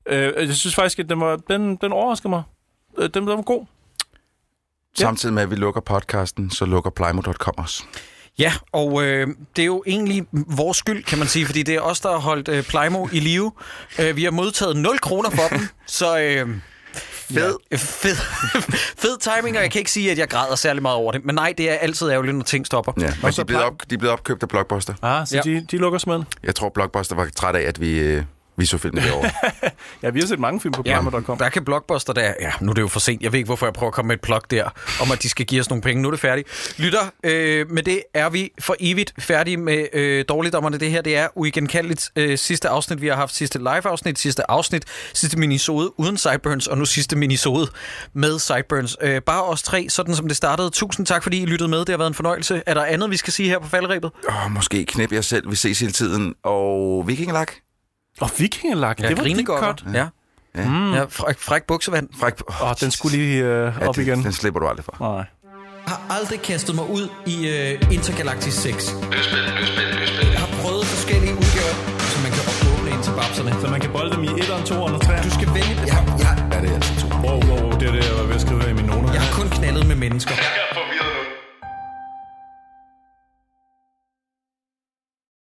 [0.07, 2.43] Øh, jeg synes faktisk, at den, var, den, den overraskede mig.
[2.99, 3.67] Øh, Den, den var god.
[4.95, 7.85] Samtidig med, at vi lukker podcasten, så lukker Plymo.com også.
[8.39, 11.81] Ja, og øh, det er jo egentlig vores skyld, kan man sige, fordi det er
[11.81, 13.53] os, der har holdt øh, Plymo i live.
[13.99, 16.19] Øh, vi har modtaget 0 kroner for dem, så...
[16.21, 16.49] Øh,
[17.31, 17.55] Fed.
[17.71, 18.17] Ja, fed,
[19.03, 21.25] fed timing, og jeg kan ikke sige, at jeg græder særlig meget over det.
[21.25, 22.93] Men nej, det er altid ærgerligt, når ting stopper.
[23.01, 24.95] Ja, men de er, blevet op, de er blevet opkøbt af Blockbuster.
[25.03, 25.43] Ah, så Ja.
[25.47, 25.51] ja.
[25.51, 26.27] de, de lukker simpelthen.
[26.43, 28.23] Jeg tror, Blockbuster var træt af, at vi, øh,
[28.59, 29.31] vi så filmen derovre.
[30.03, 31.39] Ja, vi har set mange film på Ja, plymo.com.
[31.39, 32.33] der kan Blockbuster der...
[32.41, 33.23] Ja, nu er det jo for sent.
[33.23, 34.69] Jeg ved ikke, hvorfor jeg prøver at komme med et plug der,
[35.03, 36.03] om at de skal give os nogle penge.
[36.03, 36.75] Nu er det færdigt.
[36.79, 40.79] Lytter, øh, med det er vi for evigt færdige med øh, dårligdommerne.
[40.79, 43.35] Det her, det er uigenkaldeligt øh, sidste afsnit, vi har haft.
[43.35, 47.69] Sidste live-afsnit, sidste afsnit, sidste minisode uden Sideburns, og nu sidste minisode
[48.13, 48.97] med Sideburns.
[49.03, 50.71] Øh, bare os tre, sådan som det startede.
[50.71, 51.79] Tusind tak, fordi I lyttede med.
[51.79, 52.63] Det har været en fornøjelse.
[52.67, 54.11] Er der andet, vi skal sige her på falderæbet?
[54.29, 55.51] Åh, måske knep jeg selv.
[55.51, 56.35] Vi ses hele tiden.
[56.45, 57.53] Og Vikingelak.
[58.21, 59.85] Og vikingelak, det var deep godt.
[59.95, 60.07] Ja.
[60.57, 60.69] Ja.
[60.69, 60.95] Mm.
[60.95, 62.09] ja fræk, fræk buksevand.
[62.21, 62.33] Fræk.
[62.63, 64.23] Åh, den skulle lige øh, ja, op det, igen.
[64.25, 64.97] Den slipper du aldrig for.
[65.01, 65.25] Nej.
[65.87, 67.37] har aldrig kastet mig ud i
[67.85, 68.95] uh, Intergalactic 6.
[70.33, 71.75] Jeg har prøvet forskellige udgaver,
[72.13, 72.43] så man kan
[72.73, 73.61] åbne ind til babserne.
[73.61, 75.25] Så man kan bolde dem i 1'eren, 2'eren og 3'eren?
[75.25, 75.75] Du skal vælge...
[75.87, 77.07] Jeg, jeg, Ja, det er altså to.
[77.25, 79.13] Wow, wow, wow, det er det, jeg var ved at skrive her i mine noter.
[79.13, 80.35] jeg har kun knaldet med mennesker.